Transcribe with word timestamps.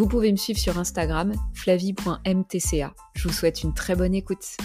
Vous 0.00 0.08
pouvez 0.08 0.32
me 0.32 0.38
suivre 0.38 0.58
sur 0.58 0.78
Instagram, 0.78 1.34
flavie.mtca. 1.52 2.94
Je 3.14 3.28
vous 3.28 3.34
souhaite 3.34 3.62
une 3.62 3.74
très 3.74 3.94
bonne 3.94 4.14
écoute. 4.14 4.56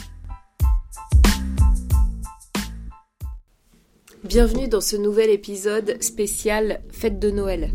Bienvenue 4.23 4.69
dans 4.69 4.79
ce 4.79 4.95
nouvel 4.95 5.29
épisode 5.29 6.01
spécial 6.01 6.79
Fête 6.89 7.19
de 7.19 7.31
Noël. 7.31 7.73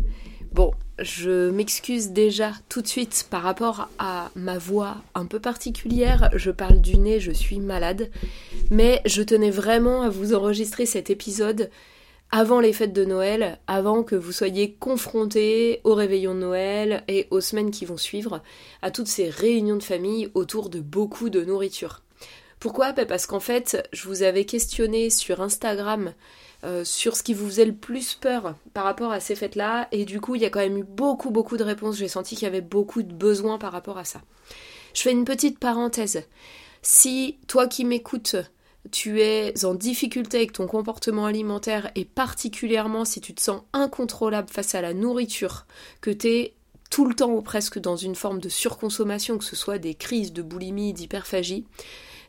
Bon, 0.51 0.71
je 0.97 1.51
m'excuse 1.51 2.09
déjà 2.09 2.53
tout 2.67 2.81
de 2.81 2.87
suite 2.87 3.27
par 3.29 3.43
rapport 3.43 3.89
à 3.99 4.31
ma 4.35 4.57
voix 4.57 4.97
un 5.13 5.27
peu 5.27 5.39
particulière. 5.39 6.31
Je 6.33 6.49
parle 6.49 6.81
du 6.81 6.97
nez, 6.97 7.19
je 7.19 7.31
suis 7.31 7.59
malade. 7.59 8.09
Mais 8.71 9.01
je 9.05 9.21
tenais 9.21 9.51
vraiment 9.51 10.01
à 10.01 10.09
vous 10.09 10.33
enregistrer 10.33 10.87
cet 10.87 11.11
épisode 11.11 11.69
avant 12.31 12.61
les 12.61 12.71
fêtes 12.71 12.93
de 12.93 13.03
Noël, 13.03 13.59
avant 13.67 14.03
que 14.03 14.15
vous 14.15 14.31
soyez 14.31 14.73
confrontés 14.73 15.81
au 15.83 15.93
réveillon 15.93 16.33
de 16.33 16.39
Noël 16.39 17.03
et 17.09 17.27
aux 17.29 17.41
semaines 17.41 17.71
qui 17.71 17.85
vont 17.85 17.97
suivre, 17.97 18.41
à 18.81 18.89
toutes 18.89 19.07
ces 19.07 19.29
réunions 19.29 19.75
de 19.75 19.83
famille 19.83 20.29
autour 20.33 20.69
de 20.69 20.79
beaucoup 20.79 21.29
de 21.29 21.43
nourriture. 21.43 22.01
Pourquoi? 22.59 22.93
Ben 22.93 23.05
Parce 23.05 23.25
qu'en 23.25 23.39
fait, 23.39 23.87
je 23.91 24.07
vous 24.07 24.23
avais 24.23 24.45
questionné 24.45 25.09
sur 25.09 25.41
Instagram 25.41 26.13
euh, 26.63 26.85
sur 26.85 27.15
ce 27.17 27.23
qui 27.23 27.33
vous 27.33 27.47
faisait 27.47 27.65
le 27.65 27.73
plus 27.73 28.13
peur 28.13 28.55
par 28.73 28.83
rapport 28.83 29.11
à 29.11 29.19
ces 29.19 29.35
fêtes-là, 29.35 29.87
et 29.91 30.05
du 30.05 30.21
coup, 30.21 30.35
il 30.35 30.41
y 30.41 30.45
a 30.45 30.49
quand 30.49 30.59
même 30.59 30.77
eu 30.77 30.83
beaucoup, 30.83 31.31
beaucoup 31.31 31.57
de 31.57 31.63
réponses. 31.63 31.97
J'ai 31.97 32.07
senti 32.07 32.35
qu'il 32.35 32.45
y 32.45 32.47
avait 32.47 32.61
beaucoup 32.61 33.01
de 33.01 33.13
besoins 33.13 33.57
par 33.57 33.71
rapport 33.71 33.97
à 33.97 34.05
ça. 34.05 34.21
Je 34.93 35.01
fais 35.01 35.11
une 35.11 35.25
petite 35.25 35.59
parenthèse. 35.59 36.23
Si 36.83 37.39
toi 37.47 37.67
qui 37.67 37.83
m'écoutes, 37.83 38.35
tu 38.89 39.21
es 39.21 39.63
en 39.63 39.75
difficulté 39.75 40.37
avec 40.37 40.53
ton 40.53 40.65
comportement 40.65 41.25
alimentaire 41.25 41.91
et 41.95 42.05
particulièrement 42.05 43.05
si 43.05 43.21
tu 43.21 43.33
te 43.35 43.41
sens 43.41 43.61
incontrôlable 43.73 44.49
face 44.49 44.73
à 44.73 44.81
la 44.81 44.93
nourriture, 44.93 45.65
que 46.01 46.09
tu 46.09 46.27
es 46.27 46.53
tout 46.89 47.05
le 47.05 47.13
temps 47.13 47.31
ou 47.31 47.41
presque 47.41 47.79
dans 47.79 47.95
une 47.95 48.15
forme 48.15 48.39
de 48.39 48.49
surconsommation, 48.49 49.37
que 49.37 49.45
ce 49.45 49.55
soit 49.55 49.77
des 49.77 49.93
crises 49.93 50.33
de 50.33 50.41
boulimie, 50.41 50.93
d'hyperphagie, 50.93 51.65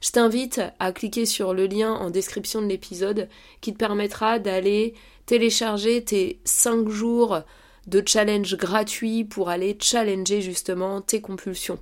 je 0.03 0.11
t'invite 0.11 0.61
à 0.78 0.92
cliquer 0.92 1.27
sur 1.27 1.55
le 1.55 1.67
lien 1.67 1.92
en 1.92 2.11
description 2.11 2.61
de 2.61 2.66
l'épisode 2.66 3.28
qui 3.61 3.72
te 3.72 3.78
permettra 3.78 4.39
d'aller 4.39 4.94
télécharger 5.27 6.05
tes 6.05 6.41
5 6.44 6.89
jours 6.89 7.41
de 7.87 8.03
challenge 8.05 8.56
gratuit 8.56 9.25
pour 9.25 9.48
aller 9.48 9.77
challenger 9.81 10.41
justement 10.41 11.00
tes 11.00 11.20
compulsions. 11.20 11.78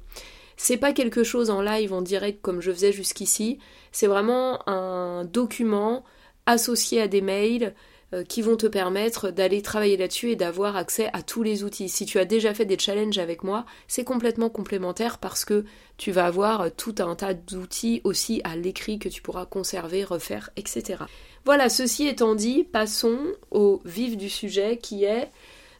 C'est 0.57 0.77
pas 0.77 0.93
quelque 0.93 1.25
chose 1.25 1.49
en 1.49 1.62
live 1.62 1.95
en 1.95 2.03
direct 2.03 2.41
comme 2.43 2.61
je 2.61 2.71
faisais 2.71 2.93
jusqu'ici, 2.93 3.59
c'est 3.93 4.07
vraiment 4.07 4.69
un 4.69 5.25
document 5.25 6.05
associé 6.47 7.01
à 7.01 7.09
des 7.09 7.21
mails 7.21 7.75
euh, 8.13 8.25
qui 8.25 8.43
vont 8.43 8.57
te 8.57 8.67
permettre 8.67 9.31
d'aller 9.31 9.63
travailler 9.63 9.97
là-dessus 9.97 10.31
et 10.31 10.37
d'avoir 10.37 10.77
accès 10.77 11.09
à 11.13 11.23
tous 11.23 11.45
les 11.45 11.63
outils. 11.63 11.89
Si 11.89 12.07
tu 12.07 12.19
as 12.19 12.25
déjà 12.25 12.53
fait 12.55 12.65
des 12.65 12.79
challenges 12.79 13.19
avec 13.19 13.45
moi, 13.45 13.65
c'est 13.87 14.03
complètement 14.03 14.51
complémentaire 14.51 15.19
parce 15.19 15.45
que 15.45 15.65
tu 15.97 16.11
vas 16.11 16.27
avoir 16.27 16.75
tout 16.75 16.97
un 16.99 17.15
tas 17.15 17.34
d'outils 17.34 18.00
aussi 18.03 18.41
à 18.43 18.56
l'écrit 18.56 18.99
que 18.99 19.09
tu 19.09 19.23
pourras 19.23 19.47
conserver, 19.47 20.03
refaire, 20.03 20.50
etc. 20.56 21.05
Voilà, 21.45 21.69
ceci 21.69 22.09
étant 22.09 22.34
dit, 22.34 22.65
passons 22.65 23.21
au 23.53 23.81
vif 23.84 24.17
du 24.17 24.29
sujet 24.29 24.77
qui 24.79 25.05
est 25.05 25.31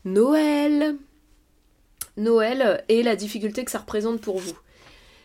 Noël. 0.04 0.97
Noël 2.16 2.84
et 2.88 3.03
la 3.03 3.16
difficulté 3.16 3.65
que 3.65 3.72
ça 3.72 3.78
représente 3.78 4.20
pour 4.20 4.38
vous. 4.38 4.56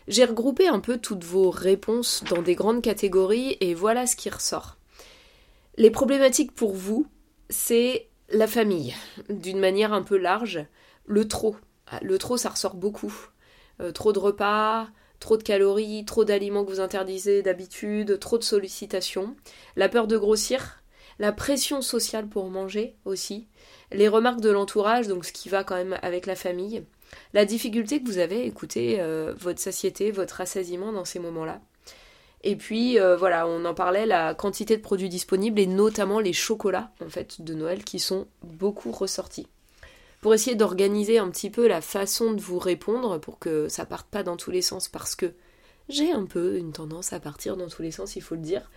J'ai 0.08 0.24
regroupé 0.24 0.68
un 0.68 0.78
peu 0.78 0.98
toutes 0.98 1.24
vos 1.24 1.50
réponses 1.50 2.22
dans 2.30 2.42
des 2.42 2.54
grandes 2.54 2.82
catégories 2.82 3.56
et 3.60 3.74
voilà 3.74 4.06
ce 4.06 4.14
qui 4.14 4.30
ressort. 4.30 4.76
Les 5.76 5.90
problématiques 5.90 6.54
pour 6.54 6.74
vous, 6.74 7.06
c'est 7.50 8.08
la 8.30 8.46
famille, 8.46 8.94
d'une 9.28 9.58
manière 9.58 9.92
un 9.92 10.02
peu 10.02 10.16
large, 10.16 10.64
le 11.06 11.26
trop. 11.26 11.56
Ah, 11.88 11.98
le 12.02 12.18
trop, 12.18 12.36
ça 12.36 12.50
ressort 12.50 12.76
beaucoup. 12.76 13.14
Euh, 13.80 13.92
trop 13.92 14.12
de 14.12 14.18
repas, 14.18 14.88
trop 15.20 15.36
de 15.36 15.42
calories, 15.42 16.04
trop 16.04 16.24
d'aliments 16.24 16.64
que 16.64 16.70
vous 16.70 16.80
interdisez 16.80 17.42
d'habitude, 17.42 18.18
trop 18.18 18.38
de 18.38 18.44
sollicitations, 18.44 19.36
la 19.76 19.88
peur 19.88 20.06
de 20.06 20.16
grossir, 20.16 20.82
la 21.18 21.32
pression 21.32 21.82
sociale 21.82 22.28
pour 22.28 22.48
manger 22.48 22.96
aussi, 23.04 23.48
les 23.92 24.08
remarques 24.08 24.40
de 24.40 24.50
l'entourage, 24.50 25.08
donc 25.08 25.24
ce 25.24 25.32
qui 25.32 25.48
va 25.48 25.64
quand 25.64 25.76
même 25.76 25.98
avec 26.02 26.26
la 26.26 26.36
famille, 26.36 26.84
la 27.34 27.44
difficulté 27.44 28.00
que 28.00 28.06
vous 28.06 28.18
avez 28.18 28.42
à 28.42 28.44
écouter 28.44 28.96
euh, 29.00 29.34
votre 29.38 29.60
satiété, 29.60 30.10
votre 30.10 30.36
rassasiement 30.36 30.92
dans 30.92 31.04
ces 31.04 31.18
moments-là, 31.18 31.60
et 32.42 32.54
puis 32.54 33.00
euh, 33.00 33.16
voilà, 33.16 33.46
on 33.48 33.64
en 33.64 33.74
parlait, 33.74 34.06
la 34.06 34.32
quantité 34.34 34.76
de 34.76 34.82
produits 34.82 35.08
disponibles 35.08 35.58
et 35.58 35.66
notamment 35.66 36.20
les 36.20 36.32
chocolats 36.32 36.92
en 37.04 37.08
fait 37.08 37.42
de 37.42 37.54
Noël 37.54 37.82
qui 37.82 37.98
sont 37.98 38.28
beaucoup 38.44 38.92
ressortis. 38.92 39.48
Pour 40.20 40.32
essayer 40.32 40.54
d'organiser 40.54 41.18
un 41.18 41.28
petit 41.28 41.50
peu 41.50 41.66
la 41.66 41.80
façon 41.80 42.32
de 42.32 42.40
vous 42.40 42.58
répondre 42.58 43.18
pour 43.18 43.38
que 43.38 43.68
ça 43.68 43.84
parte 43.84 44.06
pas 44.08 44.22
dans 44.22 44.36
tous 44.36 44.50
les 44.50 44.62
sens 44.62 44.88
parce 44.88 45.16
que 45.16 45.32
j'ai 45.88 46.12
un 46.12 46.24
peu 46.24 46.56
une 46.56 46.72
tendance 46.72 47.12
à 47.12 47.20
partir 47.20 47.56
dans 47.56 47.68
tous 47.68 47.82
les 47.82 47.90
sens, 47.90 48.16
il 48.16 48.22
faut 48.22 48.34
le 48.34 48.40
dire. 48.40 48.70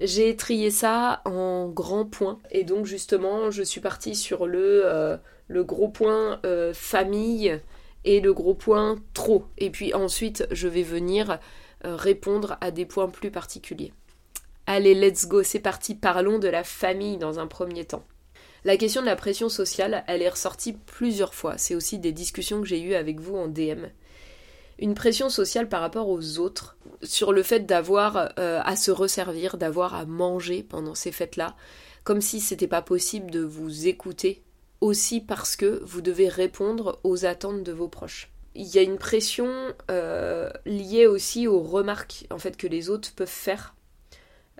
J'ai 0.00 0.34
trié 0.34 0.70
ça 0.70 1.22
en 1.24 1.68
grands 1.68 2.04
points 2.04 2.40
et 2.50 2.64
donc 2.64 2.84
justement 2.84 3.50
je 3.50 3.62
suis 3.62 3.80
partie 3.80 4.16
sur 4.16 4.46
le, 4.46 4.82
euh, 4.84 5.16
gros 5.48 5.88
point 5.88 6.40
euh, 6.44 6.74
famille 6.74 7.60
et 8.04 8.20
le 8.20 8.34
gros 8.34 8.54
point 8.54 8.96
trop. 9.14 9.44
Et 9.56 9.70
puis 9.70 9.94
ensuite 9.94 10.48
je 10.50 10.66
vais 10.66 10.82
venir 10.82 11.38
euh, 11.84 11.94
répondre 11.94 12.56
à 12.60 12.72
des 12.72 12.86
points 12.86 13.08
plus 13.08 13.30
particuliers. 13.30 13.92
Allez, 14.66 14.94
let's 14.94 15.26
go, 15.28 15.42
c'est 15.42 15.60
parti, 15.60 15.94
parlons 15.94 16.38
de 16.38 16.48
la 16.48 16.64
famille 16.64 17.18
dans 17.18 17.38
un 17.38 17.46
premier 17.46 17.84
temps. 17.84 18.04
La 18.64 18.78
question 18.78 19.02
de 19.02 19.06
la 19.06 19.16
pression 19.16 19.50
sociale, 19.50 20.04
elle 20.06 20.22
est 20.22 20.28
ressortie 20.28 20.72
plusieurs 20.72 21.34
fois. 21.34 21.58
C'est 21.58 21.74
aussi 21.74 21.98
des 21.98 22.12
discussions 22.12 22.62
que 22.62 22.66
j'ai 22.66 22.80
eues 22.80 22.94
avec 22.94 23.20
vous 23.20 23.36
en 23.36 23.46
DM. 23.46 23.88
Une 24.78 24.94
pression 24.94 25.28
sociale 25.28 25.68
par 25.68 25.80
rapport 25.80 26.08
aux 26.08 26.38
autres, 26.38 26.76
sur 27.02 27.32
le 27.32 27.42
fait 27.42 27.60
d'avoir 27.60 28.32
euh, 28.38 28.60
à 28.64 28.76
se 28.76 28.90
resservir, 28.90 29.56
d'avoir 29.56 29.94
à 29.94 30.04
manger 30.04 30.62
pendant 30.62 30.94
ces 30.94 31.12
fêtes-là, 31.12 31.54
comme 32.02 32.20
si 32.20 32.40
c'était 32.40 32.66
pas 32.66 32.82
possible 32.82 33.30
de 33.30 33.40
vous 33.40 33.86
écouter, 33.86 34.42
aussi 34.80 35.20
parce 35.20 35.56
que 35.56 35.80
vous 35.84 36.00
devez 36.00 36.28
répondre 36.28 36.98
aux 37.04 37.24
attentes 37.24 37.62
de 37.62 37.72
vos 37.72 37.88
proches 37.88 38.30
il 38.54 38.66
y 38.66 38.78
a 38.78 38.82
une 38.82 38.98
pression 38.98 39.50
euh, 39.90 40.50
liée 40.64 41.06
aussi 41.06 41.46
aux 41.46 41.60
remarques 41.60 42.26
en 42.30 42.38
fait 42.38 42.56
que 42.56 42.66
les 42.66 42.88
autres 42.88 43.12
peuvent 43.14 43.28
faire, 43.28 43.74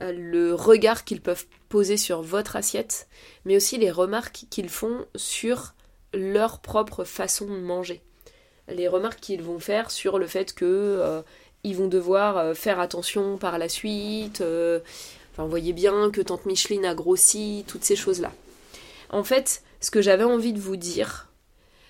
euh, 0.00 0.12
le 0.12 0.54
regard 0.54 1.04
qu'ils 1.04 1.20
peuvent 1.20 1.46
poser 1.68 1.96
sur 1.96 2.22
votre 2.22 2.56
assiette, 2.56 3.08
mais 3.44 3.56
aussi 3.56 3.78
les 3.78 3.90
remarques 3.90 4.46
qu'ils 4.50 4.68
font 4.68 5.06
sur 5.14 5.74
leur 6.12 6.60
propre 6.60 7.04
façon 7.04 7.46
de 7.46 7.60
manger. 7.60 8.02
Les 8.68 8.88
remarques 8.88 9.20
qu'ils 9.20 9.42
vont 9.42 9.58
faire 9.58 9.90
sur 9.90 10.18
le 10.18 10.26
fait 10.26 10.54
que 10.54 10.64
euh, 10.64 11.22
ils 11.64 11.76
vont 11.76 11.88
devoir 11.88 12.56
faire 12.56 12.80
attention 12.80 13.36
par 13.38 13.58
la 13.58 13.68
suite. 13.68 14.42
enfin, 14.42 15.44
vous 15.44 15.50
voyez 15.50 15.72
bien 15.72 16.10
que 16.10 16.20
tante 16.20 16.46
Micheline 16.46 16.84
a 16.84 16.94
grossi, 16.94 17.64
toutes 17.66 17.84
ces 17.84 17.96
choses-là. 17.96 18.32
En 19.10 19.24
fait, 19.24 19.62
ce 19.80 19.90
que 19.90 20.02
j'avais 20.02 20.24
envie 20.24 20.52
de 20.52 20.60
vous 20.60 20.76
dire, 20.76 21.28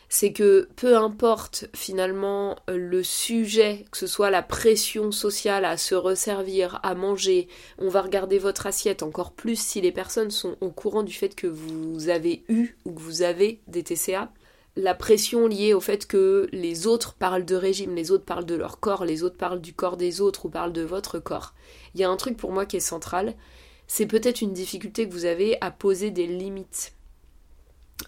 c'est 0.08 0.32
que 0.32 0.68
peu 0.76 0.96
importe 0.96 1.66
finalement 1.74 2.56
euh, 2.70 2.76
le 2.76 3.02
sujet, 3.02 3.84
que 3.90 3.98
ce 3.98 4.06
soit 4.06 4.30
la 4.30 4.42
pression 4.42 5.10
sociale 5.10 5.64
à 5.64 5.76
se 5.76 5.94
resservir, 5.94 6.78
à 6.82 6.94
manger, 6.94 7.48
on 7.78 7.88
va 7.88 8.02
regarder 8.02 8.38
votre 8.38 8.66
assiette 8.66 9.02
encore 9.02 9.32
plus 9.32 9.58
si 9.58 9.80
les 9.80 9.90
personnes 9.90 10.30
sont 10.30 10.56
au 10.60 10.70
courant 10.70 11.02
du 11.02 11.12
fait 11.12 11.34
que 11.34 11.46
vous 11.46 12.08
avez 12.08 12.44
eu 12.48 12.76
ou 12.84 12.92
que 12.92 13.00
vous 13.00 13.22
avez 13.22 13.60
des 13.66 13.82
TCA. 13.82 14.30
La 14.76 14.94
pression 14.94 15.46
liée 15.46 15.72
au 15.72 15.80
fait 15.80 16.06
que 16.06 16.48
les 16.50 16.88
autres 16.88 17.14
parlent 17.14 17.44
de 17.44 17.54
régime, 17.54 17.94
les 17.94 18.10
autres 18.10 18.24
parlent 18.24 18.44
de 18.44 18.56
leur 18.56 18.80
corps, 18.80 19.04
les 19.04 19.22
autres 19.22 19.36
parlent 19.36 19.60
du 19.60 19.72
corps 19.72 19.96
des 19.96 20.20
autres 20.20 20.46
ou 20.46 20.48
parlent 20.48 20.72
de 20.72 20.82
votre 20.82 21.20
corps. 21.20 21.54
Il 21.94 22.00
y 22.00 22.04
a 22.04 22.10
un 22.10 22.16
truc 22.16 22.36
pour 22.36 22.50
moi 22.50 22.66
qui 22.66 22.76
est 22.76 22.80
central, 22.80 23.34
c'est 23.86 24.06
peut-être 24.06 24.40
une 24.40 24.52
difficulté 24.52 25.08
que 25.08 25.12
vous 25.12 25.26
avez 25.26 25.56
à 25.60 25.70
poser 25.70 26.10
des 26.10 26.26
limites 26.26 26.92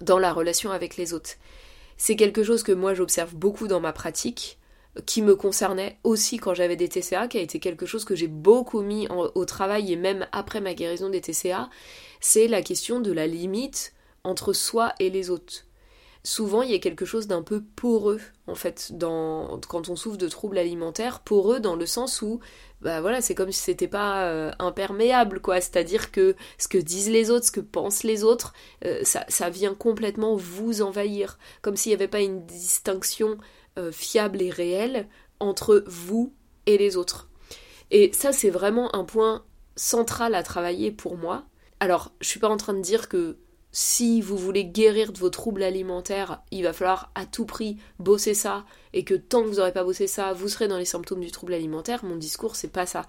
dans 0.01 0.19
la 0.19 0.33
relation 0.33 0.73
avec 0.73 0.97
les 0.97 1.15
autres. 1.15 1.35
C'est 1.97 2.17
quelque 2.17 2.43
chose 2.43 2.65
que 2.65 2.73
moi 2.73 2.95
j'observe 2.95 3.37
beaucoup 3.37 3.69
dans 3.69 3.81
ma 3.81 3.93
pratique, 3.93 4.59
qui 5.05 5.23
me 5.23 5.37
concernait 5.37 5.99
aussi 6.05 6.39
quand 6.39 6.55
j'avais 6.55 6.77
des 6.77 6.89
TCA, 6.89 7.29
qui 7.29 7.39
a 7.39 7.43
été 7.43 7.61
quelque 7.61 7.87
chose 7.87 8.05
que 8.05 8.17
j'ai 8.17 8.29
beaucoup 8.29 8.81
mis 8.81 9.07
au 9.09 9.45
travail 9.45 9.93
et 9.93 9.97
même 9.97 10.27
après 10.33 10.61
ma 10.61 10.75
guérison 10.75 11.11
des 11.11 11.21
TCA, 11.21 11.69
c'est 12.21 12.49
la 12.49 12.63
question 12.63 13.01
de 13.01 13.13
la 13.13 13.27
limite 13.27 13.93
entre 14.25 14.53
soi 14.53 14.95
et 14.99 15.11
les 15.11 15.31
autres. 15.31 15.66
Souvent 16.27 16.63
il 16.63 16.73
y 16.73 16.75
a 16.75 16.81
quelque 16.81 17.05
chose 17.05 17.29
d'un 17.29 17.43
peu 17.43 17.63
poreux 17.63 18.21
en 18.49 18.57
fait 18.57 18.91
dans 18.93 19.61
quand 19.69 19.89
on 19.89 19.95
souffre 19.95 20.17
de 20.17 20.27
troubles 20.27 20.59
alimentaires 20.59 21.21
poreux 21.21 21.61
dans 21.61 21.77
le 21.77 21.87
sens 21.87 22.21
où 22.21 22.41
bah 22.81 23.01
voilà 23.01 23.21
c'est 23.21 23.37
comme 23.37 23.53
si 23.53 23.61
c'était 23.61 23.87
pas 23.87 24.25
euh, 24.25 24.51
imperméable 24.59 25.41
quoi. 25.41 25.61
C'est-à-dire 25.61 26.11
que 26.11 26.35
ce 26.59 26.67
que 26.67 26.79
disent 26.79 27.11
les 27.11 27.31
autres 27.31 27.47
ce 27.47 27.53
que 27.53 27.61
pensent 27.61 28.03
les 28.03 28.25
autres 28.25 28.55
euh, 28.85 29.05
ça, 29.05 29.51
vient 29.51 29.75
complètement 29.75 30.35
vous 30.35 30.83
envahir. 30.83 31.39
Comme 31.63 31.77
s'il 31.77 31.91
n'y 31.91 31.95
avait 31.95 32.09
pas 32.09 32.21
une 32.21 32.45
distinction 32.45 33.39
euh, 33.79 33.93
fiable 33.93 34.43
et 34.43 34.51
réelle 34.51 35.07
entre 35.39 35.85
vous 35.87 36.35
et 36.67 36.77
les 36.77 36.97
autres. 36.97 37.31
Et 37.93 38.11
ça 38.13 38.33
c'est 38.33 38.51
vraiment 38.51 38.93
un 38.97 39.05
point 39.05 39.45
central 39.77 40.35
à 40.35 40.43
travailler 40.43 40.91
pour 40.91 41.17
moi. 41.17 41.45
Alors 41.79 42.11
je 42.21 42.29
suis 42.29 42.41
pas 42.41 42.49
en 42.49 42.57
train 42.57 42.75
de 42.75 42.83
dire 42.83 43.09
que 43.09 43.37
si 43.79 44.23
vous 44.23 44.39
voulez 44.39 44.65
guérir 44.65 45.13
de 45.13 45.19
vos 45.19 45.29
troubles 45.29 45.63
alimentaires, 45.63 46.41
il 46.51 46.63
va 46.63 46.73
falloir 46.73 47.11
à 47.15 47.27
tout 47.27 47.45
prix 47.45 47.77
bosser 47.99 48.33
ça, 48.33 48.65
et 48.95 49.05
que 49.05 49.13
tant 49.13 49.43
que 49.43 49.49
vous 49.49 49.57
n'aurez 49.57 49.75
pas 49.75 49.85
bossé 49.85 50.07
ça, 50.07 50.33
vous 50.33 50.49
serez 50.49 50.67
dans 50.67 50.79
les 50.79 50.87
symptômes 50.87 51.21
du 51.21 51.31
trouble 51.31 51.53
alimentaire. 51.53 52.03
Mon 52.03 52.17
discours, 52.17 52.57
c'est 52.57 52.73
pas 52.73 52.87
ça. 52.87 53.05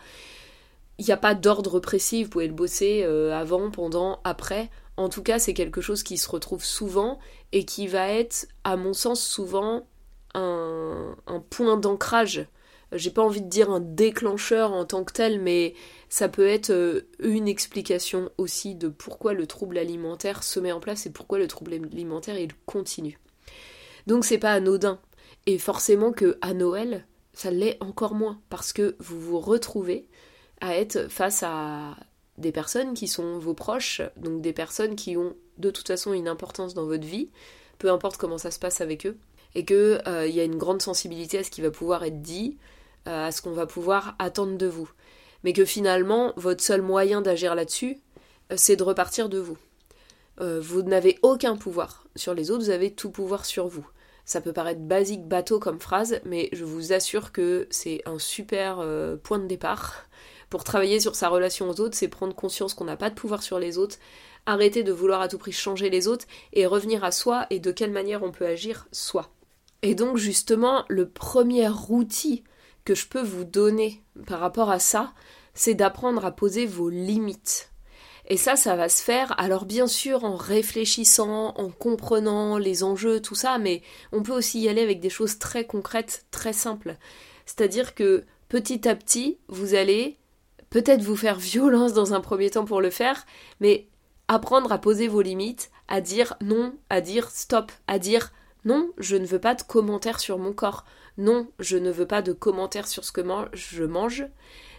Il 0.98 1.06
n'y 1.06 1.14
a 1.14 1.18
pas 1.18 1.36
d'ordre 1.36 1.80
précis, 1.80 2.26
vous 2.26 2.30
pouvez 2.30 2.50
le 2.50 2.54
bosser 2.54 3.04
euh, 3.06 3.34
avant, 3.34 3.72
pendant, 3.72 4.20
après. 4.26 4.70
En 4.98 5.08
tout 5.08 5.24
cas, 5.24 5.40
c'est 5.40 5.54
quelque 5.54 5.80
chose 5.80 6.04
qui 6.04 6.18
se 6.18 6.30
retrouve 6.30 6.66
souvent 6.66 7.18
et 7.54 7.64
qui 7.64 7.88
va 7.88 8.10
être, 8.10 8.50
à 8.66 8.76
mon 8.76 8.92
sens, 8.92 9.24
souvent 9.26 9.88
un, 10.34 11.16
un 11.28 11.40
point 11.40 11.78
d'ancrage. 11.78 12.46
J'ai 12.94 13.12
pas 13.12 13.22
envie 13.22 13.42
de 13.42 13.50
dire 13.50 13.70
un 13.70 13.82
déclencheur 13.82 14.72
en 14.72 14.86
tant 14.86 15.04
que 15.04 15.12
tel, 15.12 15.42
mais 15.42 15.74
ça 16.10 16.30
peut 16.30 16.48
être 16.48 16.70
euh, 16.70 17.02
une 17.20 17.48
explication 17.48 18.30
aussi 18.38 18.76
de 18.76 18.88
pourquoi 18.88 19.34
le 19.34 19.46
trouble 19.46 19.78
alimentaire 19.78 20.44
se 20.44 20.60
met 20.60 20.72
en 20.72 20.80
place 20.80 21.06
et 21.06 21.12
pourquoi 21.12 21.38
le 21.38 21.48
trouble 21.48 21.74
alimentaire 21.74 22.38
il 22.38 22.54
continue. 22.66 23.20
Donc 24.08 24.24
c'est 24.24 24.38
pas 24.38 24.54
anodin. 24.54 25.00
Et 25.46 25.58
forcément 25.58 26.12
que 26.12 26.38
à 26.42 26.54
Noël, 26.54 27.06
ça 27.34 27.52
l'est 27.52 27.78
encore 27.82 28.16
moins 28.16 28.42
parce 28.50 28.74
que 28.74 28.96
vous 29.00 29.20
vous 29.20 29.40
retrouvez 29.40 30.08
à 30.62 30.76
être 30.76 31.10
face 31.10 31.44
à 31.44 31.96
des 32.38 32.52
personnes 32.52 32.94
qui 32.94 33.08
sont 33.08 33.38
vos 33.40 33.54
proches, 33.54 34.02
donc 34.16 34.42
des 34.42 34.54
personnes 34.54 34.96
qui 34.96 35.18
ont 35.18 35.36
de 35.58 35.72
toute 35.72 35.88
façon 35.88 36.14
une 36.14 36.28
importance 36.28 36.74
dans 36.74 36.86
votre 36.86 37.06
vie, 37.06 37.30
peu 37.80 37.92
importe 37.92 38.18
comment 38.18 38.38
ça 38.38 38.52
se 38.52 38.60
passe 38.60 38.82
avec 38.82 39.06
eux, 39.06 39.18
et 39.56 39.66
qu'il 39.66 40.02
euh, 40.08 40.28
y 40.28 40.40
a 40.40 40.44
une 40.44 40.58
grande 40.58 40.82
sensibilité 40.82 41.40
à 41.40 41.44
ce 41.44 41.52
qui 41.52 41.62
va 41.62 41.72
pouvoir 41.72 42.04
être 42.04 42.22
dit, 42.22 42.58
à 43.08 43.32
ce 43.32 43.42
qu'on 43.42 43.52
va 43.52 43.66
pouvoir 43.66 44.16
attendre 44.20 44.58
de 44.58 44.68
vous 44.68 44.90
mais 45.44 45.54
que 45.54 45.66
finalement, 45.66 46.34
votre 46.36 46.64
seul 46.64 46.82
moyen 46.82 47.22
d'agir 47.22 47.56
là-dessus, 47.56 48.00
euh, 48.52 48.56
c'est 48.58 48.76
de 48.76 48.84
repartir 48.84 49.30
de 49.30 49.40
vous. 49.40 49.58
Euh, 50.40 50.60
vous 50.62 50.82
n'avez 50.84 51.18
aucun 51.22 51.56
pouvoir 51.56 52.06
sur 52.16 52.34
les 52.34 52.52
autres, 52.52 52.66
vous 52.66 52.70
avez 52.70 52.92
tout 52.92 53.10
pouvoir 53.10 53.46
sur 53.46 53.68
vous. 53.68 53.88
Ça 54.26 54.42
peut 54.42 54.54
paraître 54.54 54.82
basique, 54.82 55.26
bateau 55.26 55.60
comme 55.60 55.80
phrase, 55.80 56.20
mais 56.26 56.50
je 56.52 56.66
vous 56.66 56.92
assure 56.92 57.32
que 57.32 57.68
c'est 57.70 58.02
un 58.06 58.20
super 58.20 58.80
euh, 58.80 59.16
point 59.16 59.40
de 59.40 59.48
départ. 59.48 59.96
Pour 60.50 60.64
travailler 60.64 61.00
sur 61.00 61.16
sa 61.16 61.30
relation 61.30 61.70
aux 61.70 61.80
autres, 61.80 61.96
c'est 61.96 62.08
prendre 62.08 62.36
conscience 62.36 62.74
qu'on 62.74 62.86
n'a 62.86 62.98
pas 62.98 63.10
de 63.10 63.16
pouvoir 63.16 63.42
sur 63.42 63.58
les 63.58 63.78
autres, 63.78 63.98
arrêter 64.46 64.84
de 64.84 64.92
vouloir 64.92 65.22
à 65.22 65.28
tout 65.28 65.38
prix 65.38 65.52
changer 65.52 65.90
les 65.90 66.08
autres 66.08 66.26
et 66.54 66.66
revenir 66.66 67.04
à 67.04 67.12
soi 67.12 67.48
et 67.50 67.60
de 67.60 67.72
quelle 67.72 67.92
manière 67.92 68.24
on 68.24 68.32
peut 68.32 68.46
agir 68.46 68.88
soi. 68.92 69.30
Et 69.82 69.96
donc 69.96 70.18
justement, 70.18 70.86
le 70.90 71.08
premier 71.08 71.70
outil 71.90 72.44
je 72.96 73.08
peux 73.08 73.22
vous 73.22 73.44
donner 73.44 74.02
par 74.26 74.40
rapport 74.40 74.70
à 74.70 74.80
ça, 74.80 75.14
c'est 75.54 75.74
d'apprendre 75.74 76.26
à 76.26 76.32
poser 76.32 76.66
vos 76.66 76.90
limites. 76.90 77.72
Et 78.30 78.38
ça, 78.38 78.58
ça 78.58 78.76
va 78.76 78.90
se 78.90 79.02
faire, 79.02 79.34
alors 79.40 79.66
bien 79.66 79.88
sûr 79.88 80.26
en 80.26 80.36
réfléchissant, 80.36 81.54
en 81.56 81.70
comprenant 81.70 82.58
les 82.58 82.84
enjeux, 82.84 83.22
tout 83.22 83.36
ça, 83.36 83.58
mais 83.58 83.82
on 84.12 84.22
peut 84.22 84.34
aussi 84.34 84.60
y 84.60 84.70
aller 84.70 84.82
avec 84.82 85.00
des 85.00 85.10
choses 85.10 85.40
très 85.40 85.66
concrètes, 85.66 86.26
très 86.30 86.52
simples. 86.52 86.98
C'est-à-dire 87.46 87.96
que 87.96 88.26
petit 88.50 88.88
à 88.88 88.96
petit, 88.96 89.38
vous 89.48 89.76
allez 89.76 90.18
peut-être 90.70 91.02
vous 91.02 91.16
faire 91.16 91.40
violence 91.40 91.94
dans 91.94 92.14
un 92.14 92.20
premier 92.20 92.50
temps 92.50 92.66
pour 92.66 92.82
le 92.82 92.90
faire, 92.90 93.26
mais 93.62 93.88
apprendre 94.28 94.74
à 94.74 94.78
poser 94.78 95.08
vos 95.08 95.22
limites, 95.22 95.72
à 95.88 96.02
dire 96.02 96.36
non, 96.42 96.74
à 96.90 97.00
dire 97.00 97.30
stop, 97.30 97.72
à 97.88 97.98
dire 97.98 98.34
non, 98.66 98.92
je 98.98 99.16
ne 99.16 99.26
veux 99.26 99.40
pas 99.40 99.56
de 99.56 99.62
commentaires 99.62 100.20
sur 100.20 100.38
mon 100.38 100.52
corps. 100.52 100.84
Non, 101.18 101.48
je 101.60 101.78
ne 101.78 101.92
veux 101.92 102.06
pas 102.06 102.22
de 102.22 102.34
commentaires 102.34 102.88
sur 102.88 103.04
ce 103.04 103.12
que 103.12 103.22
je 103.54 103.84
mange. 103.84 104.26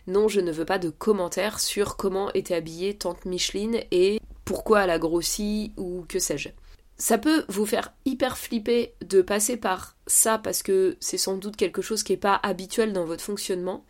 Non, 0.07 0.29
je 0.29 0.41
ne 0.41 0.53
veux 0.53 0.65
pas 0.65 0.79
de 0.79 0.91
commentaires 0.91 1.61
sur 1.61 1.97
comment 1.97 2.33
était 2.33 2.55
habillée 2.55 2.97
tante 2.97 3.25
Micheline 3.25 3.81
et 3.91 4.21
pourquoi 4.45 4.85
elle 4.85 4.91
a 4.91 4.99
grossi 4.99 5.73
ou 5.77 6.05
que 6.09 6.19
sais-je. 6.19 6.49
Ça 6.97 7.19
peut 7.19 7.45
vous 7.49 7.67
faire 7.67 7.93
hyper 8.07 8.39
flipper 8.39 8.95
de 9.05 9.21
passer 9.23 9.57
par 9.57 9.97
ça 10.07 10.39
parce 10.39 10.63
que 10.63 10.97
c'est 11.01 11.19
sans 11.19 11.37
doute 11.37 11.57
quelque 11.57 11.83
chose 11.83 12.03
qui 12.03 12.13
n'est 12.13 12.19
pas 12.19 12.41
habituel 12.43 12.93
dans 12.93 13.05
votre 13.05 13.23
fonctionnement, 13.23 13.85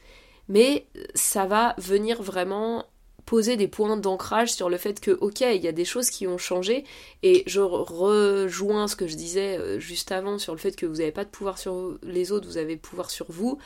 mais 0.48 0.88
ça 1.14 1.46
va 1.46 1.74
venir 1.78 2.22
vraiment 2.22 2.84
poser 3.28 3.58
des 3.58 3.68
points 3.68 3.98
d'ancrage 3.98 4.54
sur 4.54 4.70
le 4.70 4.78
fait 4.78 5.00
que, 5.00 5.10
ok, 5.10 5.42
il 5.42 5.62
y 5.62 5.68
a 5.68 5.72
des 5.72 5.84
choses 5.84 6.08
qui 6.08 6.26
ont 6.26 6.38
changé, 6.38 6.84
et 7.22 7.42
je 7.46 7.60
rejoins 7.60 8.88
ce 8.88 8.96
que 8.96 9.06
je 9.06 9.16
disais 9.16 9.58
euh, 9.58 9.78
juste 9.78 10.12
avant 10.12 10.38
sur 10.38 10.54
le 10.54 10.58
fait 10.58 10.74
que 10.74 10.86
vous 10.86 10.96
n'avez 10.96 11.12
pas 11.12 11.26
de 11.26 11.28
pouvoir 11.28 11.58
sur 11.58 11.98
les 12.02 12.32
autres, 12.32 12.48
vous 12.48 12.56
avez 12.56 12.78
pouvoir 12.78 13.10
sur 13.10 13.30
vous. 13.30 13.58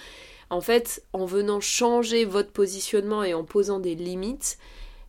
En 0.51 0.61
fait, 0.61 1.05
en 1.13 1.27
venant 1.27 1.61
changer 1.61 2.25
votre 2.25 2.51
positionnement 2.51 3.23
et 3.23 3.35
en 3.35 3.45
posant 3.45 3.79
des 3.79 3.95
limites, 3.95 4.59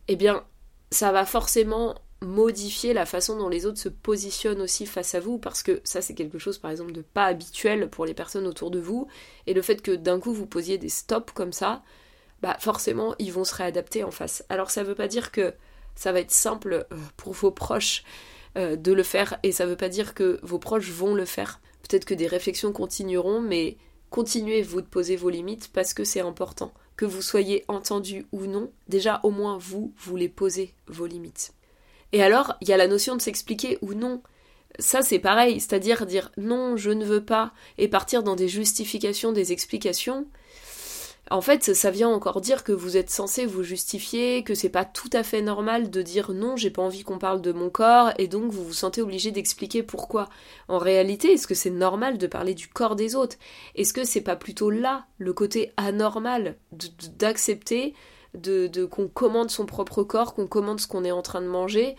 eh 0.06 0.14
bien, 0.14 0.44
ça 0.92 1.10
va 1.10 1.26
forcément 1.26 1.96
modifier 2.22 2.92
la 2.92 3.06
façon 3.06 3.36
dont 3.36 3.48
les 3.48 3.66
autres 3.66 3.80
se 3.80 3.88
positionnent 3.88 4.60
aussi 4.60 4.86
face 4.86 5.16
à 5.16 5.20
vous, 5.20 5.38
parce 5.38 5.64
que 5.64 5.80
ça 5.82 6.00
c'est 6.00 6.14
quelque 6.14 6.38
chose 6.38 6.58
par 6.58 6.70
exemple 6.70 6.92
de 6.92 7.02
pas 7.02 7.24
habituel 7.24 7.90
pour 7.90 8.06
les 8.06 8.14
personnes 8.14 8.46
autour 8.46 8.70
de 8.70 8.78
vous, 8.78 9.08
et 9.48 9.52
le 9.52 9.62
fait 9.62 9.82
que 9.82 9.90
d'un 9.90 10.20
coup 10.20 10.32
vous 10.32 10.46
posiez 10.46 10.78
des 10.78 10.88
stops 10.88 11.32
comme 11.32 11.52
ça, 11.52 11.82
bah 12.44 12.58
forcément 12.60 13.14
ils 13.18 13.32
vont 13.32 13.44
se 13.44 13.54
réadapter 13.54 14.04
en 14.04 14.10
face. 14.10 14.44
Alors 14.50 14.70
ça 14.70 14.82
veut 14.82 14.94
pas 14.94 15.08
dire 15.08 15.32
que 15.32 15.54
ça 15.94 16.12
va 16.12 16.20
être 16.20 16.30
simple 16.30 16.86
euh, 16.92 16.96
pour 17.16 17.32
vos 17.32 17.50
proches 17.50 18.04
euh, 18.58 18.76
de 18.76 18.92
le 18.92 19.02
faire 19.02 19.38
et 19.42 19.50
ça 19.50 19.64
veut 19.64 19.78
pas 19.78 19.88
dire 19.88 20.12
que 20.12 20.40
vos 20.42 20.58
proches 20.58 20.90
vont 20.90 21.14
le 21.14 21.24
faire. 21.24 21.62
Peut-être 21.88 22.04
que 22.04 22.12
des 22.12 22.26
réflexions 22.26 22.70
continueront, 22.70 23.40
mais 23.40 23.78
continuez 24.10 24.60
vous 24.60 24.82
de 24.82 24.86
poser 24.86 25.16
vos 25.16 25.30
limites 25.30 25.70
parce 25.72 25.94
que 25.94 26.04
c'est 26.04 26.20
important. 26.20 26.74
Que 26.96 27.06
vous 27.06 27.22
soyez 27.22 27.64
entendu 27.66 28.26
ou 28.30 28.44
non, 28.44 28.70
déjà 28.88 29.20
au 29.22 29.30
moins 29.30 29.56
vous, 29.56 29.94
vous 29.96 30.16
les 30.16 30.28
posez 30.28 30.74
vos 30.86 31.06
limites. 31.06 31.54
Et 32.12 32.22
alors, 32.22 32.56
il 32.60 32.68
y 32.68 32.74
a 32.74 32.76
la 32.76 32.88
notion 32.88 33.16
de 33.16 33.22
s'expliquer 33.22 33.78
ou 33.80 33.94
non. 33.94 34.22
Ça, 34.78 35.00
c'est 35.00 35.18
pareil, 35.18 35.60
c'est-à-dire 35.60 36.04
dire 36.04 36.30
non, 36.36 36.76
je 36.76 36.90
ne 36.90 37.06
veux 37.06 37.24
pas, 37.24 37.54
et 37.78 37.88
partir 37.88 38.22
dans 38.22 38.36
des 38.36 38.48
justifications, 38.48 39.32
des 39.32 39.52
explications, 39.52 40.26
en 41.30 41.40
fait, 41.40 41.74
ça 41.74 41.90
vient 41.90 42.10
encore 42.10 42.42
dire 42.42 42.64
que 42.64 42.72
vous 42.72 42.98
êtes 42.98 43.08
censé 43.08 43.46
vous 43.46 43.62
justifier, 43.62 44.44
que 44.44 44.54
c'est 44.54 44.68
pas 44.68 44.84
tout 44.84 45.08
à 45.12 45.22
fait 45.22 45.40
normal 45.40 45.90
de 45.90 46.02
dire 46.02 46.32
non, 46.32 46.56
j'ai 46.56 46.70
pas 46.70 46.82
envie 46.82 47.02
qu'on 47.02 47.18
parle 47.18 47.40
de 47.40 47.52
mon 47.52 47.70
corps, 47.70 48.12
et 48.18 48.28
donc 48.28 48.52
vous 48.52 48.64
vous 48.64 48.74
sentez 48.74 49.00
obligé 49.00 49.30
d'expliquer 49.30 49.82
pourquoi. 49.82 50.28
En 50.68 50.78
réalité, 50.78 51.32
est-ce 51.32 51.46
que 51.46 51.54
c'est 51.54 51.70
normal 51.70 52.18
de 52.18 52.26
parler 52.26 52.52
du 52.52 52.68
corps 52.68 52.94
des 52.94 53.16
autres? 53.16 53.36
Est-ce 53.74 53.94
que 53.94 54.04
c'est 54.04 54.20
pas 54.20 54.36
plutôt 54.36 54.68
là 54.68 55.06
le 55.16 55.32
côté 55.32 55.72
anormal 55.78 56.56
d'accepter 57.18 57.94
de, 58.34 58.66
de 58.66 58.84
qu'on 58.84 59.08
commande 59.08 59.50
son 59.50 59.64
propre 59.64 60.02
corps, 60.02 60.34
qu'on 60.34 60.46
commande 60.46 60.80
ce 60.80 60.86
qu'on 60.86 61.04
est 61.04 61.10
en 61.10 61.22
train 61.22 61.40
de 61.40 61.46
manger? 61.46 61.96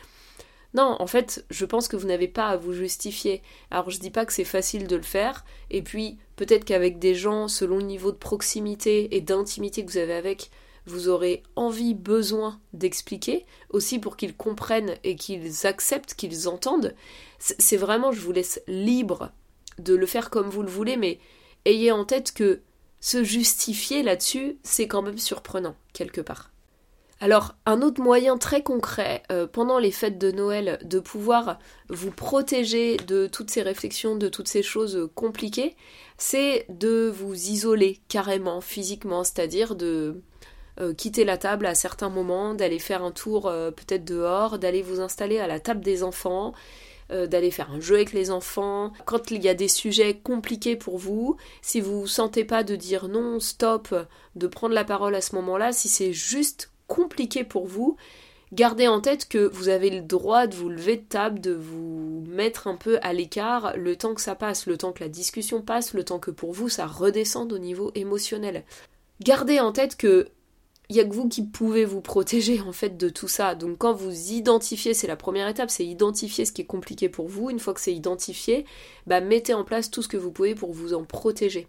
Non, 0.76 0.98
en 1.00 1.08
fait, 1.08 1.46
je 1.50 1.66
pense 1.66 1.88
que 1.88 1.96
vous 1.96 2.08
n'avez 2.08 2.28
pas 2.28 2.48
à 2.48 2.58
vous 2.58 2.74
justifier. 2.74 3.42
Alors 3.72 3.90
je 3.90 3.98
dis 3.98 4.12
pas 4.12 4.26
que 4.26 4.34
c'est 4.34 4.44
facile 4.44 4.88
de 4.88 4.98
le 4.98 5.02
faire, 5.02 5.46
et 5.72 5.82
puis 5.82 6.20
peut-être 6.36 6.66
qu'avec 6.66 7.00
des 7.00 7.16
gens, 7.16 7.48
selon 7.48 7.78
le 7.78 7.84
niveau 7.84 8.12
de 8.12 8.18
proximité 8.18 9.16
et 9.16 9.22
d'intimité 9.22 9.86
que 9.86 9.92
vous 9.92 9.98
avez 9.98 10.14
avec, 10.14 10.52
vous 10.86 11.10
aurez 11.10 11.44
envie, 11.56 11.94
besoin 11.94 12.60
d'expliquer, 12.74 13.46
aussi 13.70 14.00
pour 14.00 14.18
qu'ils 14.18 14.36
comprennent 14.36 14.96
et 15.04 15.16
qu'ils 15.16 15.66
acceptent, 15.66 16.14
qu'ils 16.14 16.48
entendent. 16.48 16.94
C'est 17.40 17.78
vraiment, 17.78 18.12
je 18.12 18.22
vous 18.22 18.32
laisse 18.32 18.62
libre 18.68 19.32
de 19.80 19.96
le 19.96 20.06
faire 20.06 20.30
comme 20.30 20.50
vous 20.50 20.62
le 20.62 20.70
voulez, 20.70 20.96
mais 20.98 21.20
ayez 21.66 21.92
en 21.92 22.06
tête 22.06 22.34
que 22.34 22.62
se 23.00 23.24
justifier 23.24 24.04
là-dessus, 24.04 24.58
c'est 24.64 24.88
quand 24.88 25.02
même 25.02 25.18
surprenant, 25.18 25.76
quelque 25.94 26.22
part. 26.22 26.52
Alors, 27.22 27.56
un 27.66 27.82
autre 27.82 28.02
moyen 28.02 28.38
très 28.38 28.62
concret 28.62 29.24
euh, 29.32 29.48
pendant 29.48 29.80
les 29.80 29.92
fêtes 29.92 30.18
de 30.18 30.32
Noël 30.32 30.80
de 30.84 31.00
pouvoir 31.00 31.60
vous 31.88 32.12
protéger 32.12 32.98
de 32.98 33.28
toutes 33.28 33.50
ces 33.50 33.62
réflexions, 33.62 34.18
de 34.18 34.28
toutes 34.28 34.50
ces 34.50 34.62
choses 34.62 35.10
compliquées, 35.16 35.78
c'est 36.18 36.66
de 36.68 37.08
vous 37.08 37.34
isoler 37.34 38.02
carrément 38.10 38.60
physiquement, 38.60 39.24
c'est-à-dire 39.24 39.76
de 39.76 40.22
euh, 40.82 40.94
quitter 40.94 41.24
la 41.24 41.38
table 41.38 41.68
à 41.68 41.74
certains 41.74 42.10
moments, 42.10 42.54
d'aller 42.54 42.80
faire 42.80 43.02
un 43.02 43.12
tour 43.12 43.48
euh, 43.48 43.72
peut-être 43.72 44.04
dehors, 44.04 44.60
d'aller 44.60 44.82
vous 44.82 45.00
installer 45.00 45.40
à 45.40 45.48
la 45.48 45.62
table 45.62 45.82
des 45.82 46.04
enfants, 46.04 46.54
d'aller 47.12 47.52
faire 47.52 47.70
un 47.70 47.80
jeu 47.80 47.98
avec 47.98 48.14
les 48.14 48.32
enfants. 48.32 48.92
Quand 49.06 49.30
il 49.30 49.44
y 49.44 49.48
a 49.48 49.54
des 49.54 49.68
sujets 49.68 50.16
compliqués 50.18 50.76
pour 50.76 50.98
vous, 50.98 51.38
si 51.62 51.80
vous 51.80 52.02
ne 52.02 52.08
sentez 52.08 52.44
pas 52.44 52.64
de 52.64 52.76
dire 52.76 53.10
non, 53.10 53.40
stop, 53.40 53.94
de 54.36 54.48
prendre 54.48 54.74
la 54.74 54.86
parole 54.86 55.14
à 55.14 55.22
ce 55.22 55.36
moment-là, 55.36 55.72
si 55.72 55.88
c'est 55.88 56.14
juste 56.14 56.72
compliqué 56.88 57.44
pour 57.44 57.68
vous, 57.68 57.98
gardez 58.54 58.88
en 58.88 59.02
tête 59.02 59.28
que 59.28 59.48
vous 59.48 59.70
avez 59.70 59.90
le 59.90 60.02
droit 60.02 60.48
de 60.48 60.56
vous 60.56 60.70
lever 60.70 60.98
de 60.98 61.04
table, 61.04 61.40
de 61.40 61.54
vous 61.54 62.24
mettre 62.28 62.68
un 62.68 62.76
peu 62.76 62.98
à 63.02 63.14
l'écart 63.14 63.76
le 63.78 63.96
temps 63.96 64.14
que 64.14 64.22
ça 64.22 64.36
passe, 64.36 64.66
le 64.66 64.78
temps 64.78 64.92
que 64.92 65.04
la 65.04 65.10
discussion 65.10 65.62
passe, 65.62 65.94
le 65.94 66.04
temps 66.04 66.20
que 66.20 66.32
pour 66.32 66.52
vous 66.52 66.70
ça 66.70 66.86
redescende 66.86 67.54
au 67.54 67.60
niveau 67.60 67.92
émotionnel. 67.96 68.64
Gardez 69.22 69.60
en 69.60 69.72
tête 69.72 69.96
que 69.96 70.28
il 70.90 70.96
y 70.96 71.00
a 71.00 71.04
que 71.04 71.14
vous 71.14 71.28
qui 71.28 71.44
pouvez 71.44 71.84
vous 71.84 72.02
protéger 72.02 72.62
en 72.62 72.72
fait 72.72 72.98
de 72.98 73.10
tout 73.10 73.28
ça. 73.28 73.56
Donc 73.56 73.80
quand 73.80 73.94
vous 73.94 74.32
identifiez, 74.32 74.94
c'est 74.94 75.08
la 75.08 75.16
première 75.16 75.48
étape, 75.48 75.72
c'est 75.72 75.86
identifier 75.86 76.46
ce 76.46 76.52
qui 76.52 76.62
est 76.62 76.66
compliqué 76.66 77.10
pour 77.10 77.28
vous. 77.28 77.50
Une 77.50 77.60
fois 77.60 77.74
que 77.74 77.82
c'est 77.82 77.94
identifié, 77.94 78.66
bah 79.08 79.22
mettez 79.22 79.54
en 79.54 79.64
place 79.64 79.90
tout 79.90 80.04
ce 80.04 80.08
que 80.08 80.18
vous 80.18 80.32
pouvez 80.32 80.54
pour 80.54 80.74
vous 80.74 80.94
en 80.94 81.04
protéger 81.04 81.68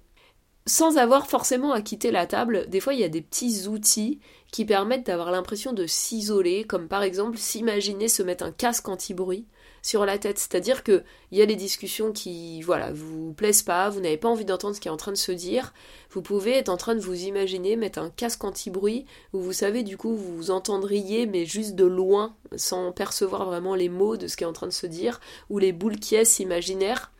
sans 0.66 0.98
avoir 0.98 1.28
forcément 1.28 1.72
à 1.72 1.80
quitter 1.80 2.10
la 2.10 2.26
table, 2.26 2.68
des 2.68 2.80
fois 2.80 2.94
il 2.94 3.00
y 3.00 3.04
a 3.04 3.08
des 3.08 3.22
petits 3.22 3.68
outils 3.68 4.18
qui 4.50 4.64
permettent 4.64 5.06
d'avoir 5.06 5.30
l'impression 5.30 5.72
de 5.72 5.86
s'isoler, 5.86 6.64
comme 6.64 6.88
par 6.88 7.02
exemple 7.02 7.38
s'imaginer 7.38 8.08
se 8.08 8.22
mettre 8.22 8.44
un 8.44 8.52
casque 8.52 8.88
anti-bruit 8.88 9.46
sur 9.82 10.04
la 10.04 10.18
tête. 10.18 10.38
C'est-à-dire 10.38 10.82
que 10.82 11.04
il 11.30 11.38
y 11.38 11.42
a 11.42 11.46
des 11.46 11.54
discussions 11.54 12.10
qui, 12.10 12.60
voilà, 12.62 12.90
vous 12.92 13.32
plaisent 13.32 13.62
pas, 13.62 13.88
vous 13.88 14.00
n'avez 14.00 14.16
pas 14.16 14.28
envie 14.28 14.44
d'entendre 14.44 14.74
ce 14.74 14.80
qui 14.80 14.88
est 14.88 14.90
en 14.90 14.96
train 14.96 15.12
de 15.12 15.16
se 15.16 15.30
dire. 15.30 15.72
Vous 16.10 16.22
pouvez 16.22 16.52
être 16.56 16.68
en 16.68 16.76
train 16.76 16.96
de 16.96 17.00
vous 17.00 17.14
imaginer 17.14 17.76
mettre 17.76 18.00
un 18.00 18.10
casque 18.10 18.42
anti-bruit 18.42 19.06
où 19.32 19.40
vous 19.40 19.52
savez 19.52 19.84
du 19.84 19.96
coup 19.96 20.16
vous 20.16 20.50
entendriez 20.50 21.26
mais 21.26 21.46
juste 21.46 21.76
de 21.76 21.84
loin 21.84 22.34
sans 22.56 22.90
percevoir 22.90 23.44
vraiment 23.44 23.76
les 23.76 23.88
mots 23.88 24.16
de 24.16 24.26
ce 24.26 24.36
qui 24.36 24.42
est 24.42 24.48
en 24.48 24.52
train 24.52 24.66
de 24.66 24.72
se 24.72 24.86
dire 24.86 25.20
ou 25.50 25.58
les 25.58 25.72
boules 25.72 26.00
qui 26.00 26.16
imaginaires. 26.40 27.12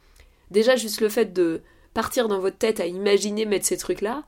Déjà 0.50 0.74
juste 0.74 1.00
le 1.00 1.08
fait 1.08 1.32
de 1.32 1.62
partir 1.96 2.28
dans 2.28 2.40
votre 2.40 2.58
tête 2.58 2.78
à 2.78 2.86
imaginer 2.86 3.46
mettre 3.46 3.64
ces 3.64 3.78
trucs-là, 3.78 4.22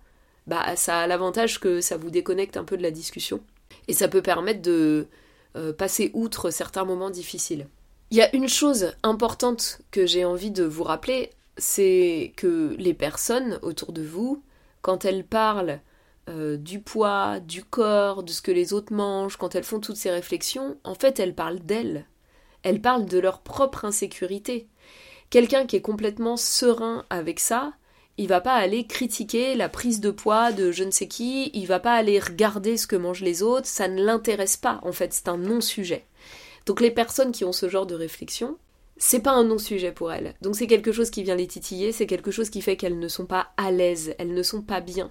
bah 0.46 0.74
ça 0.74 1.00
a 1.00 1.06
l'avantage 1.06 1.60
que 1.60 1.82
ça 1.82 1.98
vous 1.98 2.08
déconnecte 2.08 2.56
un 2.56 2.64
peu 2.64 2.78
de 2.78 2.82
la 2.82 2.90
discussion. 2.90 3.40
Et 3.88 3.92
ça 3.92 4.08
peut 4.08 4.22
permettre 4.22 4.62
de 4.62 5.06
euh, 5.54 5.74
passer 5.74 6.10
outre 6.14 6.50
certains 6.50 6.86
moments 6.86 7.10
difficiles. 7.10 7.66
Il 8.10 8.16
y 8.16 8.22
a 8.22 8.34
une 8.34 8.48
chose 8.48 8.94
importante 9.02 9.82
que 9.90 10.06
j'ai 10.06 10.24
envie 10.24 10.50
de 10.50 10.64
vous 10.64 10.82
rappeler, 10.82 11.28
c'est 11.58 12.32
que 12.38 12.74
les 12.78 12.94
personnes 12.94 13.58
autour 13.60 13.92
de 13.92 14.02
vous, 14.02 14.42
quand 14.80 15.04
elles 15.04 15.24
parlent 15.24 15.80
euh, 16.30 16.56
du 16.56 16.80
poids, 16.80 17.38
du 17.38 17.62
corps, 17.64 18.22
de 18.22 18.32
ce 18.32 18.40
que 18.40 18.50
les 18.50 18.72
autres 18.72 18.94
mangent, 18.94 19.36
quand 19.36 19.54
elles 19.54 19.62
font 19.62 19.80
toutes 19.80 19.96
ces 19.96 20.10
réflexions, 20.10 20.78
en 20.84 20.94
fait 20.94 21.20
elles 21.20 21.34
parlent 21.34 21.60
d'elles. 21.60 22.06
Elles 22.62 22.80
parlent 22.80 23.04
de 23.04 23.18
leur 23.18 23.40
propre 23.40 23.84
insécurité. 23.84 24.68
Quelqu'un 25.30 25.66
qui 25.66 25.76
est 25.76 25.82
complètement 25.82 26.38
serein 26.38 27.04
avec 27.10 27.38
ça, 27.38 27.74
il 28.16 28.28
va 28.28 28.40
pas 28.40 28.54
aller 28.54 28.86
critiquer 28.86 29.54
la 29.54 29.68
prise 29.68 30.00
de 30.00 30.10
poids 30.10 30.52
de 30.52 30.72
je 30.72 30.84
ne 30.84 30.90
sais 30.90 31.06
qui, 31.06 31.50
il 31.52 31.66
va 31.66 31.80
pas 31.80 31.94
aller 31.94 32.18
regarder 32.18 32.76
ce 32.76 32.86
que 32.86 32.96
mangent 32.96 33.22
les 33.22 33.42
autres, 33.42 33.66
ça 33.66 33.88
ne 33.88 34.02
l'intéresse 34.02 34.56
pas, 34.56 34.80
en 34.82 34.92
fait, 34.92 35.12
c'est 35.12 35.28
un 35.28 35.36
non-sujet. 35.36 36.06
Donc 36.66 36.80
les 36.80 36.90
personnes 36.90 37.32
qui 37.32 37.44
ont 37.44 37.52
ce 37.52 37.68
genre 37.68 37.86
de 37.86 37.94
réflexion, 37.94 38.56
c'est 38.96 39.20
pas 39.20 39.32
un 39.32 39.44
non-sujet 39.44 39.92
pour 39.92 40.12
elles. 40.12 40.34
Donc 40.42 40.56
c'est 40.56 40.66
quelque 40.66 40.92
chose 40.92 41.10
qui 41.10 41.22
vient 41.22 41.36
les 41.36 41.46
titiller, 41.46 41.92
c'est 41.92 42.06
quelque 42.06 42.30
chose 42.30 42.50
qui 42.50 42.62
fait 42.62 42.76
qu'elles 42.76 42.98
ne 42.98 43.08
sont 43.08 43.26
pas 43.26 43.48
à 43.56 43.70
l'aise, 43.70 44.14
elles 44.18 44.34
ne 44.34 44.42
sont 44.42 44.62
pas 44.62 44.80
bien. 44.80 45.10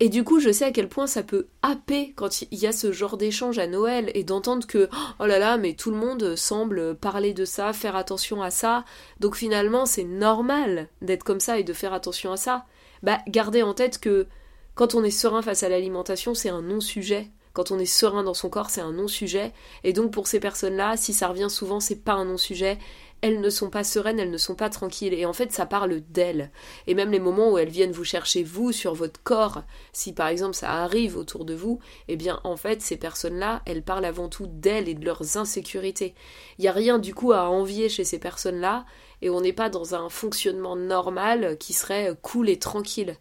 Et 0.00 0.08
du 0.08 0.22
coup, 0.22 0.38
je 0.38 0.52
sais 0.52 0.64
à 0.64 0.70
quel 0.70 0.88
point 0.88 1.08
ça 1.08 1.24
peut 1.24 1.48
happer 1.62 2.12
quand 2.14 2.42
il 2.42 2.58
y 2.58 2.68
a 2.68 2.72
ce 2.72 2.92
genre 2.92 3.16
d'échange 3.16 3.58
à 3.58 3.66
Noël 3.66 4.12
et 4.14 4.22
d'entendre 4.22 4.66
que 4.66 4.88
oh 5.18 5.26
là 5.26 5.40
là, 5.40 5.56
mais 5.58 5.74
tout 5.74 5.90
le 5.90 5.96
monde 5.96 6.36
semble 6.36 6.94
parler 6.94 7.34
de 7.34 7.44
ça, 7.44 7.72
faire 7.72 7.96
attention 7.96 8.40
à 8.40 8.50
ça. 8.50 8.84
Donc 9.18 9.34
finalement, 9.34 9.86
c'est 9.86 10.04
normal 10.04 10.88
d'être 11.02 11.24
comme 11.24 11.40
ça 11.40 11.58
et 11.58 11.64
de 11.64 11.72
faire 11.72 11.92
attention 11.92 12.30
à 12.30 12.36
ça. 12.36 12.64
Bah, 13.02 13.18
gardez 13.26 13.62
en 13.62 13.74
tête 13.74 13.98
que 13.98 14.28
quand 14.76 14.94
on 14.94 15.02
est 15.02 15.10
serein 15.10 15.42
face 15.42 15.64
à 15.64 15.68
l'alimentation, 15.68 16.34
c'est 16.34 16.48
un 16.48 16.62
non-sujet. 16.62 17.28
Quand 17.52 17.72
on 17.72 17.78
est 17.80 17.86
serein 17.86 18.22
dans 18.22 18.34
son 18.34 18.50
corps, 18.50 18.70
c'est 18.70 18.80
un 18.80 18.92
non-sujet. 18.92 19.52
Et 19.82 19.92
donc 19.92 20.12
pour 20.12 20.28
ces 20.28 20.38
personnes-là, 20.38 20.96
si 20.96 21.12
ça 21.12 21.26
revient 21.26 21.50
souvent, 21.50 21.80
c'est 21.80 22.04
pas 22.04 22.12
un 22.12 22.26
non-sujet 22.26 22.78
elles 23.20 23.40
ne 23.40 23.50
sont 23.50 23.70
pas 23.70 23.84
sereines, 23.84 24.18
elles 24.18 24.30
ne 24.30 24.38
sont 24.38 24.54
pas 24.54 24.70
tranquilles. 24.70 25.14
Et 25.14 25.26
en 25.26 25.32
fait, 25.32 25.52
ça 25.52 25.66
parle 25.66 26.00
d'elles. 26.00 26.50
Et 26.86 26.94
même 26.94 27.10
les 27.10 27.18
moments 27.18 27.50
où 27.50 27.58
elles 27.58 27.68
viennent 27.68 27.92
vous 27.92 28.04
chercher, 28.04 28.42
vous, 28.42 28.72
sur 28.72 28.94
votre 28.94 29.22
corps, 29.22 29.62
si 29.92 30.12
par 30.12 30.28
exemple 30.28 30.54
ça 30.54 30.70
arrive 30.70 31.16
autour 31.16 31.44
de 31.44 31.54
vous, 31.54 31.80
eh 32.08 32.16
bien, 32.16 32.40
en 32.44 32.56
fait, 32.56 32.82
ces 32.82 32.96
personnes-là, 32.96 33.62
elles 33.66 33.82
parlent 33.82 34.04
avant 34.04 34.28
tout 34.28 34.46
d'elles 34.46 34.88
et 34.88 34.94
de 34.94 35.04
leurs 35.04 35.36
insécurités. 35.36 36.14
Il 36.58 36.62
n'y 36.62 36.68
a 36.68 36.72
rien 36.72 36.98
du 36.98 37.14
coup 37.14 37.32
à 37.32 37.48
envier 37.48 37.88
chez 37.88 38.04
ces 38.04 38.18
personnes-là, 38.18 38.84
et 39.20 39.30
on 39.30 39.40
n'est 39.40 39.52
pas 39.52 39.68
dans 39.68 39.94
un 39.94 40.08
fonctionnement 40.08 40.76
normal 40.76 41.56
qui 41.58 41.72
serait 41.72 42.16
cool 42.22 42.48
et 42.48 42.58
tranquille. 42.58 43.16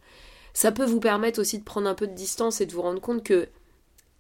Ça 0.53 0.71
peut 0.71 0.85
vous 0.85 0.99
permettre 0.99 1.39
aussi 1.39 1.59
de 1.59 1.63
prendre 1.63 1.87
un 1.87 1.95
peu 1.95 2.07
de 2.07 2.13
distance 2.13 2.61
et 2.61 2.65
de 2.65 2.73
vous 2.73 2.81
rendre 2.81 3.01
compte 3.01 3.23
que 3.23 3.47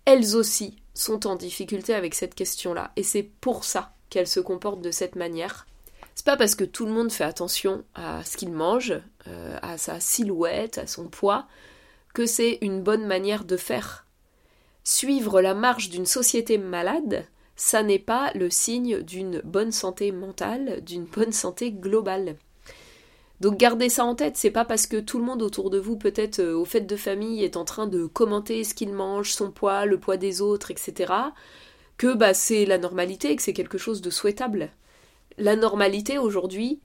elles 0.05 0.35
aussi 0.35 0.77
sont 0.93 1.27
en 1.27 1.35
difficulté 1.35 1.93
avec 1.93 2.15
cette 2.15 2.33
question-là. 2.33 2.91
Et 2.95 3.03
c'est 3.03 3.23
pour 3.23 3.63
ça 3.63 3.96
qu'elle 4.09 4.27
se 4.27 4.39
comporte 4.39 4.81
de 4.81 4.91
cette 4.91 5.15
manière. 5.15 5.67
C'est 6.15 6.25
pas 6.25 6.37
parce 6.37 6.55
que 6.55 6.63
tout 6.63 6.85
le 6.85 6.91
monde 6.91 7.11
fait 7.11 7.23
attention 7.23 7.83
à 7.93 8.23
ce 8.23 8.37
qu'il 8.37 8.51
mange, 8.51 8.93
euh, 9.27 9.57
à 9.61 9.77
sa 9.77 9.99
silhouette, 9.99 10.77
à 10.79 10.87
son 10.87 11.07
poids, 11.07 11.47
que 12.13 12.25
c'est 12.25 12.57
une 12.61 12.81
bonne 12.81 13.05
manière 13.05 13.45
de 13.45 13.57
faire. 13.57 14.05
Suivre 14.83 15.41
la 15.41 15.53
marche 15.53 15.89
d'une 15.89 16.05
société 16.05 16.57
malade, 16.57 17.25
ça 17.55 17.83
n'est 17.83 17.99
pas 17.99 18.31
le 18.33 18.49
signe 18.49 19.01
d'une 19.01 19.41
bonne 19.43 19.71
santé 19.71 20.11
mentale, 20.11 20.81
d'une 20.83 21.05
bonne 21.05 21.31
santé 21.31 21.71
globale. 21.71 22.37
Donc 23.39 23.57
gardez 23.57 23.89
ça 23.89 24.03
en 24.03 24.15
tête, 24.15 24.37
c'est 24.37 24.49
pas 24.49 24.65
parce 24.65 24.87
que 24.87 24.97
tout 24.97 25.19
le 25.19 25.25
monde 25.25 25.43
autour 25.43 25.69
de 25.69 25.77
vous, 25.77 25.97
peut-être 25.97 26.39
euh, 26.39 26.55
aux 26.55 26.65
fêtes 26.65 26.87
de 26.87 26.95
famille, 26.95 27.43
est 27.43 27.57
en 27.57 27.65
train 27.65 27.85
de 27.85 28.07
commenter 28.07 28.63
ce 28.63 28.73
qu'il 28.73 28.93
mange, 28.93 29.33
son 29.33 29.51
poids, 29.51 29.85
le 29.85 29.99
poids 29.99 30.17
des 30.17 30.41
autres, 30.41 30.71
etc., 30.71 31.13
que 31.97 32.13
bah, 32.13 32.33
c'est 32.33 32.65
la 32.65 32.77
normalité 32.77 33.31
et 33.31 33.35
que 33.35 33.41
c'est 33.41 33.53
quelque 33.53 33.77
chose 33.77 34.01
de 34.01 34.09
souhaitable. 34.09 34.69
La 35.37 35.55
normalité 35.55 36.17
aujourd'hui, 36.17 36.79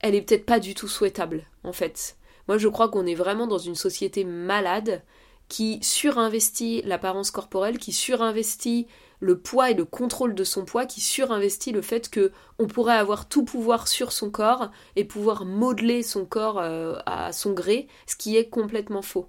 elle 0.00 0.14
est 0.14 0.22
peut-être 0.22 0.46
pas 0.46 0.60
du 0.60 0.74
tout 0.74 0.88
souhaitable, 0.88 1.44
en 1.64 1.72
fait. 1.72 2.16
Moi, 2.48 2.58
je 2.58 2.68
crois 2.68 2.88
qu'on 2.88 3.06
est 3.06 3.14
vraiment 3.14 3.46
dans 3.46 3.58
une 3.58 3.74
société 3.74 4.24
malade 4.24 5.02
qui 5.48 5.78
surinvestit 5.82 6.82
l'apparence 6.82 7.30
corporelle, 7.30 7.78
qui 7.78 7.92
surinvestit 7.92 8.86
le 9.20 9.38
poids 9.38 9.70
et 9.70 9.74
le 9.74 9.84
contrôle 9.84 10.34
de 10.34 10.44
son 10.44 10.64
poids, 10.64 10.86
qui 10.86 11.00
surinvestit 11.00 11.72
le 11.72 11.82
fait 11.82 12.10
que 12.10 12.32
on 12.58 12.66
pourrait 12.66 12.96
avoir 12.96 13.28
tout 13.28 13.44
pouvoir 13.44 13.88
sur 13.88 14.12
son 14.12 14.30
corps 14.30 14.70
et 14.96 15.04
pouvoir 15.04 15.44
modeler 15.44 16.02
son 16.02 16.26
corps 16.26 16.58
euh, 16.58 16.98
à 17.06 17.32
son 17.32 17.52
gré, 17.52 17.88
ce 18.06 18.16
qui 18.16 18.36
est 18.36 18.48
complètement 18.48 19.02
faux. 19.02 19.28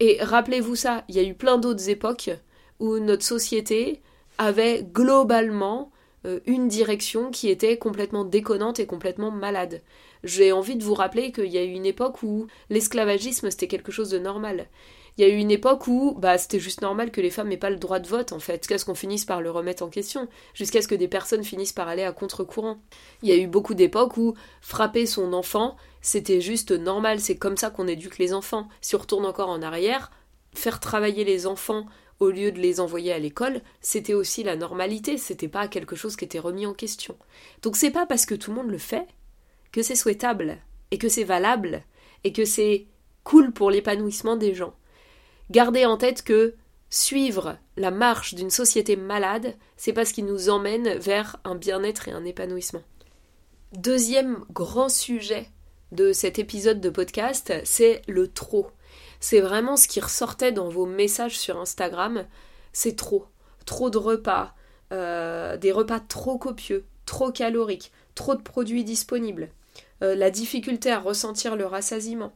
Et 0.00 0.18
rappelez-vous 0.22 0.76
ça, 0.76 1.04
il 1.08 1.16
y 1.16 1.18
a 1.18 1.24
eu 1.24 1.34
plein 1.34 1.58
d'autres 1.58 1.88
époques 1.88 2.30
où 2.80 2.98
notre 2.98 3.24
société 3.24 4.00
avait 4.38 4.82
globalement 4.82 5.90
euh, 6.26 6.40
une 6.46 6.68
direction 6.68 7.30
qui 7.30 7.48
était 7.48 7.78
complètement 7.78 8.24
déconnante 8.24 8.80
et 8.80 8.86
complètement 8.86 9.30
malade. 9.30 9.82
J'ai 10.24 10.52
envie 10.52 10.76
de 10.76 10.84
vous 10.84 10.94
rappeler 10.94 11.32
qu'il 11.32 11.46
y 11.46 11.58
a 11.58 11.64
eu 11.64 11.72
une 11.72 11.86
époque 11.86 12.22
où 12.22 12.46
l'esclavagisme 12.70 13.50
c'était 13.50 13.68
quelque 13.68 13.92
chose 13.92 14.10
de 14.10 14.18
normal. 14.18 14.68
Il 15.18 15.26
y 15.26 15.30
a 15.30 15.34
eu 15.34 15.36
une 15.36 15.50
époque 15.50 15.88
où 15.88 16.14
bah, 16.18 16.38
c'était 16.38 16.60
juste 16.60 16.80
normal 16.80 17.10
que 17.10 17.20
les 17.20 17.28
femmes 17.28 17.48
n'aient 17.48 17.56
pas 17.58 17.68
le 17.68 17.76
droit 17.76 17.98
de 17.98 18.08
vote 18.08 18.32
en 18.32 18.38
fait, 18.38 18.62
jusqu'à 18.62 18.78
ce 18.78 18.84
qu'on 18.86 18.94
finisse 18.94 19.26
par 19.26 19.42
le 19.42 19.50
remettre 19.50 19.82
en 19.82 19.88
question, 19.88 20.28
jusqu'à 20.54 20.80
ce 20.80 20.88
que 20.88 20.94
des 20.94 21.08
personnes 21.08 21.44
finissent 21.44 21.74
par 21.74 21.88
aller 21.88 22.04
à 22.04 22.12
contre-courant. 22.12 22.78
Il 23.22 23.28
y 23.28 23.32
a 23.32 23.36
eu 23.36 23.46
beaucoup 23.46 23.74
d'époques 23.74 24.16
où 24.16 24.34
frapper 24.60 25.04
son 25.06 25.32
enfant 25.32 25.76
c'était 26.02 26.40
juste 26.40 26.72
normal, 26.72 27.20
c'est 27.20 27.36
comme 27.36 27.56
ça 27.56 27.70
qu'on 27.70 27.86
éduque 27.86 28.18
les 28.18 28.34
enfants. 28.34 28.68
Si 28.80 28.96
on 28.96 28.98
retourne 28.98 29.24
encore 29.24 29.48
en 29.48 29.62
arrière, 29.62 30.10
faire 30.52 30.80
travailler 30.80 31.24
les 31.24 31.46
enfants 31.46 31.86
au 32.22 32.30
lieu 32.30 32.52
de 32.52 32.60
les 32.60 32.78
envoyer 32.78 33.12
à 33.12 33.18
l'école, 33.18 33.60
c'était 33.80 34.14
aussi 34.14 34.44
la 34.44 34.54
normalité, 34.54 35.18
c'était 35.18 35.48
pas 35.48 35.66
quelque 35.66 35.96
chose 35.96 36.14
qui 36.14 36.24
était 36.24 36.38
remis 36.38 36.66
en 36.66 36.72
question. 36.72 37.16
Donc 37.62 37.76
c'est 37.76 37.90
pas 37.90 38.06
parce 38.06 38.26
que 38.26 38.36
tout 38.36 38.50
le 38.50 38.56
monde 38.56 38.70
le 38.70 38.78
fait 38.78 39.06
que 39.72 39.82
c'est 39.82 39.96
souhaitable 39.96 40.58
et 40.92 40.98
que 40.98 41.08
c'est 41.08 41.24
valable 41.24 41.82
et 42.22 42.32
que 42.32 42.44
c'est 42.44 42.86
cool 43.24 43.52
pour 43.52 43.70
l'épanouissement 43.70 44.36
des 44.36 44.54
gens. 44.54 44.74
Gardez 45.50 45.84
en 45.84 45.96
tête 45.96 46.22
que 46.22 46.54
suivre 46.90 47.58
la 47.76 47.90
marche 47.90 48.34
d'une 48.34 48.50
société 48.50 48.94
malade, 48.94 49.56
c'est 49.76 49.92
parce 49.92 50.12
qu'il 50.12 50.26
nous 50.26 50.48
emmène 50.48 50.96
vers 50.98 51.38
un 51.42 51.56
bien-être 51.56 52.06
et 52.06 52.12
un 52.12 52.24
épanouissement. 52.24 52.82
Deuxième 53.72 54.44
grand 54.50 54.88
sujet 54.88 55.48
de 55.90 56.12
cet 56.12 56.38
épisode 56.38 56.80
de 56.80 56.90
podcast, 56.90 57.52
c'est 57.64 58.02
le 58.06 58.28
trop 58.28 58.70
c'est 59.22 59.40
vraiment 59.40 59.76
ce 59.76 59.86
qui 59.86 60.00
ressortait 60.00 60.50
dans 60.50 60.68
vos 60.68 60.84
messages 60.84 61.38
sur 61.38 61.60
Instagram. 61.60 62.26
C'est 62.72 62.96
trop. 62.96 63.26
Trop 63.64 63.88
de 63.88 63.96
repas, 63.96 64.52
euh, 64.92 65.56
des 65.56 65.70
repas 65.70 66.00
trop 66.00 66.38
copieux, 66.38 66.84
trop 67.06 67.30
caloriques, 67.30 67.92
trop 68.16 68.34
de 68.34 68.42
produits 68.42 68.82
disponibles, 68.82 69.50
euh, 70.02 70.16
la 70.16 70.30
difficulté 70.30 70.90
à 70.90 70.98
ressentir 70.98 71.54
le 71.54 71.66
rassasiement, 71.66 72.32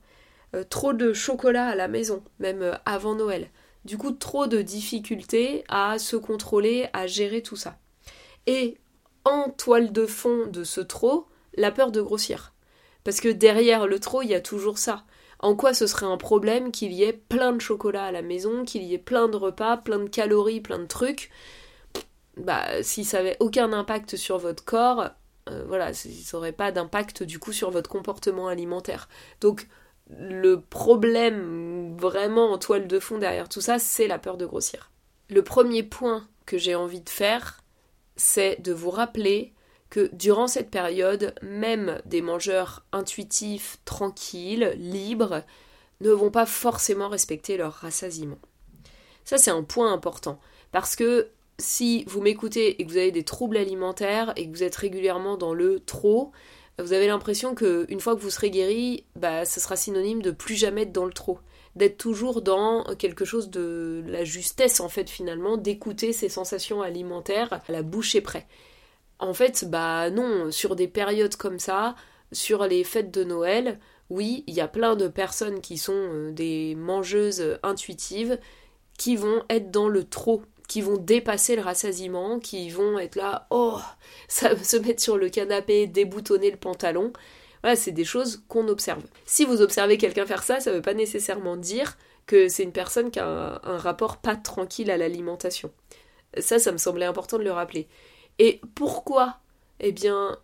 euh, 0.54 0.62
trop 0.62 0.92
de 0.92 1.12
chocolat 1.12 1.66
à 1.66 1.74
la 1.74 1.88
maison, 1.88 2.22
même 2.38 2.78
avant 2.86 3.16
Noël. 3.16 3.50
Du 3.84 3.98
coup, 3.98 4.12
trop 4.12 4.46
de 4.46 4.62
difficultés 4.62 5.64
à 5.68 5.98
se 5.98 6.14
contrôler, 6.14 6.88
à 6.92 7.08
gérer 7.08 7.42
tout 7.42 7.56
ça. 7.56 7.78
Et 8.46 8.78
en 9.24 9.50
toile 9.50 9.90
de 9.90 10.06
fond 10.06 10.46
de 10.46 10.62
ce 10.62 10.80
trop, 10.80 11.26
la 11.56 11.72
peur 11.72 11.90
de 11.90 12.00
grossir. 12.00 12.52
Parce 13.02 13.20
que 13.20 13.28
derrière 13.28 13.88
le 13.88 13.98
trop, 13.98 14.22
il 14.22 14.28
y 14.28 14.34
a 14.34 14.40
toujours 14.40 14.78
ça 14.78 15.04
en 15.40 15.54
quoi 15.54 15.74
ce 15.74 15.86
serait 15.86 16.06
un 16.06 16.16
problème 16.16 16.72
qu'il 16.72 16.92
y 16.92 17.02
ait 17.02 17.12
plein 17.12 17.52
de 17.52 17.60
chocolat 17.60 18.04
à 18.04 18.12
la 18.12 18.22
maison, 18.22 18.64
qu'il 18.64 18.82
y 18.82 18.94
ait 18.94 18.98
plein 18.98 19.28
de 19.28 19.36
repas, 19.36 19.76
plein 19.76 19.98
de 19.98 20.08
calories, 20.08 20.60
plein 20.60 20.78
de 20.78 20.86
trucs? 20.86 21.30
Bah, 22.36 22.82
si 22.82 23.04
ça 23.04 23.18
avait 23.18 23.36
aucun 23.40 23.72
impact 23.72 24.16
sur 24.16 24.38
votre 24.38 24.64
corps, 24.64 25.10
euh, 25.48 25.64
voilà, 25.66 25.92
ça 25.94 26.08
n'aurait 26.32 26.52
pas 26.52 26.72
d'impact 26.72 27.22
du 27.22 27.38
coup 27.38 27.52
sur 27.52 27.70
votre 27.70 27.90
comportement 27.90 28.48
alimentaire. 28.48 29.08
Donc 29.40 29.68
le 30.10 30.60
problème 30.60 31.96
vraiment 31.96 32.52
en 32.52 32.58
toile 32.58 32.86
de 32.86 33.00
fond 33.00 33.18
derrière 33.18 33.48
tout 33.48 33.60
ça, 33.60 33.78
c'est 33.78 34.06
la 34.06 34.18
peur 34.18 34.36
de 34.36 34.46
grossir. 34.46 34.90
Le 35.28 35.42
premier 35.42 35.82
point 35.82 36.26
que 36.46 36.58
j'ai 36.58 36.74
envie 36.74 37.00
de 37.00 37.10
faire, 37.10 37.62
c'est 38.16 38.60
de 38.62 38.72
vous 38.72 38.90
rappeler 38.90 39.52
que 39.90 40.10
durant 40.12 40.48
cette 40.48 40.70
période, 40.70 41.34
même 41.42 42.00
des 42.06 42.22
mangeurs 42.22 42.84
intuitifs, 42.92 43.78
tranquilles, 43.84 44.74
libres, 44.76 45.42
ne 46.00 46.10
vont 46.10 46.30
pas 46.30 46.46
forcément 46.46 47.08
respecter 47.08 47.56
leur 47.56 47.72
rassasiement. 47.72 48.38
Ça, 49.24 49.38
c'est 49.38 49.50
un 49.50 49.62
point 49.62 49.92
important. 49.92 50.38
Parce 50.72 50.96
que 50.96 51.28
si 51.58 52.04
vous 52.04 52.20
m'écoutez 52.20 52.80
et 52.80 52.84
que 52.84 52.90
vous 52.90 52.98
avez 52.98 53.12
des 53.12 53.24
troubles 53.24 53.56
alimentaires 53.56 54.32
et 54.36 54.46
que 54.46 54.56
vous 54.56 54.62
êtes 54.62 54.76
régulièrement 54.76 55.36
dans 55.36 55.54
le 55.54 55.80
trop, 55.80 56.32
vous 56.78 56.92
avez 56.92 57.06
l'impression 57.06 57.54
que 57.54 57.86
une 57.88 58.00
fois 58.00 58.14
que 58.14 58.20
vous 58.20 58.30
serez 58.30 58.50
guéri, 58.50 59.04
bah, 59.14 59.44
ça 59.44 59.60
sera 59.60 59.76
synonyme 59.76 60.20
de 60.20 60.30
plus 60.30 60.56
jamais 60.56 60.82
être 60.82 60.92
dans 60.92 61.06
le 61.06 61.12
trop, 61.12 61.38
d'être 61.74 61.96
toujours 61.96 62.42
dans 62.42 62.84
quelque 62.98 63.24
chose 63.24 63.48
de 63.48 64.04
la 64.06 64.24
justesse 64.24 64.80
en 64.80 64.88
fait 64.88 65.08
finalement, 65.08 65.56
d'écouter 65.56 66.12
ses 66.12 66.28
sensations 66.28 66.82
alimentaires 66.82 67.60
la 67.68 67.82
bouche 67.82 68.14
et 68.14 68.20
près. 68.20 68.46
En 69.18 69.34
fait, 69.34 69.64
bah 69.68 70.10
non, 70.10 70.50
sur 70.50 70.76
des 70.76 70.88
périodes 70.88 71.36
comme 71.36 71.58
ça, 71.58 71.94
sur 72.32 72.66
les 72.66 72.84
fêtes 72.84 73.10
de 73.10 73.24
Noël, 73.24 73.78
oui, 74.10 74.44
il 74.46 74.54
y 74.54 74.60
a 74.60 74.68
plein 74.68 74.96
de 74.96 75.08
personnes 75.08 75.60
qui 75.60 75.78
sont 75.78 75.92
euh, 75.94 76.32
des 76.32 76.74
mangeuses 76.76 77.58
intuitives 77.62 78.38
qui 78.98 79.16
vont 79.16 79.42
être 79.48 79.70
dans 79.70 79.88
le 79.88 80.04
trop 80.04 80.42
qui 80.68 80.80
vont 80.80 80.96
dépasser 80.96 81.56
le 81.56 81.62
rassasiement, 81.62 82.40
qui 82.40 82.70
vont 82.70 82.98
être 82.98 83.16
là, 83.16 83.46
oh, 83.50 83.78
ça 84.28 84.56
se 84.56 84.76
mettre 84.76 85.02
sur 85.02 85.16
le 85.16 85.28
canapé, 85.28 85.86
déboutonner 85.86 86.50
le 86.50 86.56
pantalon. 86.56 87.12
Voilà, 87.62 87.76
c'est 87.76 87.92
des 87.92 88.04
choses 88.04 88.42
qu'on 88.48 88.68
observe. 88.68 89.02
Si 89.24 89.44
vous 89.44 89.62
observez 89.62 89.98
quelqu'un 89.98 90.26
faire 90.26 90.42
ça, 90.42 90.60
ça 90.60 90.70
ne 90.70 90.76
veut 90.76 90.82
pas 90.82 90.94
nécessairement 90.94 91.56
dire 91.56 91.96
que 92.26 92.48
c'est 92.48 92.64
une 92.64 92.72
personne 92.72 93.10
qui 93.10 93.18
a 93.20 93.26
un, 93.26 93.60
un 93.62 93.78
rapport 93.78 94.18
pas 94.18 94.36
tranquille 94.36 94.90
à 94.90 94.96
l'alimentation. 94.96 95.70
Ça, 96.38 96.58
ça 96.58 96.72
me 96.72 96.78
semblait 96.78 97.06
important 97.06 97.38
de 97.38 97.44
le 97.44 97.52
rappeler. 97.52 97.88
Et 98.38 98.60
pourquoi? 98.74 99.38
Eh 99.80 99.92
bien, 99.92 100.38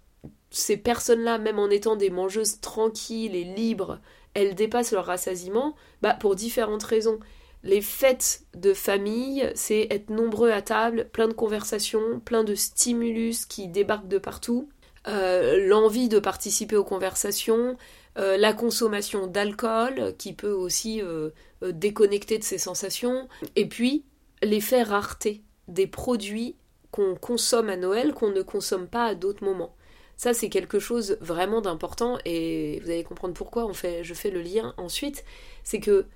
ces 0.51 0.77
personnes-là, 0.77 1.39
même 1.39 1.59
en 1.59 1.71
étant 1.71 1.97
des 1.97 2.11
mangeuses 2.11 2.61
tranquilles 2.61 3.35
et 3.35 3.45
libres, 3.45 3.99
elles 4.35 4.55
dépassent 4.55 4.93
leur 4.93 5.07
rassasiement 5.07 5.75
bah, 6.01 6.15
pour 6.15 6.37
différentes 6.37 6.83
raisons. 6.83 7.19
Les 7.65 7.81
fêtes 7.81 8.43
de 8.55 8.75
famille, 8.75 9.51
c'est 9.55 9.87
être 9.91 10.11
nombreux 10.11 10.51
à 10.51 10.63
table, 10.63 11.09
plein 11.13 11.29
de 11.29 11.33
conversations, 11.33 12.21
plein 12.21 12.45
de 12.45 12.55
stimulus 12.55 13.47
qui 13.47 13.69
débarquent 13.69 14.09
de 14.09 14.19
partout, 14.19 14.69
euh, 15.07 15.67
l'envie 15.67 16.09
de 16.09 16.19
participer 16.19 16.77
aux 16.77 16.85
conversations, 16.85 17.77
euh, 18.19 18.37
la 18.37 18.53
consommation 18.53 19.27
d'alcool 19.27 20.15
qui 20.19 20.33
peut 20.33 20.53
aussi 20.53 21.01
euh, 21.03 21.31
déconnecter 21.63 22.39
de 22.39 22.45
ses 22.45 22.59
sensations, 22.59 23.29
et 23.55 23.69
puis 23.69 24.05
l'effet 24.43 24.83
rareté 24.83 25.43
des 25.69 25.87
produits 25.87 26.57
qu'on 26.93 27.17
consomme 27.17 27.69
à 27.69 27.77
Noël 27.77 28.15
qu'on 28.15 28.31
ne 28.31 28.43
consomme 28.43 28.87
pas 28.87 29.07
à 29.07 29.15
d'autres 29.17 29.45
moments. 29.45 29.75
Ça, 30.17 30.35
c'est 30.35 30.51
quelque 30.51 30.79
chose 30.79 31.17
vraiment 31.21 31.61
d'important 31.61 32.19
et 32.25 32.79
vous 32.85 32.91
allez 32.91 33.03
comprendre 33.03 33.35
pourquoi 33.35 33.69
je 33.73 34.15
fais 34.15 34.31
le 34.31 34.41
lien 34.41 34.73
ensuite. 34.77 35.25
C'est 35.65 35.81
que 35.81 36.07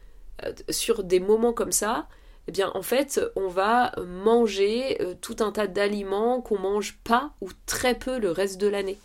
euh, 0.44 0.52
sur 0.70 1.02
des 1.02 1.18
moments 1.18 1.52
comme 1.52 1.72
ça, 1.72 2.06
eh 2.46 2.52
bien 2.52 2.70
en 2.74 2.82
fait, 2.82 3.20
on 3.34 3.48
va 3.48 3.92
manger 4.06 5.02
euh, 5.02 5.14
tout 5.20 5.36
un 5.40 5.50
tas 5.50 5.66
d'aliments 5.66 6.40
qu'on 6.40 6.58
mange 6.58 6.98
pas 7.02 7.32
ou 7.40 7.48
très 7.64 7.98
peu 7.98 8.18
le 8.18 8.30
reste 8.30 8.60
de 8.60 8.68
l'année. 8.68 8.98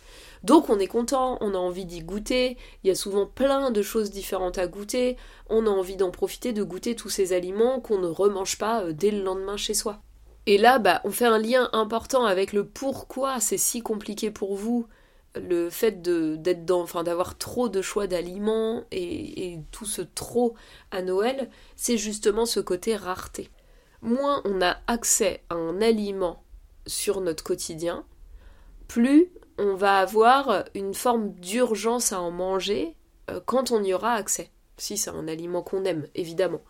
Donc 0.44 0.70
on 0.70 0.78
est 0.78 0.86
content, 0.86 1.38
on 1.40 1.54
a 1.54 1.58
envie 1.58 1.84
d'y 1.84 2.00
goûter, 2.00 2.56
il 2.82 2.88
y 2.88 2.90
a 2.90 2.94
souvent 2.94 3.26
plein 3.26 3.70
de 3.70 3.82
choses 3.82 4.10
différentes 4.10 4.58
à 4.58 4.66
goûter, 4.66 5.16
on 5.48 5.66
a 5.66 5.70
envie 5.70 5.96
d'en 5.96 6.10
profiter 6.10 6.52
de 6.52 6.62
goûter 6.62 6.96
tous 6.96 7.10
ces 7.10 7.32
aliments 7.32 7.80
qu'on 7.80 7.98
ne 7.98 8.08
remange 8.08 8.58
pas 8.58 8.82
euh, 8.82 8.92
dès 8.92 9.10
le 9.10 9.22
lendemain 9.22 9.56
chez 9.56 9.74
soi. 9.74 10.00
Et 10.46 10.58
là, 10.58 10.78
bah, 10.78 11.00
on 11.04 11.10
fait 11.10 11.26
un 11.26 11.38
lien 11.38 11.68
important 11.72 12.24
avec 12.24 12.52
le 12.52 12.66
pourquoi 12.66 13.40
c'est 13.40 13.58
si 13.58 13.80
compliqué 13.80 14.30
pour 14.30 14.56
vous 14.56 14.86
le 15.34 15.70
fait 15.70 16.02
d'avoir 16.02 17.38
trop 17.38 17.68
de 17.68 17.80
choix 17.80 18.06
d'aliments 18.06 18.84
et, 18.90 19.58
tout 19.70 19.86
ce 19.86 20.02
trop 20.02 20.54
à 20.90 21.02
Noël, 21.02 21.50
c'est 21.76 21.96
justement 21.96 22.44
ce 22.44 22.60
côté 22.60 22.96
rareté. 22.96 23.48
Moins 24.02 24.42
on 24.44 24.60
a 24.60 24.76
accès 24.88 25.42
à 25.48 25.54
un 25.54 25.80
aliment 25.80 26.42
sur 26.86 27.20
notre 27.20 27.44
quotidien, 27.44 28.04
plus 28.88 29.30
on 29.58 29.74
va 29.74 29.98
avoir 29.98 30.64
une 30.74 30.94
forme 30.94 31.32
d'urgence 31.34 32.12
à 32.12 32.20
en 32.20 32.30
manger 32.30 32.96
euh, 33.30 33.40
quand 33.46 33.70
on 33.70 33.82
y 33.82 33.94
aura 33.94 34.14
accès. 34.14 34.50
Si 34.76 34.96
c'est 34.96 35.10
un 35.10 35.28
aliment 35.28 35.62
qu'on 35.62 35.84
aime, 35.84 36.08
évidemment. 36.14 36.62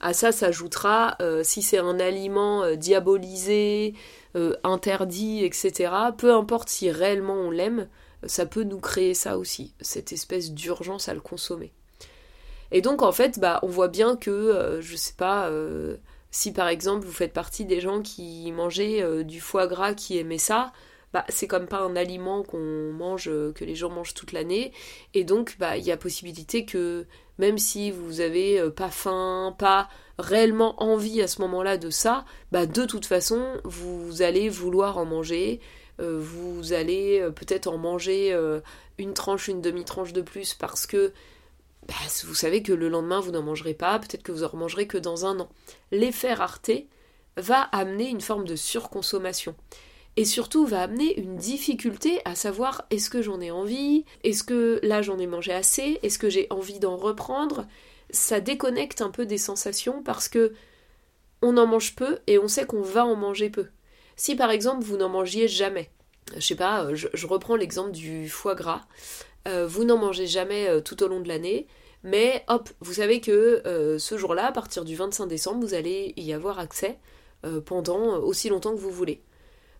À 0.00 0.12
ça 0.12 0.30
s'ajoutera, 0.30 1.16
euh, 1.22 1.42
si 1.42 1.62
c'est 1.62 1.78
un 1.78 1.98
aliment 1.98 2.62
euh, 2.62 2.74
diabolisé, 2.76 3.94
euh, 4.36 4.54
interdit, 4.62 5.42
etc., 5.44 5.92
peu 6.16 6.34
importe 6.34 6.68
si 6.68 6.90
réellement 6.90 7.34
on 7.34 7.50
l'aime, 7.50 7.88
ça 8.26 8.44
peut 8.44 8.62
nous 8.62 8.80
créer 8.80 9.14
ça 9.14 9.38
aussi, 9.38 9.72
cette 9.80 10.12
espèce 10.12 10.52
d'urgence 10.52 11.08
à 11.08 11.14
le 11.14 11.20
consommer. 11.20 11.72
Et 12.72 12.82
donc 12.82 13.02
en 13.02 13.12
fait, 13.12 13.38
bah, 13.38 13.58
on 13.62 13.68
voit 13.68 13.88
bien 13.88 14.16
que, 14.16 14.80
je 14.80 14.96
sais 14.96 15.14
pas, 15.16 15.50
si 16.30 16.52
par 16.52 16.66
exemple 16.66 17.06
vous 17.06 17.12
faites 17.12 17.32
partie 17.32 17.64
des 17.64 17.80
gens 17.80 18.02
qui 18.02 18.50
mangeaient 18.52 19.22
du 19.22 19.40
foie 19.40 19.68
gras, 19.68 19.94
qui 19.94 20.18
aimaient 20.18 20.38
ça, 20.38 20.72
bah, 21.12 21.24
c'est 21.28 21.46
comme 21.46 21.68
pas 21.68 21.80
un 21.80 21.94
aliment 21.94 22.42
qu'on 22.42 22.92
mange, 22.92 23.30
que 23.54 23.64
les 23.64 23.76
gens 23.76 23.90
mangent 23.90 24.14
toute 24.14 24.32
l'année, 24.32 24.72
et 25.14 25.22
donc 25.22 25.56
bah, 25.60 25.76
il 25.76 25.84
y 25.84 25.92
a 25.92 25.96
possibilité 25.96 26.64
que 26.64 27.06
même 27.38 27.58
si 27.58 27.90
vous 27.90 28.20
avez 28.20 28.60
euh, 28.60 28.70
pas 28.70 28.90
faim, 28.90 29.54
pas 29.58 29.88
réellement 30.18 30.82
envie 30.82 31.20
à 31.20 31.28
ce 31.28 31.40
moment-là 31.42 31.76
de 31.76 31.90
ça, 31.90 32.24
bah 32.52 32.66
de 32.66 32.84
toute 32.84 33.06
façon, 33.06 33.60
vous 33.64 34.22
allez 34.22 34.48
vouloir 34.48 34.98
en 34.98 35.04
manger, 35.04 35.60
euh, 36.00 36.18
vous 36.20 36.72
allez 36.72 37.20
euh, 37.20 37.30
peut-être 37.30 37.66
en 37.66 37.78
manger 37.78 38.36
une 38.98 39.14
tranche, 39.14 39.48
une 39.48 39.60
demi-tranche 39.60 40.12
de 40.12 40.22
plus 40.22 40.54
parce 40.54 40.86
que 40.86 41.12
bah, 41.86 41.94
vous 42.24 42.34
savez 42.34 42.62
que 42.62 42.72
le 42.72 42.88
lendemain 42.88 43.20
vous 43.20 43.30
n'en 43.30 43.42
mangerez 43.42 43.74
pas, 43.74 43.98
peut-être 43.98 44.22
que 44.22 44.32
vous 44.32 44.42
en 44.42 44.48
remangerez 44.48 44.86
que 44.86 44.98
dans 44.98 45.26
un 45.26 45.38
an. 45.40 45.48
L'effet 45.92 46.32
rareté 46.32 46.88
va 47.36 47.60
amener 47.60 48.08
une 48.08 48.22
forme 48.22 48.46
de 48.46 48.56
surconsommation 48.56 49.54
et 50.16 50.24
surtout 50.24 50.66
va 50.66 50.82
amener 50.82 51.18
une 51.18 51.36
difficulté 51.36 52.20
à 52.24 52.34
savoir 52.34 52.86
est-ce 52.90 53.10
que 53.10 53.20
j'en 53.20 53.40
ai 53.40 53.50
envie, 53.50 54.04
est-ce 54.24 54.42
que 54.42 54.80
là 54.82 55.02
j'en 55.02 55.18
ai 55.18 55.26
mangé 55.26 55.52
assez, 55.52 55.98
est-ce 56.02 56.18
que 56.18 56.30
j'ai 56.30 56.46
envie 56.50 56.78
d'en 56.78 56.96
reprendre? 56.96 57.66
Ça 58.10 58.40
déconnecte 58.40 59.02
un 59.02 59.10
peu 59.10 59.26
des 59.26 59.38
sensations 59.38 60.02
parce 60.02 60.28
que 60.28 60.54
on 61.42 61.58
en 61.58 61.66
mange 61.66 61.94
peu 61.94 62.18
et 62.26 62.38
on 62.38 62.48
sait 62.48 62.64
qu'on 62.64 62.82
va 62.82 63.04
en 63.04 63.14
manger 63.14 63.50
peu. 63.50 63.66
Si 64.16 64.34
par 64.36 64.50
exemple 64.50 64.84
vous 64.84 64.96
n'en 64.96 65.10
mangiez 65.10 65.48
jamais, 65.48 65.90
je 66.34 66.40
sais 66.40 66.54
pas, 66.54 66.94
je, 66.94 67.26
reprends 67.26 67.56
l'exemple 67.56 67.90
du 67.90 68.28
foie 68.28 68.54
gras, 68.54 68.82
euh, 69.46 69.66
vous 69.66 69.84
n'en 69.84 69.98
mangez 69.98 70.26
jamais 70.26 70.66
euh, 70.68 70.80
tout 70.80 71.02
au 71.02 71.08
long 71.08 71.20
de 71.20 71.28
l'année, 71.28 71.66
mais 72.02 72.42
hop, 72.48 72.70
vous 72.80 72.94
savez 72.94 73.20
que 73.20 73.62
euh, 73.66 73.98
ce 73.98 74.16
jour-là, 74.16 74.46
à 74.46 74.52
partir 74.52 74.84
du 74.84 74.96
25 74.96 75.26
décembre, 75.26 75.60
vous 75.60 75.74
allez 75.74 76.14
y 76.16 76.32
avoir 76.32 76.58
accès 76.58 76.98
pendant 77.64 78.16
aussi 78.16 78.48
longtemps 78.48 78.72
que 78.74 78.80
vous 78.80 78.90
voulez. 78.90 79.22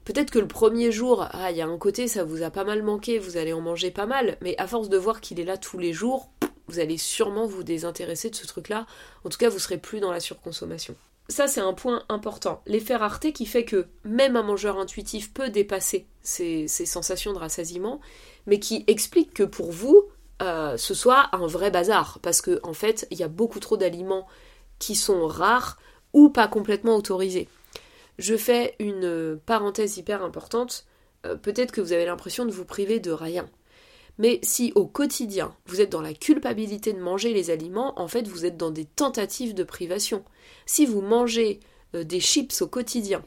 Peut-être 0.06 0.30
que 0.30 0.38
le 0.38 0.46
premier 0.46 0.92
jour, 0.92 1.26
ah, 1.32 1.50
il 1.50 1.56
y 1.56 1.60
a 1.60 1.66
un 1.66 1.78
côté, 1.78 2.06
ça 2.06 2.22
vous 2.22 2.44
a 2.44 2.50
pas 2.50 2.62
mal 2.62 2.84
manqué, 2.84 3.18
vous 3.18 3.36
allez 3.36 3.52
en 3.52 3.60
manger 3.60 3.90
pas 3.90 4.06
mal, 4.06 4.38
mais 4.40 4.56
à 4.56 4.68
force 4.68 4.88
de 4.88 4.96
voir 4.96 5.20
qu'il 5.20 5.40
est 5.40 5.44
là 5.44 5.58
tous 5.58 5.78
les 5.78 5.92
jours, 5.92 6.30
vous 6.68 6.78
allez 6.78 6.96
sûrement 6.96 7.46
vous 7.46 7.64
désintéresser 7.64 8.30
de 8.30 8.36
ce 8.36 8.46
truc-là. 8.46 8.86
En 9.24 9.30
tout 9.30 9.36
cas, 9.36 9.48
vous 9.48 9.58
serez 9.58 9.78
plus 9.78 9.98
dans 9.98 10.12
la 10.12 10.20
surconsommation. 10.20 10.94
Ça, 11.28 11.48
c'est 11.48 11.60
un 11.60 11.72
point 11.72 12.04
important. 12.08 12.62
L'effet 12.66 12.94
rareté 12.94 13.32
qui 13.32 13.46
fait 13.46 13.64
que 13.64 13.88
même 14.04 14.36
un 14.36 14.44
mangeur 14.44 14.78
intuitif 14.78 15.34
peut 15.34 15.48
dépasser 15.48 16.06
ses, 16.22 16.68
sensations 16.68 17.32
de 17.32 17.38
rassasiement, 17.38 18.00
mais 18.46 18.60
qui 18.60 18.84
explique 18.86 19.34
que 19.34 19.42
pour 19.42 19.72
vous, 19.72 20.04
euh, 20.40 20.76
ce 20.76 20.94
soit 20.94 21.30
un 21.32 21.48
vrai 21.48 21.72
bazar. 21.72 22.20
Parce 22.22 22.42
qu'en 22.42 22.58
en 22.62 22.74
fait, 22.74 23.08
il 23.10 23.18
y 23.18 23.24
a 23.24 23.28
beaucoup 23.28 23.58
trop 23.58 23.76
d'aliments 23.76 24.28
qui 24.78 24.94
sont 24.94 25.26
rares 25.26 25.78
ou 26.12 26.28
pas 26.28 26.46
complètement 26.46 26.94
autorisés. 26.94 27.48
Je 28.18 28.36
fais 28.36 28.74
une 28.78 29.38
parenthèse 29.44 29.96
hyper 29.96 30.22
importante. 30.22 30.86
Euh, 31.24 31.36
peut-être 31.36 31.72
que 31.72 31.80
vous 31.80 31.92
avez 31.92 32.06
l'impression 32.06 32.44
de 32.44 32.52
vous 32.52 32.64
priver 32.64 33.00
de 33.00 33.10
rien. 33.10 33.48
Mais 34.18 34.40
si 34.42 34.72
au 34.74 34.86
quotidien 34.86 35.54
vous 35.66 35.80
êtes 35.80 35.92
dans 35.92 36.00
la 36.00 36.14
culpabilité 36.14 36.92
de 36.92 37.00
manger 37.00 37.34
les 37.34 37.50
aliments, 37.50 38.00
en 38.00 38.08
fait 38.08 38.26
vous 38.26 38.46
êtes 38.46 38.56
dans 38.56 38.70
des 38.70 38.86
tentatives 38.86 39.54
de 39.54 39.64
privation. 39.64 40.24
Si 40.64 40.86
vous 40.86 41.02
mangez 41.02 41.60
euh, 41.94 42.04
des 42.04 42.20
chips 42.20 42.62
au 42.62 42.66
quotidien, 42.66 43.22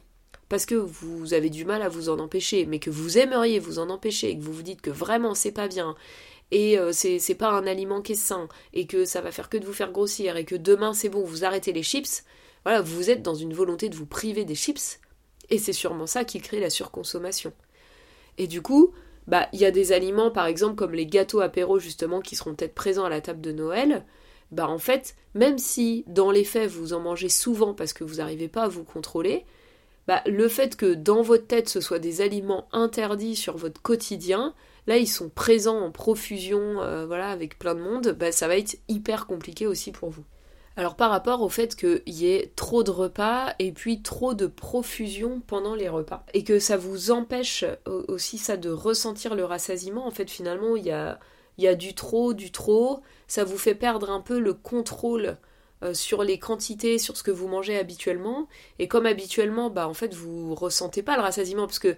parce 0.50 0.66
que 0.66 0.76
vous 0.76 1.36
avez 1.36 1.52
du 1.52 1.64
mal 1.64 1.84
à 1.84 1.90
vous 1.90 2.10
en 2.10 2.18
empêcher, 2.18 2.66
mais 2.66 2.80
que 2.80 2.90
vous 2.90 3.20
aimeriez 3.20 3.60
vous 3.60 3.78
en 3.78 3.90
empêcher, 3.90 4.32
et 4.32 4.38
que 4.38 4.44
vous 4.44 4.54
vous 4.54 4.64
dites 4.64 4.82
que 4.82 4.90
vraiment 4.90 5.36
c'est 5.36 5.52
pas 5.52 5.68
bien, 5.68 5.96
et 6.50 6.80
euh, 6.80 6.92
c'est 6.92 7.36
pas 7.36 7.52
un 7.52 7.68
aliment 7.68 8.02
qui 8.02 8.14
est 8.14 8.16
sain, 8.16 8.48
et 8.74 8.88
que 8.88 9.06
ça 9.06 9.22
va 9.22 9.32
faire 9.32 9.50
que 9.50 9.58
de 9.58 9.66
vous 9.66 9.74
faire 9.74 9.92
grossir, 9.92 10.38
et 10.38 10.46
que 10.46 10.56
demain 10.56 10.94
c'est 10.94 11.10
bon, 11.10 11.24
vous 11.24 11.46
arrêtez 11.46 11.72
les 11.72 11.84
chips, 11.84 12.24
voilà, 12.66 12.82
vous 12.82 13.10
êtes 13.10 13.22
dans 13.22 13.36
une 13.36 13.54
volonté 13.54 13.90
de 13.90 13.96
vous 13.96 14.06
priver 14.06 14.46
des 14.46 14.56
chips, 14.56 15.00
et 15.50 15.58
c'est 15.58 15.74
sûrement 15.74 16.08
ça 16.08 16.24
qui 16.24 16.40
crée 16.40 16.60
la 16.60 16.70
surconsommation. 16.70 17.54
Et 18.38 18.48
du 18.48 18.62
coup, 18.62 18.94
bah 19.28 19.48
il 19.54 19.60
y 19.60 19.66
a 19.66 19.72
des 19.72 19.92
aliments 19.92 20.32
par 20.32 20.48
exemple 20.48 20.76
comme 20.76 20.94
les 20.94 21.06
gâteaux 21.06 21.42
apéro 21.42 21.78
justement 21.78 22.20
qui 22.20 22.36
seront 22.36 22.56
peut-être 22.56 22.74
présents 22.74 23.06
à 23.06 23.10
la 23.10 23.22
table 23.22 23.42
de 23.42 23.52
Noël. 23.52 24.06
Bah 24.52 24.68
en 24.68 24.80
fait, 24.80 25.16
même 25.36 25.60
si 25.60 26.04
dans 26.08 26.32
les 26.32 26.44
faits 26.44 26.70
vous 26.70 26.94
en 26.94 27.00
mangez 27.00 27.30
souvent 27.30 27.74
parce 27.74 27.94
que 27.94 28.04
vous 28.04 28.16
n'arrivez 28.16 28.48
pas 28.48 28.64
à 28.64 28.68
vous 28.68 28.84
contrôler, 28.84 29.46
bah, 30.08 30.24
le 30.26 30.48
fait 30.48 30.76
que 30.76 30.96
dans 30.96 31.22
votre 31.22 31.46
tête 31.46 31.70
ce 31.70 31.82
soit 31.82 32.00
des 32.00 32.22
aliments 32.22 32.68
interdits 32.72 33.36
sur 33.36 33.58
votre 33.58 33.80
quotidien, 33.80 34.56
là 34.88 34.98
ils 34.98 35.08
sont 35.08 35.30
présents 35.30 35.80
en 35.82 35.92
profusion, 35.92 36.82
euh, 36.82 37.06
voilà, 37.06 37.30
avec 37.30 37.60
plein 37.60 37.76
de 37.76 37.82
monde, 37.82 38.16
bah, 38.20 38.32
ça 38.32 38.48
va 38.48 38.58
être 38.58 38.80
hyper 38.88 39.28
compliqué 39.28 39.68
aussi 39.68 39.92
pour 39.92 40.10
vous. 40.10 40.24
Alors 40.80 40.96
par 40.96 41.10
rapport 41.10 41.42
au 41.42 41.50
fait 41.50 41.76
qu'il 41.76 42.02
y 42.08 42.32
ait 42.32 42.54
trop 42.56 42.84
de 42.84 42.90
repas 42.90 43.54
et 43.60 43.74
puis 43.74 44.02
trop 44.02 44.34
de 44.34 44.48
profusion 44.48 45.42
pendant 45.46 45.76
les 45.76 45.90
repas 45.90 46.24
et 46.34 46.46
que 46.46 46.58
ça 46.58 46.78
vous 46.78 47.12
empêche 47.12 47.66
aussi 47.86 48.38
ça 48.38 48.56
de 48.56 48.70
ressentir 48.70 49.36
le 49.36 49.44
rassasiement, 49.44 50.08
en 50.08 50.12
fait 50.12 50.30
finalement 50.30 50.78
il 50.78 50.86
y 50.86 50.92
a, 50.92 51.20
il 51.58 51.66
y 51.66 51.68
a 51.68 51.76
du 51.76 51.96
trop, 51.96 52.34
du 52.34 52.54
trop, 52.54 53.02
ça 53.28 53.44
vous 53.44 53.58
fait 53.58 53.76
perdre 53.76 54.10
un 54.10 54.22
peu 54.22 54.40
le 54.40 54.54
contrôle 54.54 55.36
euh, 55.84 55.94
sur 55.94 56.24
les 56.24 56.40
quantités, 56.40 56.98
sur 56.98 57.18
ce 57.18 57.24
que 57.24 57.32
vous 57.32 57.50
mangez 57.50 57.78
habituellement. 57.78 58.48
Et 58.80 58.88
comme 58.88 59.06
habituellement 59.06 59.70
bah 59.70 59.86
en 59.86 59.94
fait 59.94 60.14
vous 60.14 60.56
ressentez 60.56 61.04
pas 61.04 61.18
le 61.18 61.24
rassasiement 61.24 61.66
parce 61.66 61.80
que 61.80 61.98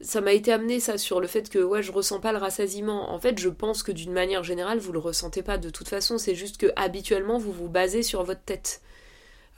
ça 0.00 0.20
m'a 0.20 0.32
été 0.32 0.52
amené 0.52 0.80
ça 0.80 0.98
sur 0.98 1.20
le 1.20 1.26
fait 1.26 1.50
que 1.50 1.58
ouais 1.58 1.82
je 1.82 1.92
ressens 1.92 2.20
pas 2.20 2.32
le 2.32 2.38
rassasiement. 2.38 3.10
En 3.12 3.18
fait, 3.18 3.38
je 3.38 3.48
pense 3.48 3.82
que 3.82 3.92
d'une 3.92 4.12
manière 4.12 4.42
générale 4.42 4.78
vous 4.78 4.92
le 4.92 4.98
ressentez 4.98 5.42
pas 5.42 5.58
de 5.58 5.70
toute 5.70 5.88
façon. 5.88 6.18
C'est 6.18 6.34
juste 6.34 6.56
que 6.56 6.72
habituellement 6.76 7.38
vous 7.38 7.52
vous 7.52 7.68
basez 7.68 8.02
sur 8.02 8.22
votre 8.24 8.42
tête. 8.42 8.80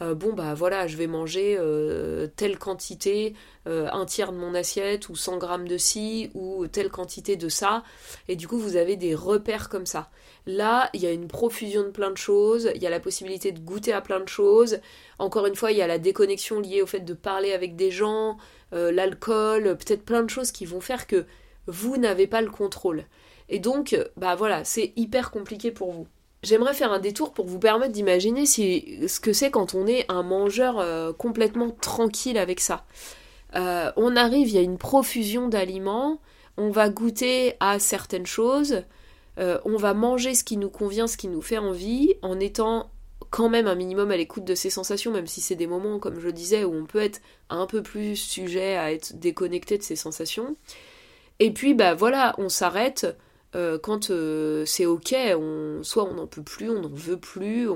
Euh, 0.02 0.14
bon 0.14 0.32
bah 0.32 0.54
voilà, 0.54 0.86
je 0.86 0.96
vais 0.96 1.06
manger 1.06 1.56
euh, 1.58 2.26
telle 2.34 2.58
quantité, 2.58 3.34
euh, 3.68 3.88
un 3.92 4.04
tiers 4.04 4.32
de 4.32 4.38
mon 4.38 4.54
assiette 4.54 5.08
ou 5.08 5.16
100 5.16 5.36
grammes 5.38 5.68
de 5.68 5.78
ci 5.78 6.30
ou 6.34 6.66
telle 6.66 6.90
quantité 6.90 7.36
de 7.36 7.48
ça, 7.48 7.84
et 8.26 8.34
du 8.34 8.48
coup 8.48 8.58
vous 8.58 8.76
avez 8.76 8.96
des 8.96 9.14
repères 9.14 9.68
comme 9.68 9.86
ça. 9.86 10.10
Là, 10.46 10.90
il 10.92 11.00
y 11.02 11.06
a 11.06 11.12
une 11.12 11.28
profusion 11.28 11.82
de 11.82 11.90
plein 11.90 12.10
de 12.10 12.16
choses, 12.16 12.70
il 12.74 12.82
y 12.82 12.86
a 12.86 12.90
la 12.90 12.98
possibilité 12.98 13.52
de 13.52 13.60
goûter 13.60 13.92
à 13.92 14.00
plein 14.00 14.18
de 14.18 14.28
choses. 14.28 14.80
Encore 15.20 15.46
une 15.46 15.54
fois, 15.54 15.70
il 15.70 15.78
y 15.78 15.82
a 15.82 15.86
la 15.86 15.98
déconnexion 15.98 16.58
liée 16.58 16.82
au 16.82 16.86
fait 16.86 17.00
de 17.00 17.14
parler 17.14 17.52
avec 17.52 17.76
des 17.76 17.92
gens, 17.92 18.38
l'alcool, 18.72 19.76
peut-être 19.76 20.04
plein 20.04 20.22
de 20.22 20.30
choses 20.30 20.50
qui 20.50 20.64
vont 20.64 20.80
faire 20.80 21.06
que 21.06 21.26
vous 21.66 21.96
n'avez 21.96 22.26
pas 22.26 22.40
le 22.40 22.50
contrôle. 22.50 23.04
Et 23.48 23.58
donc, 23.58 23.96
bah 24.16 24.34
voilà, 24.34 24.64
c'est 24.64 24.92
hyper 24.96 25.30
compliqué 25.30 25.70
pour 25.70 25.92
vous. 25.92 26.06
J'aimerais 26.42 26.74
faire 26.74 26.90
un 26.90 26.98
détour 26.98 27.32
pour 27.32 27.46
vous 27.46 27.60
permettre 27.60 27.92
d'imaginer 27.92 28.46
si, 28.46 28.98
ce 29.06 29.20
que 29.20 29.32
c'est 29.32 29.52
quand 29.52 29.74
on 29.74 29.86
est 29.86 30.10
un 30.10 30.24
mangeur 30.24 30.80
euh, 30.80 31.12
complètement 31.12 31.70
tranquille 31.70 32.36
avec 32.36 32.58
ça. 32.58 32.84
Euh, 33.54 33.92
on 33.96 34.16
arrive, 34.16 34.48
il 34.48 34.54
y 34.54 34.58
a 34.58 34.62
une 34.62 34.78
profusion 34.78 35.48
d'aliments, 35.48 36.20
on 36.56 36.70
va 36.70 36.88
goûter 36.88 37.54
à 37.60 37.78
certaines 37.78 38.26
choses, 38.26 38.82
euh, 39.38 39.60
on 39.64 39.76
va 39.76 39.94
manger 39.94 40.34
ce 40.34 40.42
qui 40.42 40.56
nous 40.56 40.70
convient, 40.70 41.06
ce 41.06 41.16
qui 41.16 41.28
nous 41.28 41.42
fait 41.42 41.58
envie, 41.58 42.14
en 42.22 42.40
étant 42.40 42.90
quand 43.32 43.48
même 43.48 43.66
un 43.66 43.74
minimum 43.74 44.10
à 44.10 44.16
l'écoute 44.18 44.44
de 44.44 44.54
ses 44.54 44.68
sensations, 44.68 45.10
même 45.10 45.26
si 45.26 45.40
c'est 45.40 45.56
des 45.56 45.66
moments, 45.66 45.98
comme 45.98 46.20
je 46.20 46.28
disais, 46.28 46.64
où 46.64 46.74
on 46.74 46.84
peut 46.84 47.00
être 47.00 47.22
un 47.48 47.66
peu 47.66 47.82
plus 47.82 48.14
sujet 48.14 48.76
à 48.76 48.92
être 48.92 49.18
déconnecté 49.18 49.78
de 49.78 49.82
ses 49.82 49.96
sensations. 49.96 50.54
Et 51.40 51.50
puis, 51.50 51.72
bah 51.72 51.94
voilà, 51.94 52.34
on 52.36 52.50
s'arrête 52.50 53.06
euh, 53.56 53.78
quand 53.78 54.10
euh, 54.10 54.66
c'est 54.66 54.84
ok, 54.84 55.14
on, 55.34 55.80
soit 55.82 56.04
on 56.04 56.12
n'en 56.12 56.26
peut 56.26 56.42
plus, 56.42 56.68
on 56.68 56.82
n'en 56.82 56.90
veut 56.90 57.16
plus, 57.16 57.68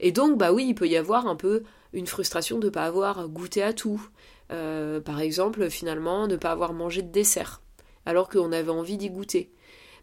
et 0.00 0.10
donc 0.10 0.36
bah 0.36 0.52
oui, 0.52 0.66
il 0.70 0.74
peut 0.74 0.88
y 0.88 0.96
avoir 0.96 1.28
un 1.28 1.36
peu 1.36 1.62
une 1.92 2.08
frustration 2.08 2.58
de 2.58 2.66
ne 2.66 2.70
pas 2.70 2.84
avoir 2.84 3.28
goûté 3.28 3.62
à 3.62 3.72
tout. 3.72 4.04
Euh, 4.50 5.00
par 5.00 5.20
exemple, 5.20 5.70
finalement, 5.70 6.26
ne 6.26 6.36
pas 6.36 6.50
avoir 6.50 6.72
mangé 6.72 7.02
de 7.02 7.12
dessert, 7.12 7.62
alors 8.04 8.28
qu'on 8.28 8.50
avait 8.50 8.68
envie 8.70 8.96
d'y 8.96 9.10
goûter. 9.10 9.52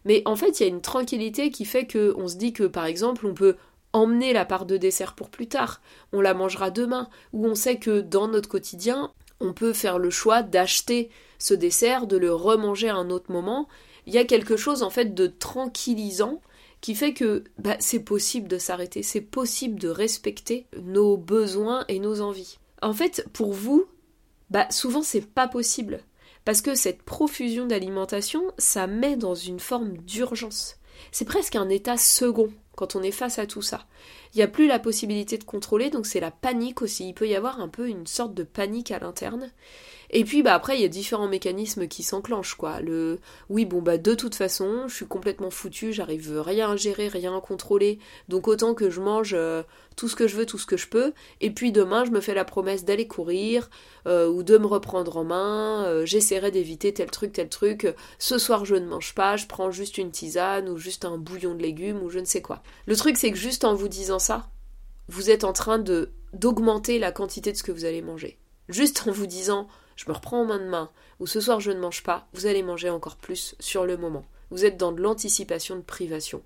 Mais 0.06 0.22
en 0.24 0.36
fait, 0.36 0.58
il 0.58 0.62
y 0.62 0.66
a 0.66 0.68
une 0.70 0.80
tranquillité 0.80 1.50
qui 1.50 1.66
fait 1.66 1.86
qu'on 1.86 2.28
se 2.28 2.36
dit 2.36 2.54
que, 2.54 2.64
par 2.64 2.86
exemple, 2.86 3.26
on 3.26 3.34
peut 3.34 3.56
emmener 3.92 4.32
la 4.32 4.44
part 4.44 4.66
de 4.66 4.76
dessert 4.76 5.14
pour 5.14 5.30
plus 5.30 5.48
tard, 5.48 5.80
on 6.12 6.20
la 6.20 6.34
mangera 6.34 6.70
demain, 6.70 7.08
ou 7.32 7.46
on 7.46 7.54
sait 7.54 7.78
que 7.78 8.00
dans 8.00 8.28
notre 8.28 8.48
quotidien, 8.48 9.12
on 9.40 9.52
peut 9.52 9.72
faire 9.72 9.98
le 9.98 10.10
choix 10.10 10.42
d'acheter 10.42 11.10
ce 11.38 11.54
dessert, 11.54 12.06
de 12.06 12.16
le 12.16 12.32
remanger 12.32 12.88
à 12.88 12.96
un 12.96 13.10
autre 13.10 13.32
moment, 13.32 13.68
il 14.06 14.14
y 14.14 14.18
a 14.18 14.24
quelque 14.24 14.56
chose 14.56 14.82
en 14.82 14.90
fait 14.90 15.14
de 15.14 15.26
tranquillisant 15.26 16.40
qui 16.80 16.94
fait 16.94 17.14
que 17.14 17.44
bah, 17.58 17.76
c'est 17.78 18.00
possible 18.00 18.48
de 18.48 18.58
s'arrêter, 18.58 19.02
c'est 19.02 19.20
possible 19.20 19.78
de 19.78 19.88
respecter 19.88 20.66
nos 20.82 21.16
besoins 21.16 21.84
et 21.88 22.00
nos 22.00 22.20
envies. 22.20 22.58
En 22.80 22.92
fait, 22.92 23.26
pour 23.32 23.52
vous, 23.52 23.86
bah 24.50 24.66
souvent 24.70 25.02
c'est 25.02 25.26
pas 25.26 25.48
possible. 25.48 26.00
Parce 26.44 26.60
que 26.60 26.74
cette 26.74 27.02
profusion 27.02 27.66
d'alimentation, 27.66 28.42
ça 28.58 28.88
met 28.88 29.16
dans 29.16 29.36
une 29.36 29.60
forme 29.60 29.96
d'urgence. 29.98 30.76
C'est 31.12 31.24
presque 31.24 31.54
un 31.54 31.68
état 31.68 31.96
second 31.96 32.52
quand 32.76 32.96
on 32.96 33.02
est 33.02 33.10
face 33.10 33.38
à 33.38 33.46
tout 33.46 33.62
ça. 33.62 33.86
Il 34.34 34.38
n'y 34.38 34.42
a 34.42 34.48
plus 34.48 34.66
la 34.66 34.78
possibilité 34.78 35.38
de 35.38 35.44
contrôler, 35.44 35.90
donc 35.90 36.06
c'est 36.06 36.20
la 36.20 36.30
panique 36.30 36.82
aussi. 36.82 37.08
Il 37.08 37.14
peut 37.14 37.28
y 37.28 37.34
avoir 37.34 37.60
un 37.60 37.68
peu 37.68 37.88
une 37.88 38.06
sorte 38.06 38.34
de 38.34 38.44
panique 38.44 38.90
à 38.90 38.98
l'interne. 38.98 39.50
Et 40.14 40.24
puis 40.24 40.42
bah 40.42 40.52
après 40.52 40.76
il 40.76 40.82
y 40.82 40.84
a 40.84 40.88
différents 40.88 41.26
mécanismes 41.26 41.88
qui 41.88 42.02
s'enclenchent 42.02 42.54
quoi. 42.54 42.80
Le 42.80 43.18
oui 43.48 43.64
bon 43.64 43.80
bah 43.80 43.96
de 43.96 44.14
toute 44.14 44.34
façon 44.34 44.86
je 44.86 44.94
suis 44.94 45.06
complètement 45.06 45.50
foutu, 45.50 45.94
j'arrive 45.94 46.38
rien 46.38 46.70
à 46.70 46.76
gérer, 46.76 47.08
rien 47.08 47.34
à 47.34 47.40
contrôler, 47.40 47.98
donc 48.28 48.46
autant 48.46 48.74
que 48.74 48.90
je 48.90 49.00
mange 49.00 49.32
euh, 49.32 49.62
tout 49.96 50.08
ce 50.08 50.16
que 50.16 50.28
je 50.28 50.36
veux, 50.36 50.44
tout 50.44 50.58
ce 50.58 50.66
que 50.66 50.76
je 50.76 50.86
peux. 50.86 51.14
Et 51.40 51.50
puis 51.50 51.72
demain 51.72 52.04
je 52.04 52.10
me 52.10 52.20
fais 52.20 52.34
la 52.34 52.44
promesse 52.44 52.84
d'aller 52.84 53.06
courir 53.06 53.70
euh, 54.06 54.28
ou 54.28 54.42
de 54.42 54.58
me 54.58 54.66
reprendre 54.66 55.16
en 55.16 55.24
main. 55.24 55.84
Euh, 55.86 56.04
j'essaierai 56.04 56.50
d'éviter 56.50 56.92
tel 56.92 57.10
truc, 57.10 57.32
tel 57.32 57.48
truc. 57.48 57.86
Ce 58.18 58.36
soir 58.36 58.66
je 58.66 58.74
ne 58.74 58.86
mange 58.86 59.14
pas, 59.14 59.36
je 59.36 59.46
prends 59.46 59.70
juste 59.70 59.96
une 59.96 60.10
tisane 60.10 60.68
ou 60.68 60.76
juste 60.76 61.06
un 61.06 61.16
bouillon 61.16 61.54
de 61.54 61.62
légumes 61.62 62.02
ou 62.02 62.10
je 62.10 62.18
ne 62.18 62.26
sais 62.26 62.42
quoi. 62.42 62.62
Le 62.84 62.96
truc 62.96 63.16
c'est 63.16 63.30
que 63.30 63.38
juste 63.38 63.64
en 63.64 63.74
vous 63.74 63.88
disant 63.88 64.18
ça, 64.18 64.50
vous 65.08 65.30
êtes 65.30 65.44
en 65.44 65.54
train 65.54 65.78
de 65.78 66.10
d'augmenter 66.34 66.98
la 66.98 67.12
quantité 67.12 67.50
de 67.52 67.56
ce 67.56 67.62
que 67.62 67.72
vous 67.72 67.86
allez 67.86 68.02
manger. 68.02 68.38
Juste 68.68 69.04
en 69.06 69.10
vous 69.10 69.26
disant 69.26 69.68
je 70.02 70.10
me 70.10 70.14
reprends 70.16 70.40
en 70.40 70.46
main 70.46 70.58
de 70.58 70.64
main, 70.64 70.90
ou 71.20 71.28
ce 71.28 71.40
soir 71.40 71.60
je 71.60 71.70
ne 71.70 71.78
mange 71.78 72.02
pas, 72.02 72.26
vous 72.32 72.46
allez 72.46 72.64
manger 72.64 72.90
encore 72.90 73.14
plus 73.14 73.54
sur 73.60 73.86
le 73.86 73.96
moment. 73.96 74.24
Vous 74.50 74.64
êtes 74.64 74.76
dans 74.76 74.90
de 74.90 75.00
l'anticipation 75.00 75.76
de 75.76 75.82
privation. 75.82 76.42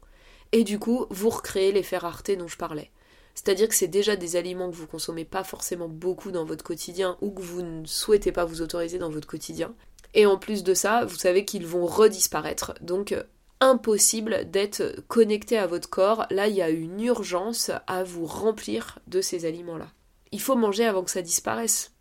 Et 0.52 0.62
du 0.62 0.78
coup, 0.78 1.06
vous 1.08 1.30
recréez 1.30 1.72
l'effet 1.72 1.96
rareté 1.96 2.36
dont 2.36 2.48
je 2.48 2.58
parlais. 2.58 2.90
C'est-à-dire 3.34 3.68
que 3.68 3.74
c'est 3.74 3.88
déjà 3.88 4.14
des 4.14 4.36
aliments 4.36 4.70
que 4.70 4.76
vous 4.76 4.86
consommez 4.86 5.24
pas 5.24 5.42
forcément 5.42 5.88
beaucoup 5.88 6.32
dans 6.32 6.44
votre 6.44 6.64
quotidien 6.64 7.16
ou 7.22 7.30
que 7.30 7.40
vous 7.40 7.62
ne 7.62 7.86
souhaitez 7.86 8.30
pas 8.30 8.44
vous 8.44 8.60
autoriser 8.60 8.98
dans 8.98 9.10
votre 9.10 9.26
quotidien. 9.26 9.74
Et 10.12 10.26
en 10.26 10.36
plus 10.36 10.62
de 10.62 10.74
ça, 10.74 11.06
vous 11.06 11.16
savez 11.16 11.46
qu'ils 11.46 11.66
vont 11.66 11.86
redisparaître. 11.86 12.74
Donc 12.82 13.14
impossible 13.60 14.50
d'être 14.50 15.02
connecté 15.08 15.56
à 15.56 15.66
votre 15.66 15.88
corps. 15.88 16.26
Là, 16.30 16.46
il 16.46 16.54
y 16.54 16.62
a 16.62 16.68
une 16.68 17.00
urgence 17.00 17.70
à 17.86 18.04
vous 18.04 18.26
remplir 18.26 18.98
de 19.06 19.22
ces 19.22 19.46
aliments-là. 19.46 19.88
Il 20.32 20.42
faut 20.42 20.56
manger 20.56 20.84
avant 20.84 21.04
que 21.04 21.10
ça 21.10 21.22
disparaisse. 21.22 21.92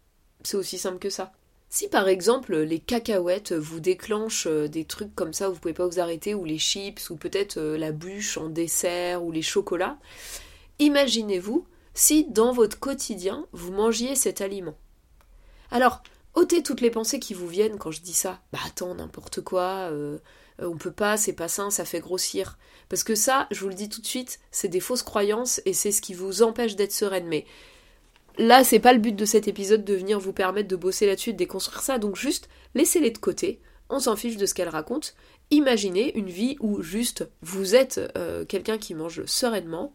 C'est 0.44 0.58
aussi 0.58 0.78
simple 0.78 1.00
que 1.00 1.10
ça. 1.10 1.32
Si 1.76 1.90
par 1.90 2.08
exemple 2.08 2.56
les 2.56 2.80
cacahuètes 2.80 3.52
vous 3.52 3.82
déclenchent 3.82 4.48
euh, 4.48 4.70
des 4.70 4.86
trucs 4.86 5.14
comme 5.14 5.34
ça 5.34 5.50
vous 5.50 5.60
pouvez 5.60 5.74
pas 5.74 5.86
vous 5.86 6.00
arrêter, 6.00 6.34
ou 6.34 6.46
les 6.46 6.58
chips, 6.58 7.10
ou 7.10 7.18
peut-être 7.18 7.58
euh, 7.58 7.78
la 7.78 7.92
bûche 7.92 8.38
en 8.38 8.48
dessert, 8.48 9.26
ou 9.26 9.34
les 9.34 9.42
chocolats, 9.42 9.98
imaginez-vous 10.80 11.68
si 11.94 12.28
dans 12.30 12.54
votre 12.54 12.80
quotidien 12.80 13.46
vous 13.52 13.74
mangiez 13.74 14.16
cet 14.16 14.40
aliment. 14.40 14.78
Alors, 15.70 16.02
ôtez 16.34 16.64
toutes 16.64 16.80
les 16.80 16.92
pensées 16.92 17.20
qui 17.20 17.34
vous 17.34 17.50
viennent 17.50 17.78
quand 17.78 17.92
je 17.92 18.00
dis 18.00 18.14
ça. 18.14 18.40
Bah 18.54 18.60
attends, 18.66 18.96
n'importe 18.96 19.42
quoi, 19.42 19.90
euh, 19.92 20.18
on 20.60 20.78
peut 20.78 20.94
pas, 20.94 21.18
c'est 21.18 21.34
pas 21.34 21.50
sain, 21.50 21.72
ça 21.72 21.84
fait 21.84 22.00
grossir. 22.00 22.58
Parce 22.88 23.04
que 23.04 23.16
ça, 23.16 23.48
je 23.52 23.60
vous 23.60 23.68
le 23.68 23.76
dis 23.76 23.90
tout 23.90 24.00
de 24.00 24.08
suite, 24.08 24.40
c'est 24.50 24.70
des 24.70 24.80
fausses 24.80 25.04
croyances 25.04 25.62
et 25.66 25.74
c'est 25.74 25.92
ce 25.92 26.02
qui 26.02 26.14
vous 26.14 26.42
empêche 26.42 26.78
d'être 26.78 26.94
sereine. 26.94 27.28
Là, 28.38 28.64
c'est 28.64 28.80
pas 28.80 28.94
le 28.94 29.00
but 29.00 29.16
de 29.16 29.26
cet 29.26 29.48
épisode 29.48 29.86
de 29.86 29.94
venir 29.94 30.20
vous 30.20 30.34
permettre 30.34 30.68
de 30.68 30.76
bosser 30.76 31.06
là-dessus, 31.06 31.34
de 31.34 31.38
déconstruire 31.38 31.82
ça, 31.82 32.00
donc 32.00 32.18
juste 32.18 32.50
laissez-les 32.74 33.12
de 33.12 33.18
côté, 33.18 33.62
on 33.90 34.00
s'en 34.00 34.16
fiche 34.16 34.38
de 34.38 34.46
ce 34.46 34.54
qu'elle 34.54 34.70
raconte. 34.70 35.16
Imaginez 35.52 36.18
une 36.18 36.30
vie 36.30 36.58
où 36.60 36.82
juste 36.82 37.30
vous 37.42 37.76
êtes 37.76 38.02
euh, 38.18 38.46
quelqu'un 38.46 38.78
qui 38.78 38.96
mange 38.96 39.24
sereinement 39.26 39.94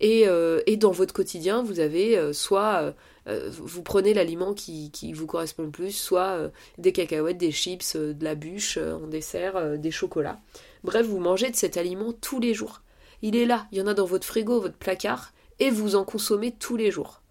et, 0.00 0.26
euh, 0.26 0.60
et, 0.66 0.76
dans 0.76 0.90
votre 0.90 1.14
quotidien 1.14 1.62
vous 1.62 1.80
avez 1.80 2.18
euh, 2.18 2.32
soit 2.32 2.94
vous 3.24 3.82
prenez 3.82 4.14
l'aliment 4.14 4.52
qui, 4.52 4.90
qui, 4.90 5.12
vous 5.12 5.26
correspond 5.28 5.62
le 5.62 5.70
plus, 5.70 5.92
soit 5.92 6.50
des 6.76 6.90
cacahuètes, 6.90 7.38
des 7.38 7.52
chips, 7.52 7.96
de 7.96 8.24
la 8.24 8.34
bûche 8.34 8.78
en 8.78 9.06
dessert, 9.06 9.78
des 9.78 9.92
chocolats. 9.92 10.40
Bref, 10.82 11.06
vous 11.06 11.20
mangez 11.20 11.48
de 11.48 11.54
cet 11.54 11.76
aliment 11.76 12.12
tous 12.12 12.40
les 12.40 12.52
jours. 12.52 12.82
Il 13.22 13.36
est 13.36 13.46
là, 13.46 13.68
il 13.70 13.78
y 13.78 13.80
en 13.80 13.86
a 13.86 13.94
dans 13.94 14.06
votre 14.06 14.26
frigo, 14.26 14.60
votre 14.60 14.76
placard, 14.76 15.32
et 15.60 15.70
vous 15.70 15.94
en 15.94 16.04
consommez 16.04 16.50
tous 16.50 16.76
les 16.76 16.90
jours. 16.90 17.21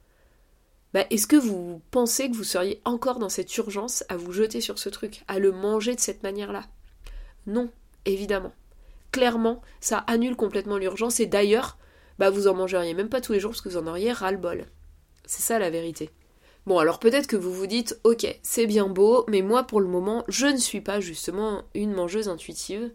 Bah, 0.93 1.05
est-ce 1.09 1.27
que 1.27 1.37
vous 1.37 1.81
pensez 1.89 2.29
que 2.29 2.35
vous 2.35 2.43
seriez 2.43 2.81
encore 2.83 3.19
dans 3.19 3.29
cette 3.29 3.55
urgence 3.57 4.03
à 4.09 4.17
vous 4.17 4.33
jeter 4.33 4.59
sur 4.59 4.77
ce 4.77 4.89
truc, 4.89 5.23
à 5.27 5.39
le 5.39 5.51
manger 5.51 5.95
de 5.95 6.01
cette 6.01 6.23
manière-là? 6.23 6.65
Non, 7.47 7.69
évidemment. 8.05 8.51
Clairement, 9.11 9.61
ça 9.79 9.99
annule 9.99 10.35
complètement 10.35 10.77
l'urgence 10.77 11.19
et 11.19 11.25
d'ailleurs, 11.25 11.77
bah 12.19 12.29
vous 12.29 12.47
en 12.47 12.53
mangeriez 12.53 12.93
même 12.93 13.09
pas 13.09 13.21
tous 13.21 13.33
les 13.33 13.39
jours 13.39 13.51
parce 13.51 13.61
que 13.61 13.69
vous 13.69 13.77
en 13.77 13.87
auriez 13.87 14.11
ras-le-bol. 14.11 14.65
C'est 15.25 15.41
ça 15.41 15.59
la 15.59 15.69
vérité. 15.69 16.09
Bon, 16.65 16.77
alors 16.77 16.99
peut-être 16.99 17.25
que 17.25 17.35
vous 17.35 17.51
vous 17.51 17.67
dites, 17.67 17.99
ok, 18.03 18.37
c'est 18.43 18.67
bien 18.67 18.87
beau, 18.87 19.25
mais 19.27 19.41
moi 19.41 19.63
pour 19.63 19.81
le 19.81 19.87
moment, 19.87 20.23
je 20.27 20.45
ne 20.45 20.57
suis 20.57 20.81
pas 20.81 20.99
justement 20.99 21.63
une 21.73 21.93
mangeuse 21.93 22.29
intuitive 22.29 22.91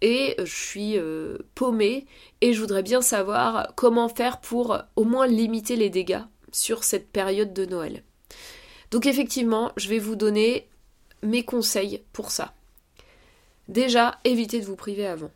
et 0.00 0.36
je 0.38 0.54
suis 0.54 0.98
euh, 0.98 1.38
paumée 1.54 2.06
et 2.40 2.52
je 2.52 2.60
voudrais 2.60 2.84
bien 2.84 3.00
savoir 3.00 3.72
comment 3.74 4.08
faire 4.08 4.40
pour 4.40 4.78
au 4.96 5.04
moins 5.04 5.26
limiter 5.26 5.74
les 5.76 5.90
dégâts 5.90 6.22
sur 6.52 6.84
cette 6.84 7.08
période 7.08 7.52
de 7.52 7.64
Noël. 7.64 8.02
Donc 8.90 9.06
effectivement, 9.06 9.72
je 9.76 9.88
vais 9.88 9.98
vous 9.98 10.16
donner 10.16 10.68
mes 11.22 11.44
conseils 11.44 12.02
pour 12.12 12.30
ça. 12.30 12.54
Déjà, 13.68 14.18
évitez 14.24 14.60
de 14.60 14.66
vous 14.66 14.76
priver 14.76 15.06
avant. 15.06 15.30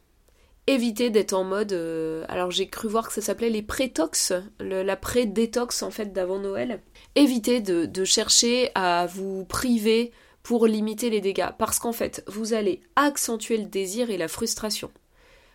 Évitez 0.66 1.10
d'être 1.10 1.32
en 1.32 1.44
mode. 1.44 1.72
Euh, 1.72 2.24
alors 2.28 2.50
j'ai 2.50 2.68
cru 2.68 2.88
voir 2.88 3.08
que 3.08 3.14
ça 3.14 3.20
s'appelait 3.20 3.50
les 3.50 3.62
pré-tox, 3.62 4.32
la 4.60 4.96
pré-détox 4.96 5.82
en 5.82 5.90
fait 5.90 6.12
d'avant 6.12 6.38
Noël. 6.38 6.80
Évitez 7.14 7.60
de, 7.60 7.84
de 7.84 8.04
chercher 8.04 8.70
à 8.74 9.06
vous 9.06 9.44
priver 9.44 10.12
pour 10.42 10.66
limiter 10.66 11.10
les 11.10 11.20
dégâts, 11.20 11.50
parce 11.56 11.78
qu'en 11.78 11.92
fait, 11.92 12.24
vous 12.26 12.52
allez 12.52 12.80
accentuer 12.96 13.56
le 13.56 13.66
désir 13.66 14.10
et 14.10 14.16
la 14.16 14.28
frustration. 14.28 14.90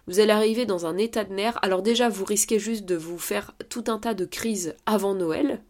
Vous 0.08 0.20
allez 0.20 0.32
arriver 0.32 0.66
dans 0.66 0.86
un 0.86 0.98
état 0.98 1.26
de 1.26 1.34
nerfs. 1.34 1.60
Alors 1.62 1.82
déjà, 1.82 2.08
vous 2.08 2.26
risquez 2.26 2.60
juste 2.60 2.86
de 2.86 2.96
vous 2.96 3.20
faire 3.20 3.54
tout 3.70 3.84
un 3.88 4.00
tas 4.00 4.14
de 4.14 4.26
crises 4.26 4.76
avant 4.86 5.14
Noël. 5.14 5.62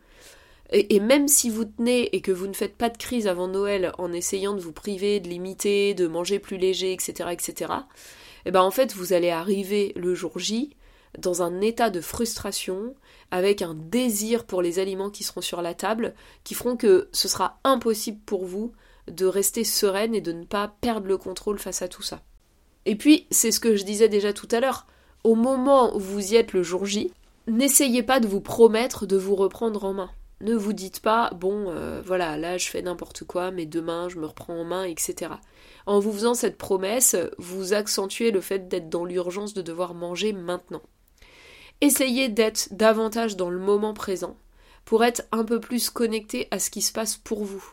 Et, 0.71 0.99
même 0.99 1.29
si 1.29 1.49
vous 1.49 1.63
tenez 1.63 2.13
et 2.15 2.19
que 2.19 2.31
vous 2.31 2.47
ne 2.47 2.53
faites 2.53 2.75
pas 2.75 2.89
de 2.89 2.97
crise 2.97 3.27
avant 3.27 3.47
Noël 3.47 3.93
en 3.97 4.11
essayant 4.11 4.53
de 4.53 4.59
vous 4.59 4.73
priver, 4.73 5.21
de 5.21 5.29
limiter, 5.29 5.93
de 5.93 6.07
manger 6.07 6.39
plus 6.39 6.57
léger, 6.57 6.91
etc., 6.91 7.29
etc., 7.31 7.73
et 8.45 8.49
eh 8.49 8.51
ben 8.51 8.61
en 8.61 8.71
fait, 8.71 8.93
vous 8.93 9.11
allez 9.11 9.29
arriver 9.29 9.91
le 9.97 10.15
jour 10.15 10.39
J 10.39 10.69
dans 11.17 11.41
un 11.41 11.59
état 11.59 11.89
de 11.89 11.99
frustration, 11.99 12.95
avec 13.29 13.61
un 13.61 13.73
désir 13.73 14.45
pour 14.45 14.61
les 14.61 14.79
aliments 14.79 15.09
qui 15.09 15.25
seront 15.25 15.41
sur 15.41 15.61
la 15.61 15.73
table, 15.73 16.13
qui 16.45 16.53
feront 16.53 16.77
que 16.77 17.09
ce 17.11 17.27
sera 17.27 17.59
impossible 17.65 18.19
pour 18.25 18.45
vous 18.45 18.71
de 19.09 19.25
rester 19.25 19.65
sereine 19.65 20.15
et 20.15 20.21
de 20.21 20.31
ne 20.31 20.45
pas 20.45 20.75
perdre 20.79 21.07
le 21.07 21.17
contrôle 21.17 21.59
face 21.59 21.81
à 21.81 21.89
tout 21.89 22.03
ça. 22.03 22.21
Et 22.87 22.95
puis, 22.95 23.27
c'est 23.31 23.51
ce 23.51 23.59
que 23.59 23.75
je 23.75 23.83
disais 23.83 24.07
déjà 24.07 24.31
tout 24.31 24.47
à 24.49 24.61
l'heure, 24.61 24.87
au 25.25 25.35
moment 25.35 25.93
où 25.93 25.99
vous 25.99 26.31
y 26.31 26.37
êtes 26.37 26.53
le 26.53 26.63
jour 26.63 26.85
J, 26.85 27.11
n'essayez 27.45 28.01
pas 28.01 28.21
de 28.21 28.29
vous 28.29 28.39
promettre 28.39 29.05
de 29.05 29.17
vous 29.17 29.35
reprendre 29.35 29.83
en 29.83 29.93
main. 29.93 30.09
Ne 30.39 30.55
vous 30.55 30.71
dites 30.71 31.01
pas, 31.01 31.31
bon, 31.35 31.65
euh, 31.67 32.01
voilà, 32.05 32.37
là 32.37 32.57
je 32.57 32.69
fais 32.69 32.81
n'importe 32.81 33.25
quoi, 33.25 33.51
mais 33.51 33.65
demain 33.65 34.07
je 34.07 34.19
me 34.19 34.25
reprends 34.25 34.53
en 34.53 34.63
main, 34.63 34.85
etc. 34.85 35.31
En 35.85 35.99
vous 35.99 36.13
faisant 36.13 36.33
cette 36.33 36.57
promesse, 36.57 37.17
vous 37.37 37.73
accentuez 37.73 38.31
le 38.31 38.39
fait 38.39 38.69
d'être 38.69 38.87
dans 38.87 39.03
l'urgence 39.03 39.53
de 39.53 39.61
devoir 39.61 39.93
manger 39.93 40.31
maintenant. 40.31 40.83
Essayez 41.81 42.29
d'être 42.29 42.69
davantage 42.71 43.35
dans 43.35 43.49
le 43.49 43.59
moment 43.59 43.93
présent 43.93 44.37
pour 44.85 45.03
être 45.03 45.23
un 45.33 45.43
peu 45.43 45.59
plus 45.59 45.89
connecté 45.89 46.47
à 46.51 46.59
ce 46.59 46.69
qui 46.69 46.81
se 46.81 46.93
passe 46.93 47.17
pour 47.17 47.43
vous. 47.43 47.65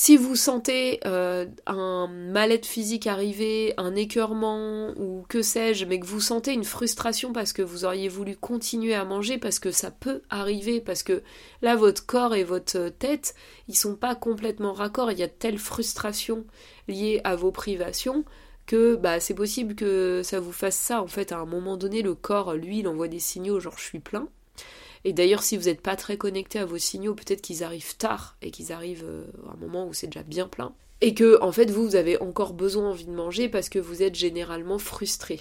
Si 0.00 0.16
vous 0.16 0.36
sentez 0.36 1.00
euh, 1.06 1.46
un 1.66 2.06
mal-être 2.06 2.66
physique 2.66 3.08
arriver, 3.08 3.74
un 3.78 3.96
écœurement 3.96 4.92
ou 4.96 5.24
que 5.28 5.42
sais-je, 5.42 5.86
mais 5.86 5.98
que 5.98 6.06
vous 6.06 6.20
sentez 6.20 6.52
une 6.52 6.62
frustration 6.62 7.32
parce 7.32 7.52
que 7.52 7.62
vous 7.62 7.84
auriez 7.84 8.08
voulu 8.08 8.36
continuer 8.36 8.94
à 8.94 9.04
manger, 9.04 9.38
parce 9.38 9.58
que 9.58 9.72
ça 9.72 9.90
peut 9.90 10.22
arriver, 10.30 10.80
parce 10.80 11.02
que 11.02 11.24
là 11.62 11.74
votre 11.74 12.06
corps 12.06 12.36
et 12.36 12.44
votre 12.44 12.90
tête, 12.90 13.34
ils 13.66 13.74
sont 13.74 13.96
pas 13.96 14.14
complètement 14.14 14.72
raccord, 14.72 15.10
il 15.10 15.18
y 15.18 15.24
a 15.24 15.28
telle 15.28 15.58
frustration 15.58 16.46
liée 16.86 17.20
à 17.24 17.34
vos 17.34 17.50
privations 17.50 18.24
que 18.66 18.94
bah 18.94 19.18
c'est 19.18 19.34
possible 19.34 19.74
que 19.74 20.22
ça 20.22 20.38
vous 20.38 20.52
fasse 20.52 20.76
ça. 20.76 21.02
En 21.02 21.08
fait 21.08 21.32
à 21.32 21.38
un 21.38 21.44
moment 21.44 21.76
donné 21.76 22.02
le 22.02 22.14
corps 22.14 22.54
lui 22.54 22.78
il 22.78 22.86
envoie 22.86 23.08
des 23.08 23.18
signaux 23.18 23.58
genre 23.58 23.76
je 23.76 23.84
suis 23.84 23.98
plein 23.98 24.28
et 25.04 25.12
d'ailleurs, 25.12 25.42
si 25.42 25.56
vous 25.56 25.64
n'êtes 25.64 25.80
pas 25.80 25.96
très 25.96 26.16
connecté 26.16 26.58
à 26.58 26.64
vos 26.64 26.78
signaux, 26.78 27.14
peut-être 27.14 27.42
qu'ils 27.42 27.64
arrivent 27.64 27.96
tard 27.96 28.36
et 28.42 28.50
qu'ils 28.50 28.72
arrivent 28.72 29.04
euh, 29.04 29.24
à 29.48 29.52
un 29.52 29.56
moment 29.56 29.86
où 29.86 29.94
c'est 29.94 30.08
déjà 30.08 30.22
bien 30.22 30.48
plein. 30.48 30.74
Et 31.00 31.14
que, 31.14 31.40
en 31.42 31.52
fait, 31.52 31.70
vous, 31.70 31.84
vous 31.86 31.96
avez 31.96 32.20
encore 32.20 32.52
besoin 32.52 32.90
envie 32.90 33.04
de 33.04 33.12
manger 33.12 33.48
parce 33.48 33.68
que 33.68 33.78
vous 33.78 34.02
êtes 34.02 34.16
généralement 34.16 34.78
frustré. 34.78 35.40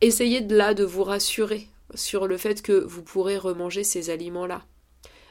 Essayez 0.00 0.40
de 0.40 0.54
là 0.54 0.74
de 0.74 0.84
vous 0.84 1.04
rassurer 1.04 1.68
sur 1.94 2.26
le 2.26 2.36
fait 2.36 2.60
que 2.60 2.72
vous 2.72 3.02
pourrez 3.02 3.38
remanger 3.38 3.82
ces 3.82 4.10
aliments-là. 4.10 4.64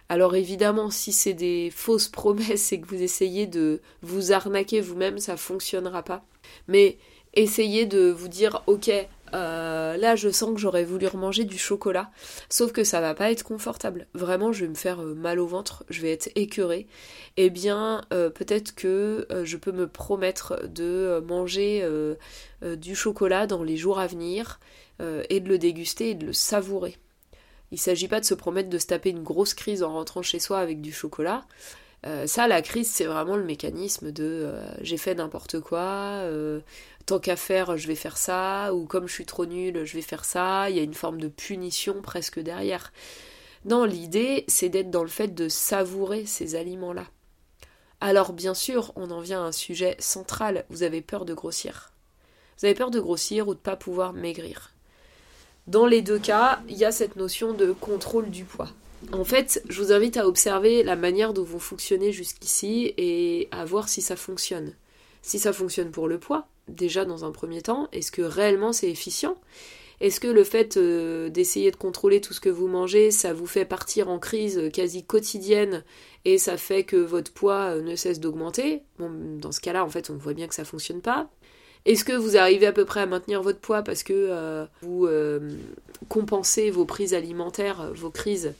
Alors 0.09 0.35
évidemment, 0.35 0.89
si 0.89 1.11
c'est 1.11 1.33
des 1.33 1.69
fausses 1.69 2.07
promesses 2.07 2.71
et 2.71 2.79
que 2.79 2.87
vous 2.87 3.01
essayez 3.01 3.45
de 3.45 3.81
vous 4.01 4.31
arnaquer 4.31 4.81
vous-même, 4.81 5.19
ça 5.19 5.37
fonctionnera 5.37 6.01
pas. 6.03 6.25
Mais 6.67 6.97
essayez 7.33 7.85
de 7.85 8.09
vous 8.09 8.29
dire 8.29 8.63
ok, 8.67 8.89
euh, 9.33 9.97
là, 9.97 10.15
je 10.15 10.29
sens 10.29 10.53
que 10.53 10.59
j'aurais 10.59 10.83
voulu 10.83 11.07
remanger 11.07 11.43
du 11.43 11.57
chocolat, 11.57 12.11
sauf 12.49 12.71
que 12.71 12.83
ça 12.83 13.01
va 13.01 13.13
pas 13.13 13.31
être 13.31 13.43
confortable. 13.43 14.07
Vraiment, 14.13 14.51
je 14.51 14.65
vais 14.65 14.69
me 14.69 14.75
faire 14.75 15.01
euh, 15.01 15.13
mal 15.13 15.39
au 15.39 15.47
ventre, 15.47 15.83
je 15.89 16.01
vais 16.01 16.11
être 16.11 16.29
écœurée. 16.35 16.87
Eh 17.37 17.49
bien, 17.49 18.05
euh, 18.13 18.29
peut-être 18.29 18.75
que 18.75 19.27
je 19.43 19.57
peux 19.57 19.71
me 19.71 19.87
promettre 19.87 20.67
de 20.67 21.23
manger 21.27 21.87
du 22.61 22.95
chocolat 22.95 23.47
dans 23.47 23.63
les 23.63 23.77
jours 23.77 23.99
à 23.99 24.07
venir 24.07 24.59
et 24.99 25.39
de 25.39 25.49
le 25.49 25.57
déguster 25.57 26.11
et 26.11 26.15
de 26.15 26.25
le 26.27 26.33
savourer. 26.33 26.97
Il 27.71 27.79
s'agit 27.79 28.07
pas 28.07 28.19
de 28.19 28.25
se 28.25 28.33
promettre 28.33 28.69
de 28.69 28.77
se 28.77 28.87
taper 28.87 29.09
une 29.09 29.23
grosse 29.23 29.53
crise 29.53 29.83
en 29.83 29.93
rentrant 29.93 30.21
chez 30.21 30.39
soi 30.39 30.59
avec 30.59 30.81
du 30.81 30.91
chocolat. 30.91 31.45
Ça, 32.25 32.47
la 32.47 32.61
crise, 32.61 32.89
c'est 32.89 33.05
vraiment 33.05 33.35
le 33.35 33.43
mécanisme 33.43 34.11
de 34.11 34.53
j'ai 34.81 34.97
fait 34.97 35.15
n'importe 35.15 35.59
quoi, 35.59 36.23
tant 37.05 37.19
qu'à 37.19 37.35
faire, 37.35 37.77
je 37.77 37.87
vais 37.87 37.95
faire 37.95 38.17
ça, 38.17 38.73
ou 38.73 38.85
comme 38.85 39.07
je 39.07 39.13
suis 39.13 39.25
trop 39.25 39.45
nulle, 39.45 39.85
je 39.85 39.93
vais 39.93 40.01
faire 40.01 40.25
ça, 40.25 40.69
il 40.69 40.75
y 40.75 40.79
a 40.79 40.83
une 40.83 40.93
forme 40.93 41.19
de 41.19 41.27
punition 41.27 42.01
presque 42.01 42.39
derrière. 42.39 42.91
Non, 43.65 43.83
l'idée, 43.83 44.45
c'est 44.47 44.69
d'être 44.69 44.91
dans 44.91 45.03
le 45.03 45.09
fait 45.09 45.29
de 45.29 45.49
savourer 45.49 46.25
ces 46.25 46.55
aliments-là. 46.55 47.05
Alors, 47.99 48.31
bien 48.31 48.53
sûr, 48.53 48.93
on 48.95 49.09
en 49.09 49.19
vient 49.19 49.43
à 49.43 49.47
un 49.47 49.51
sujet 49.51 49.95
central, 49.99 50.65
vous 50.69 50.83
avez 50.83 51.01
peur 51.01 51.25
de 51.25 51.33
grossir. 51.33 51.91
Vous 52.59 52.65
avez 52.65 52.75
peur 52.75 52.91
de 52.91 52.99
grossir 52.99 53.47
ou 53.47 53.53
de 53.53 53.59
ne 53.59 53.63
pas 53.63 53.75
pouvoir 53.75 54.13
maigrir. 54.13 54.71
Dans 55.65 55.85
les 55.85 56.01
deux 56.01 56.19
cas, 56.19 56.61
il 56.69 56.77
y 56.77 56.85
a 56.85 56.91
cette 56.91 57.15
notion 57.15 57.53
de 57.53 57.71
contrôle 57.73 58.29
du 58.29 58.45
poids. 58.45 58.69
En 59.13 59.23
fait, 59.23 59.63
je 59.69 59.81
vous 59.81 59.91
invite 59.91 60.17
à 60.17 60.27
observer 60.27 60.83
la 60.83 60.95
manière 60.95 61.33
dont 61.33 61.43
vous 61.43 61.59
fonctionnez 61.59 62.11
jusqu'ici 62.11 62.93
et 62.97 63.47
à 63.51 63.63
voir 63.63 63.87
si 63.87 64.01
ça 64.01 64.15
fonctionne. 64.15 64.73
Si 65.21 65.39
ça 65.39 65.53
fonctionne 65.53 65.91
pour 65.91 66.07
le 66.07 66.19
poids, 66.19 66.47
déjà 66.67 67.05
dans 67.05 67.25
un 67.25 67.31
premier 67.31 67.61
temps 67.61 67.87
Est-ce 67.93 68.11
que 68.11 68.21
réellement 68.21 68.73
c'est 68.73 68.89
efficient? 68.89 69.37
Est-ce 69.99 70.19
que 70.19 70.27
le 70.27 70.43
fait 70.43 70.77
euh, 70.77 71.29
d'essayer 71.29 71.71
de 71.71 71.75
contrôler 71.75 72.21
tout 72.21 72.33
ce 72.33 72.39
que 72.39 72.49
vous 72.49 72.67
mangez, 72.67 73.09
ça 73.09 73.33
vous 73.33 73.47
fait 73.47 73.65
partir 73.65 74.09
en 74.09 74.19
crise 74.19 74.69
quasi 74.71 75.03
quotidienne 75.03 75.83
et 76.23 76.37
ça 76.37 76.55
fait 76.55 76.83
que 76.83 76.97
votre 76.97 77.31
poids 77.31 77.75
euh, 77.75 77.81
ne 77.81 77.95
cesse 77.95 78.19
d'augmenter? 78.19 78.83
Dans 78.99 79.51
ce 79.51 79.59
cas-là, 79.59 79.83
en 79.83 79.89
fait, 79.89 80.11
on 80.11 80.17
voit 80.17 80.33
bien 80.33 80.47
que 80.47 80.53
ça 80.53 80.65
fonctionne 80.65 81.01
pas. 81.01 81.29
Est-ce 81.85 82.03
que 82.03 82.13
vous 82.13 82.37
arrivez 82.37 82.67
à 82.67 82.73
peu 82.73 82.85
près 82.85 82.99
à 82.99 83.05
maintenir 83.07 83.41
votre 83.41 83.59
poids 83.59 83.81
parce 83.81 84.03
que 84.03 84.13
euh, 84.13 84.65
vous 84.81 85.07
compensez 86.09 86.69
vos 86.69 86.85
prises 86.85 87.13
alimentaires, 87.13 87.91
vos 87.95 88.11
crises, 88.11 88.53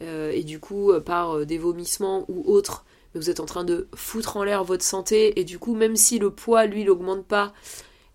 et 0.00 0.44
du 0.44 0.60
coup 0.60 0.92
par 1.04 1.44
des 1.44 1.58
vomissements 1.58 2.24
ou 2.28 2.42
autres, 2.50 2.84
vous 3.14 3.30
êtes 3.30 3.40
en 3.40 3.46
train 3.46 3.64
de 3.64 3.88
foutre 3.94 4.36
en 4.36 4.44
l'air 4.44 4.64
votre 4.64 4.84
santé, 4.84 5.38
et 5.40 5.44
du 5.44 5.58
coup, 5.58 5.74
même 5.74 5.96
si 5.96 6.18
le 6.18 6.30
poids, 6.30 6.66
lui, 6.66 6.84
n'augmente 6.84 7.26
pas, 7.26 7.52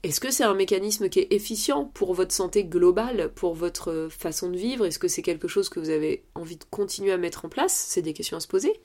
est-ce 0.03 0.19
que 0.19 0.31
c'est 0.31 0.43
un 0.43 0.53
mécanisme 0.53 1.09
qui 1.09 1.19
est 1.19 1.33
efficient 1.33 1.85
pour 1.85 2.13
votre 2.13 2.31
santé 2.31 2.63
globale, 2.63 3.31
pour 3.33 3.55
votre 3.55 4.07
façon 4.09 4.49
de 4.49 4.57
vivre? 4.57 4.85
Est-ce 4.85 4.99
que 4.99 5.07
c'est 5.07 5.23
quelque 5.23 5.47
chose 5.47 5.67
que 5.67 5.79
vous 5.79 5.89
avez 5.89 6.23
envie 6.35 6.57
de 6.57 6.63
continuer 6.69 7.11
à 7.11 7.17
mettre 7.17 7.43
en 7.45 7.49
place? 7.49 7.73
C'est 7.73 8.03
des 8.03 8.13
questions 8.13 8.37
à 8.37 8.39
se 8.39 8.47
poser. 8.47 8.79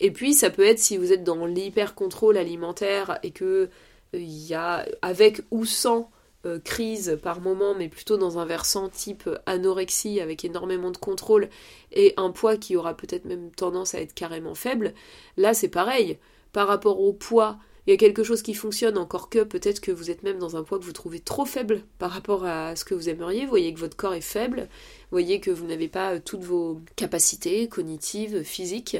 Et 0.00 0.10
puis, 0.10 0.32
ça 0.32 0.50
peut 0.50 0.64
être 0.64 0.78
si 0.78 0.96
vous 0.96 1.12
êtes 1.12 1.22
dans 1.22 1.44
l'hyper-contrôle 1.46 2.38
alimentaire 2.38 3.18
et 3.22 3.30
que 3.30 3.68
il 4.14 4.20
euh, 4.20 4.48
y 4.48 4.54
a, 4.54 4.86
avec 5.02 5.42
ou 5.50 5.64
sans 5.64 6.10
euh, 6.46 6.58
crise 6.58 7.18
par 7.22 7.40
moment, 7.40 7.74
mais 7.74 7.88
plutôt 7.88 8.16
dans 8.16 8.38
un 8.38 8.44
versant 8.44 8.88
type 8.88 9.28
anorexie 9.46 10.20
avec 10.20 10.44
énormément 10.44 10.90
de 10.90 10.96
contrôle 10.96 11.48
et 11.92 12.14
un 12.16 12.30
poids 12.30 12.56
qui 12.56 12.76
aura 12.76 12.96
peut-être 12.96 13.24
même 13.24 13.50
tendance 13.50 13.94
à 13.94 14.00
être 14.00 14.14
carrément 14.14 14.54
faible, 14.54 14.94
là 15.36 15.54
c'est 15.54 15.68
pareil. 15.68 16.18
Par 16.52 16.68
rapport 16.68 17.00
au 17.00 17.12
poids, 17.12 17.58
il 17.86 17.90
y 17.90 17.94
a 17.94 17.96
quelque 17.96 18.22
chose 18.22 18.42
qui 18.42 18.54
fonctionne, 18.54 18.96
encore 18.96 19.28
que 19.28 19.42
peut-être 19.42 19.80
que 19.80 19.90
vous 19.90 20.10
êtes 20.10 20.22
même 20.22 20.38
dans 20.38 20.56
un 20.56 20.62
poids 20.62 20.78
que 20.78 20.84
vous 20.84 20.92
trouvez 20.92 21.18
trop 21.18 21.44
faible 21.44 21.82
par 21.98 22.12
rapport 22.12 22.44
à 22.44 22.76
ce 22.76 22.84
que 22.84 22.94
vous 22.94 23.08
aimeriez. 23.08 23.42
Vous 23.42 23.50
voyez 23.50 23.74
que 23.74 23.80
votre 23.80 23.96
corps 23.96 24.14
est 24.14 24.20
faible, 24.20 24.60
vous 24.60 25.10
voyez 25.10 25.40
que 25.40 25.50
vous 25.50 25.66
n'avez 25.66 25.88
pas 25.88 26.20
toutes 26.20 26.44
vos 26.44 26.80
capacités 26.94 27.68
cognitives, 27.68 28.44
physiques. 28.44 28.98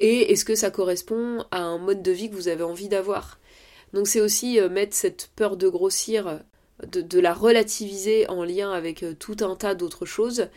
Et 0.00 0.32
est-ce 0.32 0.44
que 0.44 0.56
ça 0.56 0.70
correspond 0.70 1.44
à 1.52 1.62
un 1.62 1.78
mode 1.78 2.02
de 2.02 2.10
vie 2.10 2.30
que 2.30 2.34
vous 2.34 2.48
avez 2.48 2.64
envie 2.64 2.88
d'avoir? 2.88 3.38
Donc 3.92 4.08
c'est 4.08 4.20
aussi 4.20 4.58
euh, 4.58 4.68
mettre 4.68 4.94
cette 4.94 5.30
peur 5.36 5.56
de 5.56 5.68
grossir 5.68 6.40
de, 6.86 7.20
la 7.20 7.34
relativiser 7.34 8.28
en 8.28 8.44
lien 8.44 8.72
avec 8.72 9.02
euh, 9.02 9.14
tout 9.18 9.36
un 9.40 9.56
tas 9.56 9.74
d'autres 9.74 10.06
choses. 10.06 10.48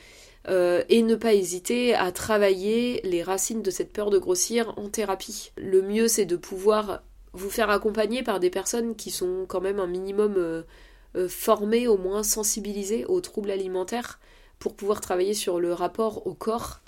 Euh, 0.49 0.83
et 0.89 1.03
ne 1.03 1.15
pas 1.15 1.33
hésiter 1.33 1.95
à 1.95 2.12
travailler 2.12 2.99
les 3.05 3.23
racines 3.23 3.62
de 3.62 3.71
cette 3.71 3.93
peur 3.93 4.09
de 4.09 4.17
grossir 4.17 4.73
en 4.75 4.89
thérapie. 4.89 5.53
Le 5.55 5.81
mieux 5.81 6.09
c'est 6.09 6.25
de 6.25 6.36
pouvoir 6.36 7.01
vous 7.31 7.49
faire 7.49 7.69
accompagner 7.69 8.23
par 8.23 8.41
des 8.41 8.49
personnes 8.49 8.95
qui 8.97 9.09
sont 9.09 9.45
quand 9.47 9.62
même 9.62 9.79
un 9.79 9.88
minimum 9.88 10.36
euh, 10.36 11.29
formées, 11.29 11.88
au 11.88 11.97
moins 11.97 12.23
sensibilisées 12.23 13.05
aux 13.05 13.21
troubles 13.21 13.51
alimentaires, 13.51 14.19
pour 14.59 14.75
pouvoir 14.75 14.99
travailler 14.99 15.33
sur 15.33 15.62
le 15.62 15.71
rapport 15.71 16.27
au 16.27 16.33
corps 16.33 16.83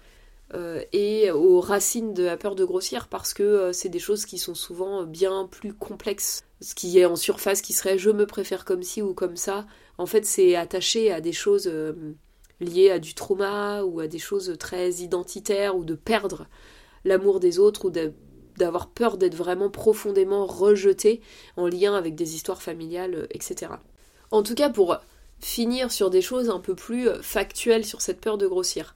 et 0.91 1.31
aux 1.31 1.59
racines 1.59 2.13
de 2.13 2.23
la 2.23 2.37
peur 2.37 2.55
de 2.55 2.63
grossir 2.63 3.07
parce 3.07 3.33
que 3.33 3.43
euh, 3.43 3.73
c'est 3.73 3.89
des 3.89 3.99
choses 3.99 4.25
qui 4.25 4.37
sont 4.37 4.53
souvent 4.53 5.03
bien 5.03 5.47
plus 5.49 5.73
complexes. 5.73 6.43
Ce 6.61 6.75
qui 6.75 6.99
est 6.99 7.05
en 7.05 7.15
surface 7.15 7.61
qui 7.61 7.73
serait 7.73 7.97
je 7.97 8.11
me 8.11 8.25
préfère 8.25 8.63
comme 8.63 8.83
ci 8.83 9.01
ou 9.01 9.13
comme 9.13 9.37
ça, 9.37 9.65
en 9.97 10.05
fait 10.05 10.25
c'est 10.25 10.55
attaché 10.55 11.11
à 11.11 11.19
des 11.19 11.33
choses 11.33 11.67
euh, 11.67 11.93
liées 12.59 12.91
à 12.91 12.99
du 12.99 13.15
trauma 13.15 13.83
ou 13.83 13.99
à 13.99 14.07
des 14.07 14.19
choses 14.19 14.55
très 14.59 14.91
identitaires 14.91 15.75
ou 15.75 15.83
de 15.83 15.95
perdre 15.95 16.47
l'amour 17.03 17.39
des 17.39 17.57
autres 17.59 17.85
ou 17.85 17.89
d'avoir 18.55 18.89
peur 18.89 19.17
d'être 19.17 19.35
vraiment 19.35 19.69
profondément 19.71 20.45
rejeté 20.45 21.21
en 21.57 21.67
lien 21.67 21.95
avec 21.95 22.15
des 22.15 22.35
histoires 22.35 22.61
familiales, 22.61 23.27
etc. 23.31 23.73
En 24.31 24.43
tout 24.43 24.55
cas 24.55 24.69
pour 24.69 24.97
finir 25.39 25.91
sur 25.91 26.09
des 26.09 26.21
choses 26.21 26.49
un 26.49 26.59
peu 26.59 26.75
plus 26.75 27.09
factuelles 27.21 27.85
sur 27.85 28.01
cette 28.01 28.21
peur 28.21 28.37
de 28.37 28.47
grossir. 28.47 28.95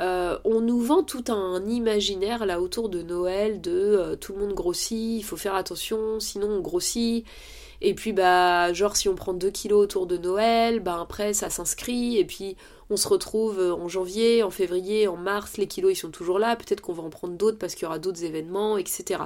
Euh, 0.00 0.38
on 0.44 0.62
nous 0.62 0.80
vend 0.80 1.02
tout 1.02 1.24
un 1.28 1.66
imaginaire 1.66 2.46
là 2.46 2.60
autour 2.60 2.88
de 2.88 3.02
Noël 3.02 3.60
de 3.60 3.70
euh, 3.70 4.16
tout 4.16 4.32
le 4.32 4.38
monde 4.38 4.54
grossit, 4.54 5.18
il 5.18 5.22
faut 5.22 5.36
faire 5.36 5.54
attention, 5.54 6.20
sinon 6.20 6.48
on 6.48 6.60
grossit. 6.60 7.26
Et 7.82 7.94
puis 7.94 8.12
bah 8.12 8.72
genre 8.72 8.96
si 8.96 9.08
on 9.08 9.14
prend 9.14 9.34
2 9.34 9.50
kilos 9.50 9.82
autour 9.82 10.06
de 10.06 10.16
Noël, 10.16 10.80
bah 10.80 10.98
après 11.00 11.34
ça 11.34 11.50
s'inscrit 11.50 12.18
et 12.18 12.24
puis 12.24 12.56
on 12.88 12.96
se 12.96 13.08
retrouve 13.08 13.58
euh, 13.58 13.74
en 13.74 13.88
janvier, 13.88 14.42
en 14.42 14.50
février, 14.50 15.06
en 15.06 15.16
mars, 15.16 15.58
les 15.58 15.66
kilos 15.66 15.92
ils 15.92 15.96
sont 15.96 16.10
toujours 16.10 16.38
là, 16.38 16.56
peut-être 16.56 16.80
qu'on 16.80 16.94
va 16.94 17.02
en 17.02 17.10
prendre 17.10 17.34
d'autres 17.34 17.58
parce 17.58 17.74
qu'il 17.74 17.84
y 17.84 17.86
aura 17.86 17.98
d'autres 17.98 18.24
événements, 18.24 18.78
etc. 18.78 19.20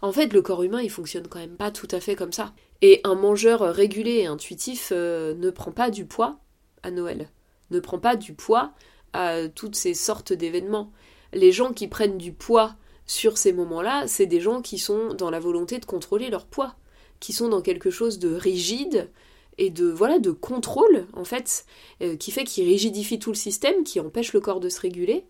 En 0.00 0.12
fait, 0.12 0.32
le 0.32 0.42
corps 0.42 0.62
humain, 0.62 0.80
il 0.80 0.90
fonctionne 0.90 1.26
quand 1.26 1.40
même 1.40 1.56
pas 1.56 1.72
tout 1.72 1.88
à 1.90 1.98
fait 1.98 2.14
comme 2.14 2.32
ça. 2.32 2.52
Et 2.82 3.00
un 3.02 3.16
mangeur 3.16 3.62
régulé 3.62 4.18
et 4.18 4.26
intuitif 4.26 4.92
ne 4.92 5.50
prend 5.50 5.72
pas 5.72 5.90
du 5.90 6.04
poids 6.06 6.38
à 6.84 6.92
Noël. 6.92 7.28
Ne 7.72 7.80
prend 7.80 7.98
pas 7.98 8.14
du 8.14 8.32
poids 8.32 8.74
à 9.12 9.48
toutes 9.48 9.76
ces 9.76 9.94
sortes 9.94 10.32
d'événements. 10.32 10.92
Les 11.32 11.52
gens 11.52 11.72
qui 11.72 11.88
prennent 11.88 12.18
du 12.18 12.32
poids 12.32 12.74
sur 13.06 13.38
ces 13.38 13.52
moments-là, 13.52 14.06
c'est 14.06 14.26
des 14.26 14.40
gens 14.40 14.62
qui 14.62 14.78
sont 14.78 15.14
dans 15.14 15.30
la 15.30 15.40
volonté 15.40 15.78
de 15.78 15.84
contrôler 15.84 16.30
leur 16.30 16.46
poids, 16.46 16.76
qui 17.20 17.32
sont 17.32 17.48
dans 17.48 17.62
quelque 17.62 17.90
chose 17.90 18.18
de 18.18 18.34
rigide 18.34 19.10
et 19.56 19.70
de 19.70 19.86
voilà 19.86 20.18
de 20.18 20.30
contrôle 20.30 21.06
en 21.14 21.24
fait, 21.24 21.66
euh, 22.02 22.16
qui 22.16 22.30
fait 22.30 22.44
qu'ils 22.44 22.68
rigidifient 22.68 23.18
tout 23.18 23.30
le 23.30 23.36
système, 23.36 23.82
qui 23.82 23.98
empêche 23.98 24.32
le 24.32 24.40
corps 24.40 24.60
de 24.60 24.68
se 24.68 24.80
réguler 24.80 25.24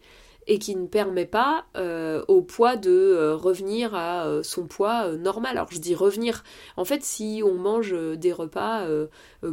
et 0.49 0.59
qui 0.59 0.75
ne 0.75 0.87
permet 0.87 1.27
pas 1.27 1.67
euh, 1.77 2.25
au 2.27 2.41
poids 2.41 2.77
de 2.77 2.91
euh, 2.91 3.37
revenir 3.37 3.95
à 3.95 4.27
euh, 4.27 4.43
son 4.43 4.67
poids 4.67 5.13
normal. 5.13 5.57
Alors 5.59 5.71
je 5.71 5.79
dis 5.79 5.95
revenir, 5.95 6.43
en 6.77 6.85
fait 6.87 7.05
si 7.05 7.43
on 7.45 7.55
mange 7.55 7.95
des 8.17 8.33
repas 8.33 8.87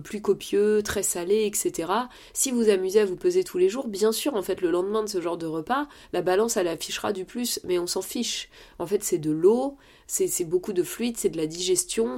plus 0.04 0.22
copieux, 0.22 0.82
très 0.84 1.04
salés, 1.04 1.46
etc., 1.46 1.92
si 2.34 2.52
vous 2.52 2.70
amusez 2.70 3.02
à 3.02 3.06
vous 3.06 3.18
peser 3.18 3.44
tous 3.44 3.58
les 3.58 3.70
jours, 3.70 3.88
bien 3.88 4.12
sûr 4.12 4.36
en 4.36 4.42
fait 4.42 4.62
le 4.62 4.72
lendemain 4.72 5.04
de 5.04 5.10
ce 5.10 5.22
genre 5.22 5.38
de 5.38 5.46
repas, 5.46 5.88
la 6.14 6.22
balance 6.22 6.58
elle 6.58 6.68
affichera 6.70 7.12
du 7.12 7.26
plus, 7.26 7.60
mais 7.66 7.78
on 7.78 7.88
s'en 7.88 8.02
fiche. 8.02 8.50
En 8.80 8.88
fait 8.88 9.04
c'est 9.04 9.18
de 9.18 9.32
l'eau, 9.32 9.78
c'est 10.08 10.46
beaucoup 10.46 10.74
de 10.74 10.84
fluide, 10.84 11.18
c'est 11.18 11.30
de 11.30 11.38
la 11.38 11.48
digestion, 11.48 12.18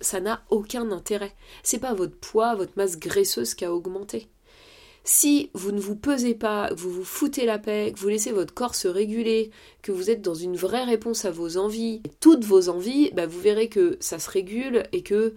ça 0.00 0.20
n'a 0.20 0.42
aucun 0.50 0.90
intérêt. 0.92 1.32
C'est 1.64 1.80
pas 1.80 1.94
votre 1.94 2.16
poids, 2.16 2.54
votre 2.54 2.72
masse 2.76 2.98
graisseuse 2.98 3.54
qui 3.54 3.64
a 3.64 3.74
augmenté. 3.74 4.28
Si 5.04 5.50
vous 5.52 5.72
ne 5.72 5.80
vous 5.80 5.96
pesez 5.96 6.34
pas, 6.34 6.68
que 6.68 6.74
vous 6.74 6.90
vous 6.90 7.04
foutez 7.04 7.44
la 7.44 7.58
paix, 7.58 7.92
que 7.92 7.98
vous 7.98 8.08
laissez 8.08 8.30
votre 8.30 8.54
corps 8.54 8.76
se 8.76 8.86
réguler, 8.86 9.50
que 9.82 9.90
vous 9.90 10.10
êtes 10.10 10.22
dans 10.22 10.34
une 10.34 10.56
vraie 10.56 10.84
réponse 10.84 11.24
à 11.24 11.32
vos 11.32 11.56
envies, 11.56 12.02
toutes 12.20 12.44
vos 12.44 12.68
envies, 12.68 13.10
bah 13.12 13.26
vous 13.26 13.40
verrez 13.40 13.68
que 13.68 13.96
ça 13.98 14.20
se 14.20 14.30
régule 14.30 14.84
et 14.92 15.02
que 15.02 15.34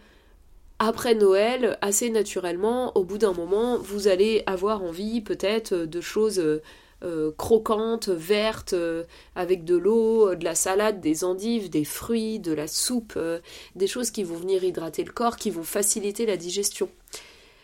après 0.78 1.16
Noël, 1.16 1.78
assez 1.82 2.10
naturellement, 2.10 2.96
au 2.98 3.04
bout 3.04 3.18
d'un 3.18 3.34
moment, 3.34 3.78
vous 3.78 4.08
allez 4.08 4.44
avoir 4.46 4.84
envie 4.84 5.22
peut-être 5.22 5.74
de 5.74 6.02
choses 6.02 6.62
euh, 7.04 7.32
croquantes, 7.38 8.10
vertes, 8.10 8.74
euh, 8.74 9.04
avec 9.36 9.64
de 9.64 9.76
l'eau, 9.76 10.36
de 10.36 10.44
la 10.44 10.56
salade, 10.56 11.02
des 11.02 11.24
endives, 11.24 11.70
des 11.70 11.86
fruits, 11.86 12.40
de 12.40 12.54
la 12.54 12.68
soupe, 12.68 13.14
euh, 13.18 13.40
des 13.76 13.88
choses 13.88 14.12
qui 14.12 14.24
vont 14.24 14.36
venir 14.36 14.64
hydrater 14.64 15.04
le 15.04 15.12
corps, 15.12 15.38
qui 15.38 15.50
vont 15.50 15.64
faciliter 15.64 16.26
la 16.26 16.38
digestion. 16.38 16.90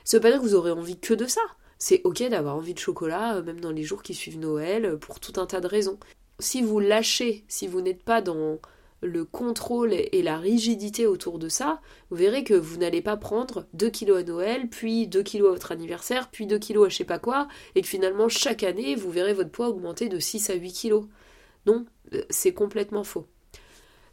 Ce 0.03 0.17
veut 0.17 0.21
pas 0.21 0.31
dire 0.31 0.39
que 0.39 0.45
vous 0.45 0.55
aurez 0.55 0.71
envie 0.71 0.97
que 0.97 1.13
de 1.13 1.27
ça 1.27 1.41
c'est 1.81 2.01
ok 2.03 2.29
d'avoir 2.29 2.57
envie 2.57 2.75
de 2.75 2.79
chocolat, 2.79 3.37
euh, 3.37 3.43
même 3.43 3.59
dans 3.59 3.71
les 3.71 3.81
jours 3.81 4.03
qui 4.03 4.13
suivent 4.13 4.37
Noël, 4.37 4.85
euh, 4.85 4.97
pour 4.97 5.19
tout 5.19 5.41
un 5.41 5.47
tas 5.47 5.61
de 5.61 5.67
raisons. 5.67 5.97
Si 6.37 6.61
vous 6.61 6.79
lâchez, 6.79 7.43
si 7.47 7.65
vous 7.67 7.81
n'êtes 7.81 8.03
pas 8.03 8.21
dans 8.21 8.59
le 9.01 9.25
contrôle 9.25 9.93
et 9.93 10.21
la 10.21 10.37
rigidité 10.37 11.07
autour 11.07 11.39
de 11.39 11.49
ça, 11.49 11.81
vous 12.11 12.17
verrez 12.17 12.43
que 12.43 12.53
vous 12.53 12.77
n'allez 12.77 13.01
pas 13.01 13.17
prendre 13.17 13.65
2 13.73 13.89
kilos 13.89 14.19
à 14.19 14.23
Noël, 14.23 14.69
puis 14.69 15.07
2 15.07 15.23
kilos 15.23 15.49
à 15.49 15.53
votre 15.53 15.71
anniversaire, 15.71 16.29
puis 16.29 16.45
2 16.45 16.59
kilos 16.59 16.85
à 16.85 16.89
je 16.89 16.97
sais 16.97 17.03
pas 17.03 17.17
quoi, 17.17 17.47
et 17.73 17.81
que 17.81 17.87
finalement 17.87 18.29
chaque 18.29 18.61
année 18.61 18.93
vous 18.93 19.09
verrez 19.09 19.33
votre 19.33 19.49
poids 19.49 19.69
augmenter 19.69 20.07
de 20.07 20.19
6 20.19 20.51
à 20.51 20.53
8 20.53 20.71
kilos. 20.71 21.05
Non, 21.65 21.87
euh, 22.13 22.21
c'est 22.29 22.53
complètement 22.53 23.03
faux. 23.03 23.25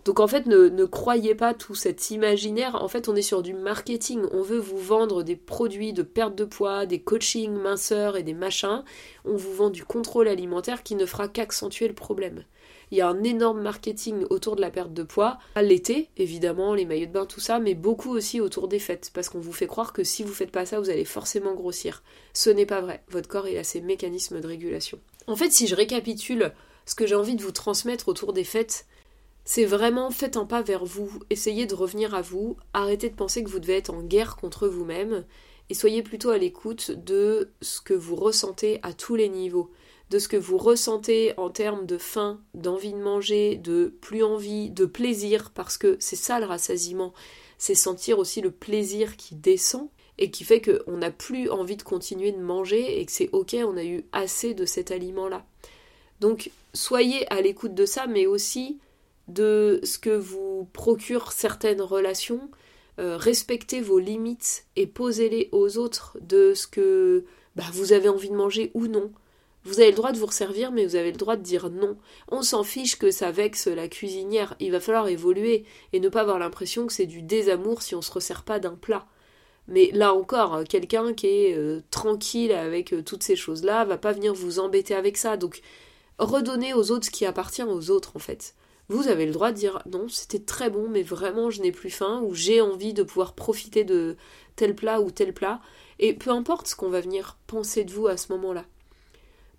Donc 0.05 0.21
en 0.21 0.27
fait, 0.27 0.47
ne, 0.47 0.85
croyez 0.85 1.35
pas 1.35 1.55
tout 1.55 1.75
cet 1.75 2.11
imaginaire. 2.11 2.83
En 2.83 2.89
fait, 2.89 3.09
on 3.09 3.17
est 3.17 3.23
sur 3.23 3.43
du 3.43 3.53
marketing. 3.53 4.23
On 4.33 4.43
veut 4.43 4.59
vous 4.59 4.79
vendre 4.79 5.23
des 5.23 5.37
produits 5.37 5.93
de 5.93 6.03
perte 6.03 6.35
de 6.35 6.45
poids, 6.45 6.87
des 6.87 7.01
coachings 7.01 7.53
minceurs 7.53 8.17
et 8.17 8.23
des 8.23 8.35
machins. 8.35 8.85
On 9.25 9.37
vous 9.37 9.53
vend 9.53 9.71
du 9.71 9.85
contrôle 9.85 10.29
alimentaire 10.29 10.83
qui 10.83 10.95
ne 10.95 11.05
fera 11.05 11.29
qu'accentuer 11.29 11.89
le 11.89 11.95
problème. 11.95 12.45
Il 12.91 12.97
y 12.97 13.01
a 13.03 13.09
un 13.09 13.23
énorme 13.23 13.61
marketing 13.61 14.25
autour 14.31 14.57
de 14.57 14.63
la 14.63 14.71
perte 14.71 14.95
de 14.95 15.03
poids, 15.03 15.39
à 15.55 15.63
l'été, 15.63 16.09
évidemment, 16.17 16.75
les 16.75 16.87
maillots 16.87 17.07
de 17.07 17.13
bain, 17.13 17.27
tout 17.27 17.41
ça, 17.41 17.59
mais 17.59 17.75
beaucoup 17.75 18.11
aussi 18.11 18.41
autour 18.41 18.67
des 18.67 18.79
fêtes, 18.79 19.11
parce 19.13 19.29
qu'on 19.29 19.41
vous 19.41 19.53
fait 19.53 19.67
croire 19.67 19.93
que 19.93 20.05
si 20.05 20.23
vous 20.23 20.33
faites 20.33 20.51
pas 20.51 20.65
ça, 20.65 20.81
vous 20.81 20.89
allez 20.89 21.05
forcément 21.05 21.55
grossir. 21.55 22.03
Ce 22.33 22.49
n'est 22.49 22.67
pas 22.67 22.81
vrai. 22.81 23.03
Votre 23.11 23.29
corps, 23.29 23.47
il 23.47 23.59
a 23.59 23.65
ses 23.65 23.83
mécanismes 23.83 24.41
de 24.41 24.47
régulation. 24.47 24.99
En 25.27 25.37
fait, 25.37 25.53
si 25.53 25.67
je 25.67 25.75
récapitule 25.75 26.53
ce 26.87 26.95
que 26.95 27.07
j'ai 27.07 27.15
envie 27.15 27.37
de 27.37 27.43
vous 27.43 27.53
transmettre 27.53 28.09
autour 28.09 28.33
des 28.33 28.45
fêtes, 28.45 28.87
c'est 29.49 29.65
vraiment 29.65 30.11
faites 30.11 30.37
un 30.37 30.45
pas 30.45 30.61
vers 30.61 30.85
vous, 30.85 31.11
essayez 31.31 31.65
de 31.65 31.75
revenir 31.75 32.15
à 32.15 32.21
vous, 32.21 32.59
arrêtez 32.75 33.09
de 33.09 33.15
penser 33.15 33.43
que 33.43 33.49
vous 33.49 33.61
devez 33.61 33.79
être 33.79 33.89
en 33.89 34.03
guerre 34.03 34.37
contre 34.37 34.69
vous-même, 34.69 35.25
et 35.71 35.75
soyez 35.75 36.03
plutôt 36.03 36.29
à 36.29 36.37
l'écoute 36.37 36.91
de 36.91 37.51
ce 37.63 37.81
que 37.81 37.95
vous 37.95 38.15
ressentez 38.15 38.79
à 38.83 38.93
tous 38.93 39.17
les 39.17 39.31
niveaux, 39.31 39.71
de 40.11 40.19
ce 40.19 40.29
que 40.29 40.37
vous 40.37 40.59
ressentez 40.59 41.33
en 41.39 41.49
termes 41.49 41.87
de 41.87 41.97
faim, 41.97 42.43
d'envie 42.53 42.93
de 42.93 42.99
manger, 42.99 43.57
de 43.57 43.95
plus 44.03 44.23
envie, 44.23 44.69
de 44.69 44.85
plaisir, 44.85 45.51
parce 45.55 45.79
que 45.79 45.97
c'est 45.99 46.15
ça 46.15 46.41
le 46.41 46.45
rassasiement, 46.45 47.15
c'est 47.57 47.75
sentir 47.75 48.19
aussi 48.19 48.43
le 48.43 48.51
plaisir 48.51 49.17
qui 49.17 49.35
descend 49.35 49.89
et 50.19 50.31
qui 50.31 50.45
fait 50.45 50.61
qu'on 50.61 50.99
n'a 50.99 51.11
plus 51.11 51.49
envie 51.49 51.79
de 51.79 51.83
continuer 51.83 52.33
de 52.33 52.43
manger 52.43 53.01
et 53.01 53.07
que 53.07 53.13
c'est 53.13 53.31
ok, 53.33 53.57
on 53.65 53.79
a 53.79 53.85
eu 53.85 54.05
assez 54.13 54.53
de 54.53 54.67
cet 54.67 54.91
aliment-là. 54.91 55.47
Donc 56.21 56.51
soyez 56.75 57.27
à 57.33 57.41
l'écoute 57.41 57.75
de 57.75 57.87
ça, 57.87 58.07
mais 58.07 58.27
aussi 58.27 58.79
de 59.29 59.81
ce 59.85 59.99
que 59.99 60.11
vous 60.11 60.69
procurent 60.73 61.33
certaines 61.33 61.83
relations, 61.83 62.51
euh, 62.99 63.17
respectez 63.17 63.81
vos 63.81 63.99
limites 63.99 64.65
et 64.75 64.87
posez-les 64.87 65.49
aux 65.53 65.79
autres 65.79 66.17
de 66.21 66.55
ce 66.55 66.67
que 66.67 67.25
bah, 67.55 67.65
vous 67.73 67.93
avez 67.93 68.09
envie 68.09 68.31
de 68.31 68.35
manger 68.35 68.71
ou 68.75 68.87
non. 68.87 69.13
Vous 69.65 69.81
avez 69.81 69.91
le 69.91 69.97
droit 69.97 70.13
de 70.13 70.19
vous 70.19 70.27
resservir, 70.27 70.73
mais 70.73 70.87
vous 70.87 70.97
avez 70.97 71.13
le 71.13 71.19
droit 71.19 71.37
de 71.37 71.43
dire 71.43 71.69
non. 71.69 71.97
On 72.29 72.43
s'en 72.43 72.65
fiche 72.65 72.99
que 72.99 73.11
ça 73.11 73.31
vexe 73.31 73.67
la 73.67 73.87
cuisinière. 73.87 74.57
Il 74.61 74.73
va 74.73 74.81
falloir 74.81 75.09
évoluer 75.09 75.65
et 75.93 76.01
ne 76.01 76.09
pas 76.09 76.23
avoir 76.23 76.39
l'impression 76.39 76.87
que 76.87 76.93
c'est 76.93 77.07
du 77.07 77.23
désamour 77.23 77.83
si 77.83 77.95
on 77.95 78.03
se 78.03 78.11
resserre 78.11 78.45
pas 78.45 78.59
d'un 78.59 78.75
plat. 78.75 79.07
Mais 79.69 79.91
là 79.93 80.15
encore, 80.15 80.65
quelqu'un 80.65 81.13
qui 81.13 81.27
est 81.27 81.55
euh, 81.57 81.83
tranquille 81.91 82.53
avec 82.53 82.95
euh, 82.95 83.03
toutes 83.03 83.23
ces 83.23 83.37
choses-là 83.37 83.85
va 83.85 83.99
pas 83.99 84.13
venir 84.13 84.33
vous 84.33 84.59
embêter 84.59 84.95
avec 84.95 85.19
ça. 85.19 85.37
Donc, 85.37 85.61
redonnez 86.19 86.73
aux 86.73 86.91
autres 86.91 87.07
ce 87.07 87.11
qui 87.11 87.27
appartient 87.27 87.63
aux 87.63 87.91
autres, 87.91 88.13
en 88.17 88.21
fait 88.21 88.55
vous 88.89 89.09
avez 89.09 89.27
le 89.27 89.33
droit 89.33 89.53
de 89.53 89.57
dire 89.57 89.83
non, 89.91 90.09
c'était 90.09 90.39
très 90.39 90.71
bon, 90.71 90.89
mais 90.89 91.03
vraiment 91.03 91.51
je 91.51 91.61
n'ai 91.61 91.73
plus 91.73 91.91
faim, 91.91 92.23
ou 92.25 92.35
j'ai 92.35 92.61
envie 92.61 92.95
de 92.95 93.03
pouvoir 93.03 93.35
profiter 93.35 93.85
de 93.85 94.17
tel 94.57 94.75
plat 94.75 95.01
ou 95.01 95.11
tel 95.11 95.35
plat, 95.35 95.61
et 95.99 96.15
peu 96.15 96.31
importe 96.31 96.69
ce 96.69 96.77
qu'on 96.77 96.89
va 96.89 97.01
venir 97.01 97.37
penser 97.47 97.85
de 97.85 97.93
vous 97.93 98.07
à 98.07 98.17
ce 98.17 98.33
moment-là. 98.33 98.65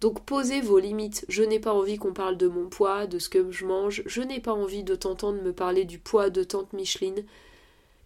Donc 0.01 0.25
posez 0.25 0.61
vos 0.61 0.79
limites. 0.79 1.25
Je 1.27 1.43
n'ai 1.43 1.59
pas 1.59 1.73
envie 1.73 1.97
qu'on 1.97 2.13
parle 2.13 2.37
de 2.37 2.47
mon 2.47 2.69
poids, 2.69 3.05
de 3.05 3.19
ce 3.19 3.29
que 3.29 3.51
je 3.51 3.65
mange, 3.65 4.01
je 4.05 4.21
n'ai 4.21 4.39
pas 4.39 4.53
envie 4.53 4.83
de 4.83 4.95
t'entendre 4.95 5.41
me 5.41 5.53
parler 5.53 5.85
du 5.85 5.99
poids 5.99 6.29
de 6.29 6.43
tante 6.43 6.73
Micheline. 6.73 7.25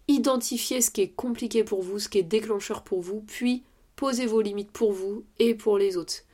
Identifiez 0.08 0.80
ce 0.80 0.90
qui 0.90 1.00
est 1.00 1.08
compliqué 1.08 1.64
pour 1.64 1.82
vous, 1.82 1.98
ce 1.98 2.08
qui 2.08 2.18
est 2.18 2.22
déclencheur 2.22 2.82
pour 2.82 3.00
vous, 3.00 3.20
puis 3.26 3.62
posez 3.96 4.26
vos 4.26 4.42
limites 4.42 4.72
pour 4.72 4.92
vous 4.92 5.24
et 5.38 5.54
pour 5.54 5.78
les 5.78 5.96
autres. 5.96 6.24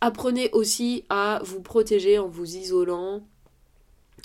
Apprenez 0.00 0.50
aussi 0.52 1.04
à 1.08 1.40
vous 1.44 1.62
protéger 1.62 2.18
en 2.18 2.28
vous 2.28 2.56
isolant, 2.56 3.22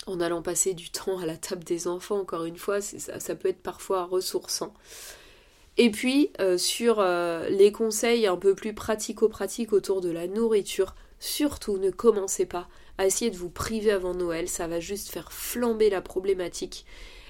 en 0.06 0.20
allant 0.20 0.42
passer 0.42 0.74
du 0.74 0.90
temps 0.90 1.18
à 1.18 1.26
la 1.26 1.36
table 1.36 1.64
des 1.64 1.86
enfants, 1.86 2.20
encore 2.20 2.44
une 2.44 2.56
fois, 2.56 2.80
ça, 2.80 3.34
peut 3.34 3.48
être 3.48 3.62
parfois 3.62 4.04
ressourçant. 4.04 4.74
Et 5.76 5.90
puis, 5.90 6.30
euh, 6.40 6.58
sur 6.58 7.00
euh, 7.00 7.48
les 7.48 7.72
conseils 7.72 8.26
un 8.26 8.36
peu 8.36 8.54
plus 8.54 8.74
pratico-pratiques 8.74 9.72
autour 9.72 10.00
de 10.00 10.10
la 10.10 10.26
nourriture, 10.26 10.94
surtout 11.20 11.78
ne 11.78 11.90
commencez 11.90 12.46
pas 12.46 12.68
à 12.98 13.06
essayer 13.06 13.30
de 13.30 13.36
vous 13.36 13.50
priver 13.50 13.92
avant 13.92 14.14
Noël, 14.14 14.48
ça 14.48 14.66
va 14.66 14.80
juste 14.80 15.10
faire 15.10 15.32
flamber 15.32 15.88
la 15.88 16.02
problématique. 16.02 16.84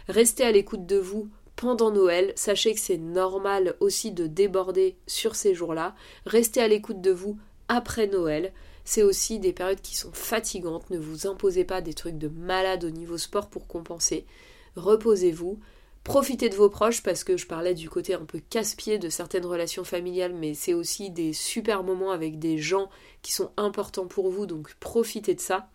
Restez 0.09 0.45
à 0.45 0.51
l'écoute 0.51 0.87
de 0.87 0.97
vous 0.99 1.29
pendant 1.55 1.91
Noël, 1.91 2.33
sachez 2.37 2.75
que 2.75 2.81
c'est 2.81 2.97
normal 2.97 3.77
aussi 3.81 4.13
de 4.13 4.27
déborder 4.27 4.97
sur 5.07 5.37
ces 5.37 5.55
jours-là. 5.55 5.95
Restez 6.27 6.61
à 6.61 6.69
l'écoute 6.69 7.01
de 7.01 7.11
vous 7.11 7.39
après 7.69 8.07
Noël. 8.07 8.53
C'est 8.91 9.05
aussi 9.05 9.39
des 9.39 9.53
périodes 9.53 9.83
qui 9.83 9.97
sont 9.97 10.11
fatigantes. 10.11 10.91
Ne 10.91 10.99
vous 10.99 11.29
imposez 11.29 11.63
pas 11.63 11.81
des 11.81 11.95
trucs 11.95 12.19
de 12.19 12.27
malade 12.27 12.83
au 12.83 12.91
niveau 12.91 13.19
sport 13.19 13.49
pour 13.49 13.69
compenser. 13.69 14.27
Reposez-vous. 14.75 15.61
Profitez 16.03 16.49
de 16.49 16.57
vos 16.57 16.69
proches 16.69 17.01
parce 17.01 17.23
que 17.23 17.37
je 17.37 17.47
parlais 17.47 17.75
du 17.75 17.89
côté 17.89 18.15
un 18.15 18.25
peu 18.25 18.41
casse-pied 18.51 18.99
de 18.99 19.09
certaines 19.09 19.47
relations 19.47 19.85
familiales, 19.85 20.35
mais 20.35 20.55
c'est 20.55 20.75
aussi 20.75 21.11
des 21.11 21.33
super 21.33 21.85
moments 21.85 22.11
avec 22.11 22.41
des 22.41 22.59
gens 22.59 22.91
qui 23.23 23.33
sont 23.33 23.53
importants 23.57 24.09
pour 24.09 24.29
vous, 24.29 24.47
donc 24.47 24.75
profitez 24.81 25.37
de 25.37 25.41
ça. 25.41 25.69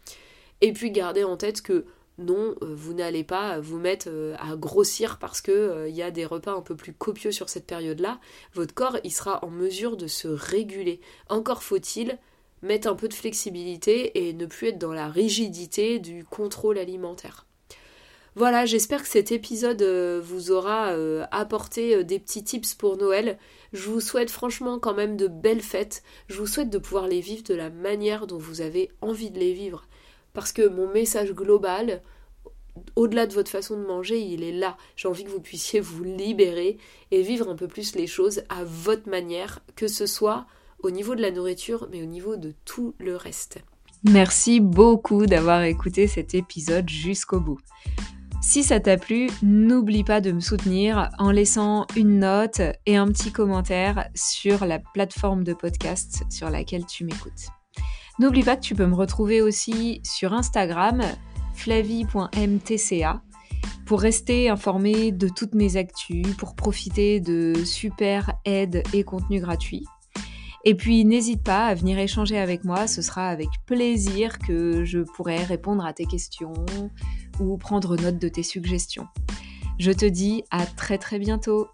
Et 0.59 0.73
puis 0.73 0.91
gardez 0.91 1.23
en 1.23 1.37
tête 1.37 1.61
que 1.61 1.85
non, 2.17 2.53
euh, 2.63 2.75
vous 2.75 2.93
n'allez 2.93 3.23
pas 3.23 3.61
vous 3.61 3.79
mettre 3.79 4.09
euh, 4.09 4.35
à 4.39 4.57
grossir 4.57 5.19
parce 5.19 5.39
que 5.39 5.53
euh, 5.53 5.87
il 5.87 5.95
y 5.95 6.03
a 6.03 6.11
des 6.11 6.25
repas 6.25 6.51
un 6.51 6.61
peu 6.61 6.75
plus 6.75 6.91
copieux 6.91 7.31
sur 7.31 7.47
cette 7.47 7.65
période-là. 7.65 8.19
Votre 8.55 8.73
corps, 8.73 8.97
il 9.05 9.13
sera 9.13 9.39
en 9.45 9.49
mesure 9.49 9.95
de 9.95 10.07
se 10.07 10.27
réguler. 10.27 10.99
Encore 11.29 11.63
faut-il 11.63 12.19
mettre 12.65 12.87
un 12.87 12.95
peu 12.95 13.07
de 13.07 13.13
flexibilité 13.13 14.27
et 14.27 14.33
ne 14.33 14.45
plus 14.45 14.67
être 14.67 14.77
dans 14.77 14.93
la 14.93 15.07
rigidité 15.07 15.99
du 15.99 16.25
contrôle 16.25 16.77
alimentaire. 16.77 17.45
Voilà, 18.35 18.65
j'espère 18.65 19.01
que 19.01 19.07
cet 19.07 19.31
épisode 19.31 19.81
vous 20.21 20.51
aura 20.51 20.93
apporté 21.31 22.03
des 22.03 22.19
petits 22.19 22.43
tips 22.43 22.73
pour 22.73 22.97
Noël. 22.97 23.37
Je 23.71 23.89
vous 23.89 24.01
souhaite 24.01 24.29
franchement 24.29 24.77
quand 24.77 24.93
même 24.93 25.15
de 25.15 25.27
belles 25.27 25.61
fêtes. 25.61 26.03
Je 26.27 26.39
vous 26.39 26.47
souhaite 26.47 26.69
de 26.69 26.77
pouvoir 26.77 27.07
les 27.07 27.21
vivre 27.21 27.43
de 27.43 27.53
la 27.53 27.69
manière 27.69 28.27
dont 28.27 28.37
vous 28.37 28.59
avez 28.59 28.91
envie 29.01 29.31
de 29.31 29.39
les 29.39 29.53
vivre 29.53 29.87
parce 30.33 30.51
que 30.51 30.67
mon 30.67 30.91
message 30.91 31.31
global, 31.31 32.01
au-delà 32.97 33.25
de 33.25 33.33
votre 33.33 33.49
façon 33.49 33.77
de 33.77 33.85
manger, 33.85 34.19
il 34.19 34.43
est 34.43 34.51
là. 34.51 34.77
J'ai 34.97 35.07
envie 35.07 35.23
que 35.23 35.29
vous 35.29 35.39
puissiez 35.39 35.79
vous 35.79 36.03
libérer 36.03 36.77
et 37.11 37.21
vivre 37.21 37.49
un 37.49 37.55
peu 37.55 37.69
plus 37.69 37.95
les 37.95 38.05
choses 38.05 38.43
à 38.49 38.65
votre 38.65 39.09
manière, 39.09 39.61
que 39.77 39.87
ce 39.87 40.05
soit 40.05 40.45
au 40.85 40.91
niveau 40.91 41.15
de 41.15 41.21
la 41.21 41.31
nourriture, 41.31 41.87
mais 41.91 42.03
au 42.03 42.05
niveau 42.05 42.37
de 42.37 42.53
tout 42.63 42.93
le 42.99 43.15
reste. 43.15 43.57
Merci 44.03 44.59
beaucoup 44.59 45.25
d'avoir 45.25 45.63
écouté 45.63 46.05
cet 46.05 46.35
épisode 46.35 46.87
jusqu'au 46.87 47.39
bout. 47.39 47.57
Si 48.39 48.63
ça 48.63 48.79
t'a 48.79 48.95
plu, 48.95 49.27
n'oublie 49.41 50.03
pas 50.03 50.21
de 50.21 50.31
me 50.31 50.39
soutenir 50.39 51.09
en 51.17 51.31
laissant 51.31 51.87
une 51.95 52.19
note 52.19 52.61
et 52.85 52.95
un 52.95 53.07
petit 53.07 53.31
commentaire 53.31 54.07
sur 54.13 54.65
la 54.65 54.77
plateforme 54.77 55.43
de 55.43 55.53
podcast 55.53 56.23
sur 56.29 56.51
laquelle 56.51 56.85
tu 56.85 57.03
m'écoutes. 57.03 57.47
N'oublie 58.19 58.43
pas 58.43 58.55
que 58.55 58.61
tu 58.61 58.75
peux 58.75 58.85
me 58.85 58.93
retrouver 58.93 59.41
aussi 59.41 60.01
sur 60.03 60.33
Instagram, 60.33 61.01
flavie.mtca, 61.55 63.23
pour 63.87 64.01
rester 64.01 64.49
informé 64.49 65.11
de 65.11 65.27
toutes 65.27 65.55
mes 65.55 65.77
actus, 65.77 66.27
pour 66.37 66.55
profiter 66.55 67.19
de 67.19 67.55
super 67.65 68.33
aides 68.45 68.83
et 68.93 69.03
contenus 69.03 69.41
gratuits. 69.41 69.85
Et 70.67 70.73
puis 70.73 71.05
n'hésite 71.05 71.43
pas 71.43 71.67
à 71.67 71.75
venir 71.75 71.99
échanger 71.99 72.39
avec 72.39 72.63
moi, 72.63 72.87
ce 72.87 73.03
sera 73.03 73.29
avec 73.29 73.49
plaisir 73.67 74.39
que 74.39 74.83
je 74.83 74.99
pourrai 74.99 75.37
répondre 75.43 75.85
à 75.85 75.93
tes 75.93 76.05
questions 76.05 76.53
ou 77.39 77.55
prendre 77.57 77.95
note 77.95 78.17
de 78.17 78.27
tes 78.27 78.41
suggestions. 78.41 79.07
Je 79.77 79.91
te 79.91 80.05
dis 80.05 80.43
à 80.49 80.65
très 80.65 80.97
très 80.97 81.19
bientôt 81.19 81.67